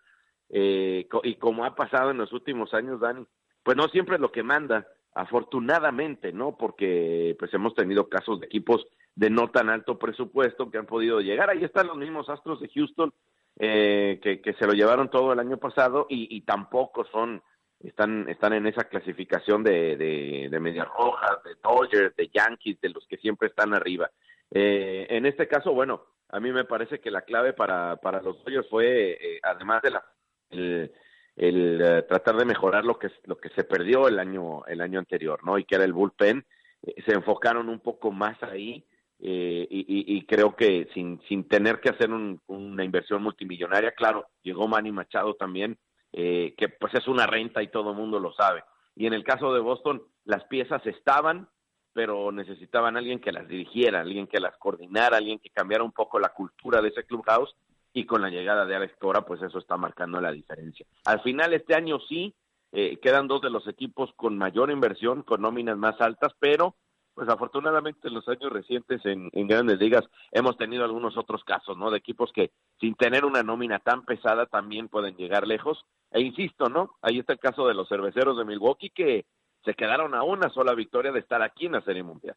eh, 0.50 1.08
y 1.24 1.36
como 1.36 1.64
ha 1.64 1.74
pasado 1.76 2.12
en 2.12 2.18
los 2.18 2.34
últimos 2.34 2.74
años, 2.74 3.00
Dani, 3.00 3.26
pues 3.64 3.78
no 3.78 3.88
siempre 3.88 4.16
es 4.16 4.22
lo 4.22 4.32
que 4.32 4.44
manda, 4.44 4.86
afortunadamente, 5.16 6.34
¿no? 6.34 6.58
Porque 6.58 7.36
pues 7.40 7.54
hemos 7.54 7.76
tenido 7.76 8.10
casos 8.10 8.40
de 8.40 8.48
equipos 8.48 8.86
de 9.16 9.30
no 9.30 9.52
tan 9.52 9.70
alto 9.70 9.98
presupuesto 10.00 10.70
que 10.70 10.80
han 10.80 10.86
podido 10.88 11.22
llegar. 11.22 11.50
Ahí 11.50 11.64
están 11.64 11.88
los 11.88 11.98
mismos 11.98 12.30
Astros 12.30 12.60
de 12.60 12.70
Houston, 12.70 13.14
eh, 13.60 14.20
que, 14.22 14.42
que 14.42 14.54
se 14.54 14.66
lo 14.66 14.74
llevaron 14.74 15.10
todo 15.10 15.34
el 15.34 15.40
año 15.40 15.58
pasado 15.58 16.08
y, 16.10 16.36
y 16.36 16.42
tampoco 16.42 17.06
son 17.06 17.42
están 17.80 18.30
están 18.30 18.54
en 18.54 18.66
esa 18.66 18.86
clasificación 18.86 19.64
de, 19.64 19.98
de, 19.98 20.48
de 20.50 20.60
Medias 20.60 20.88
Rojas, 20.88 21.44
de 21.44 21.56
Dodgers, 21.62 22.16
de 22.16 22.30
Yankees, 22.30 22.80
de 22.82 22.90
los 22.90 23.06
que 23.08 23.18
siempre 23.18 23.50
están 23.50 23.74
arriba. 23.74 24.10
Eh, 24.52 25.08
en 25.10 25.26
este 25.26 25.48
caso, 25.48 25.74
bueno, 25.74 26.06
a 26.30 26.40
mí 26.40 26.52
me 26.52 26.66
parece 26.66 27.00
que 27.00 27.12
la 27.12 27.22
clave 27.22 27.54
para, 27.54 27.98
para 27.98 28.22
los 28.22 28.44
Dodgers 28.44 28.70
fue, 28.70 29.12
eh, 29.12 29.40
además 29.44 29.82
de 29.82 29.92
la 29.92 30.04
el, 30.50 30.92
eh, 31.36 32.04
tratar 32.08 32.38
de 32.38 32.46
mejorar 32.46 32.86
lo 32.86 32.98
que 32.98 33.10
lo 33.26 33.38
que 33.38 33.50
se 33.50 33.64
perdió 33.64 34.08
el 34.08 34.20
año 34.20 34.66
el 34.66 34.82
año 34.82 35.00
anterior, 35.00 35.44
¿no? 35.44 35.58
Y 35.58 35.66
que 35.66 35.76
era 35.76 35.84
el 35.84 35.94
bullpen, 35.94 36.46
eh, 36.84 36.96
se 37.06 37.14
enfocaron 37.14 37.70
un 37.70 37.80
poco 37.80 38.12
más 38.12 38.42
ahí 38.44 38.86
eh, 39.26 39.66
y, 39.70 40.26
creo 40.26 40.54
que 40.54 40.90
sin, 40.94 41.22
sin 41.30 41.48
tener 41.48 41.80
que 41.80 41.90
hacer 41.90 42.12
un- 42.12 42.42
una 42.48 42.84
inversión 42.84 43.24
multimillonaria, 43.24 43.94
claro, 43.94 44.26
llegó 44.42 44.68
Manny 44.68 44.92
Machado 44.92 45.36
también, 45.36 45.78
eh, 46.12 46.54
que 46.58 46.68
pues 46.68 46.94
es 46.94 47.08
una 47.08 47.26
renta 47.26 47.64
y 47.64 47.70
todo 47.70 47.92
el 47.92 47.96
mundo 47.98 48.20
lo 48.20 48.34
sabe. 48.34 48.64
Y 48.96 49.06
en 49.06 49.14
el 49.14 49.24
caso 49.24 49.54
de 49.54 49.62
Boston, 49.62 50.04
las 50.26 50.44
piezas 50.46 50.86
estaban, 50.86 51.48
pero 51.94 52.34
necesitaban 52.34 52.98
alguien 52.98 53.20
que 53.22 53.32
las 53.32 53.48
dirigiera, 53.48 54.02
alguien 54.02 54.28
que 54.28 54.42
las 54.42 54.58
coordinara, 54.58 55.18
alguien 55.18 55.40
que 55.40 55.50
cambiara 55.52 55.84
un 55.86 55.94
poco 55.94 56.20
la 56.20 56.30
cultura 56.30 56.82
de 56.82 56.90
ese 56.90 57.06
clubhouse 57.06 57.56
y 57.94 58.06
con 58.06 58.22
la 58.22 58.30
llegada 58.30 58.66
de 58.66 58.76
Alex 58.76 58.96
Cora, 59.00 59.22
pues 59.22 59.42
eso 59.42 59.58
está 59.60 59.78
marcando 59.78 60.20
la 60.20 60.32
diferencia. 60.32 60.86
Al 61.06 61.22
final 61.22 61.54
este 61.54 61.76
año 61.76 62.00
sí, 62.10 62.36
eh, 62.74 62.98
quedan 62.98 63.28
dos 63.28 63.42
de 63.42 63.52
los 63.52 63.68
equipos 63.68 64.12
con 64.18 64.38
mayor 64.38 64.70
inversión, 64.70 65.22
con 65.22 65.42
nóminas 65.44 65.78
más 65.78 66.02
altas, 66.02 66.34
pero 66.40 66.76
pues 67.14 67.30
afortunadamente 67.30 68.08
en 68.08 68.14
los 68.14 68.28
años 68.28 68.52
recientes 68.52 69.06
en, 69.06 69.30
en, 69.34 69.48
grandes 69.48 69.80
ligas 69.80 70.04
hemos 70.32 70.58
tenido 70.58 70.84
algunos 70.84 71.18
otros 71.18 71.44
casos, 71.44 71.78
¿no? 71.78 71.92
De 71.92 71.98
equipos 71.98 72.32
que 72.34 72.52
sin 72.80 72.96
tener 72.96 73.26
una 73.26 73.44
nómina 73.44 73.80
tan 73.80 74.04
pesada 74.04 74.46
también 74.46 74.88
pueden 74.88 75.16
llegar 75.16 75.48
lejos. 75.48 75.86
E 76.12 76.22
insisto, 76.22 76.70
¿no? 76.70 76.92
Ahí 77.02 77.20
está 77.20 77.34
el 77.34 77.40
caso 77.40 77.68
de 77.68 77.74
los 77.74 77.88
cerveceros 77.88 78.38
de 78.38 78.46
Milwaukee 78.46 78.90
que 78.90 79.26
se 79.64 79.74
quedaron 79.74 80.14
a 80.16 80.24
una 80.24 80.50
sola 80.50 80.74
victoria 80.74 81.12
de 81.12 81.20
estar 81.20 81.42
aquí 81.42 81.66
en 81.66 81.74
la 81.74 81.82
Serie 81.82 82.04
Mundial. 82.04 82.36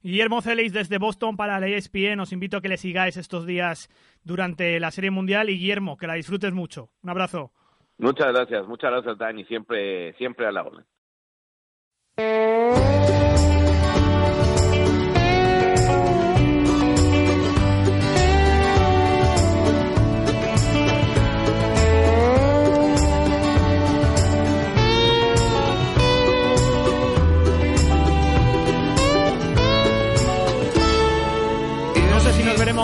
Guillermo 0.00 0.42
Celis 0.42 0.72
desde 0.72 0.98
Boston 0.98 1.36
para 1.36 1.58
la 1.58 1.66
ESPN. 1.66 2.20
Os 2.20 2.32
invito 2.32 2.56
a 2.56 2.60
que 2.60 2.68
le 2.68 2.76
sigáis 2.76 3.16
estos 3.16 3.46
días 3.46 3.88
durante 4.22 4.78
la 4.78 4.90
Serie 4.90 5.10
Mundial. 5.10 5.50
Y 5.50 5.58
Guillermo, 5.58 5.96
que 5.96 6.06
la 6.06 6.14
disfrutes 6.14 6.52
mucho. 6.52 6.90
Un 7.02 7.10
abrazo. 7.10 7.52
Muchas 7.98 8.28
gracias, 8.28 8.66
muchas 8.68 8.92
gracias, 8.92 9.18
Dani. 9.18 9.44
Siempre, 9.44 10.12
siempre 10.14 10.46
a 10.46 10.52
la 10.52 10.62
orden. 10.62 10.84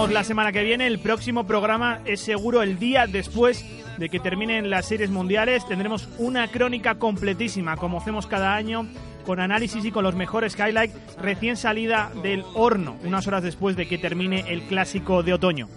Veremos 0.04 0.12
la 0.12 0.24
semana 0.24 0.52
que 0.52 0.62
viene. 0.62 0.86
El 0.86 0.98
próximo 0.98 1.46
programa 1.46 2.00
es 2.04 2.20
seguro 2.20 2.62
el 2.62 2.78
día 2.78 3.06
después 3.06 3.64
de 3.96 4.08
que 4.10 4.20
terminen 4.20 4.68
las 4.68 4.86
series 4.86 5.08
mundiales. 5.08 5.66
Tendremos 5.66 6.08
una 6.18 6.48
crónica 6.48 6.96
completísima, 6.96 7.76
como 7.76 7.98
hacemos 7.98 8.26
cada 8.26 8.54
año, 8.54 8.86
con 9.24 9.40
análisis 9.40 9.84
y 9.84 9.90
con 9.90 10.04
los 10.04 10.14
mejores 10.14 10.58
highlights 10.58 10.94
recién 11.18 11.56
salida 11.56 12.10
del 12.22 12.44
horno, 12.54 12.96
unas 13.04 13.26
horas 13.26 13.42
después 13.42 13.76
de 13.76 13.86
que 13.86 13.96
termine 13.96 14.44
el 14.48 14.62
clásico 14.64 15.22
de 15.22 15.32
otoño. 15.32 15.68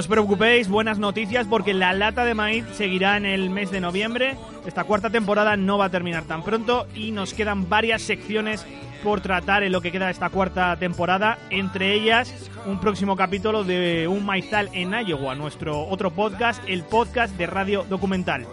Os 0.00 0.08
preocupéis, 0.08 0.66
buenas 0.66 0.98
noticias 0.98 1.46
porque 1.46 1.74
la 1.74 1.92
lata 1.92 2.24
de 2.24 2.32
maíz 2.32 2.64
seguirá 2.72 3.18
en 3.18 3.26
el 3.26 3.50
mes 3.50 3.70
de 3.70 3.82
noviembre. 3.82 4.38
Esta 4.64 4.84
cuarta 4.84 5.10
temporada 5.10 5.58
no 5.58 5.76
va 5.76 5.84
a 5.84 5.90
terminar 5.90 6.24
tan 6.24 6.42
pronto 6.42 6.86
y 6.94 7.12
nos 7.12 7.34
quedan 7.34 7.68
varias 7.68 8.00
secciones 8.00 8.64
por 9.04 9.20
tratar 9.20 9.62
en 9.62 9.72
lo 9.72 9.82
que 9.82 9.92
queda 9.92 10.06
de 10.06 10.12
esta 10.12 10.30
cuarta 10.30 10.74
temporada, 10.76 11.36
entre 11.50 11.92
ellas 11.92 12.50
un 12.64 12.80
próximo 12.80 13.14
capítulo 13.14 13.62
de 13.62 14.08
Un 14.08 14.24
Maizal 14.24 14.70
en 14.72 14.94
Iowa, 15.06 15.34
nuestro 15.34 15.86
otro 15.86 16.10
podcast, 16.10 16.62
el 16.66 16.82
podcast 16.82 17.36
de 17.36 17.46
Radio 17.46 17.84
Documental. 17.86 18.46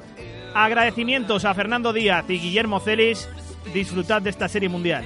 Agradecimientos 0.53 1.45
a 1.45 1.53
Fernando 1.53 1.93
Díaz 1.93 2.25
y 2.27 2.39
Guillermo 2.39 2.81
Celis, 2.81 3.29
disfrutad 3.73 4.21
de 4.21 4.31
esta 4.31 4.49
serie 4.49 4.67
mundial. 4.67 5.05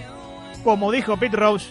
Como 0.64 0.92
dijo 0.92 1.18
Pete 1.18 1.38
Rose, 1.38 1.70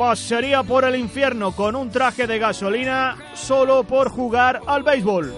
pasaría 0.00 0.62
por 0.62 0.84
el 0.86 0.96
infierno 0.96 1.52
con 1.52 1.76
un 1.76 1.90
traje 1.90 2.26
de 2.26 2.38
gasolina 2.38 3.18
solo 3.34 3.84
por 3.84 4.08
jugar 4.08 4.62
al 4.66 4.82
béisbol. 4.82 5.30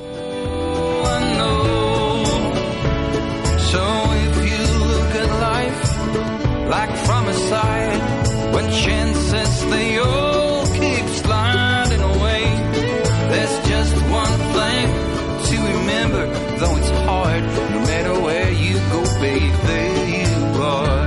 remember, 15.82 16.26
though 16.59 16.76
it's 16.76 16.90
hard, 17.06 17.43
no 17.72 17.80
matter 17.80 18.14
where 18.20 18.51
you 18.52 18.74
go, 18.74 19.02
babe, 19.20 19.55
there 19.66 20.06
you 20.09 20.62
are. 20.62 21.02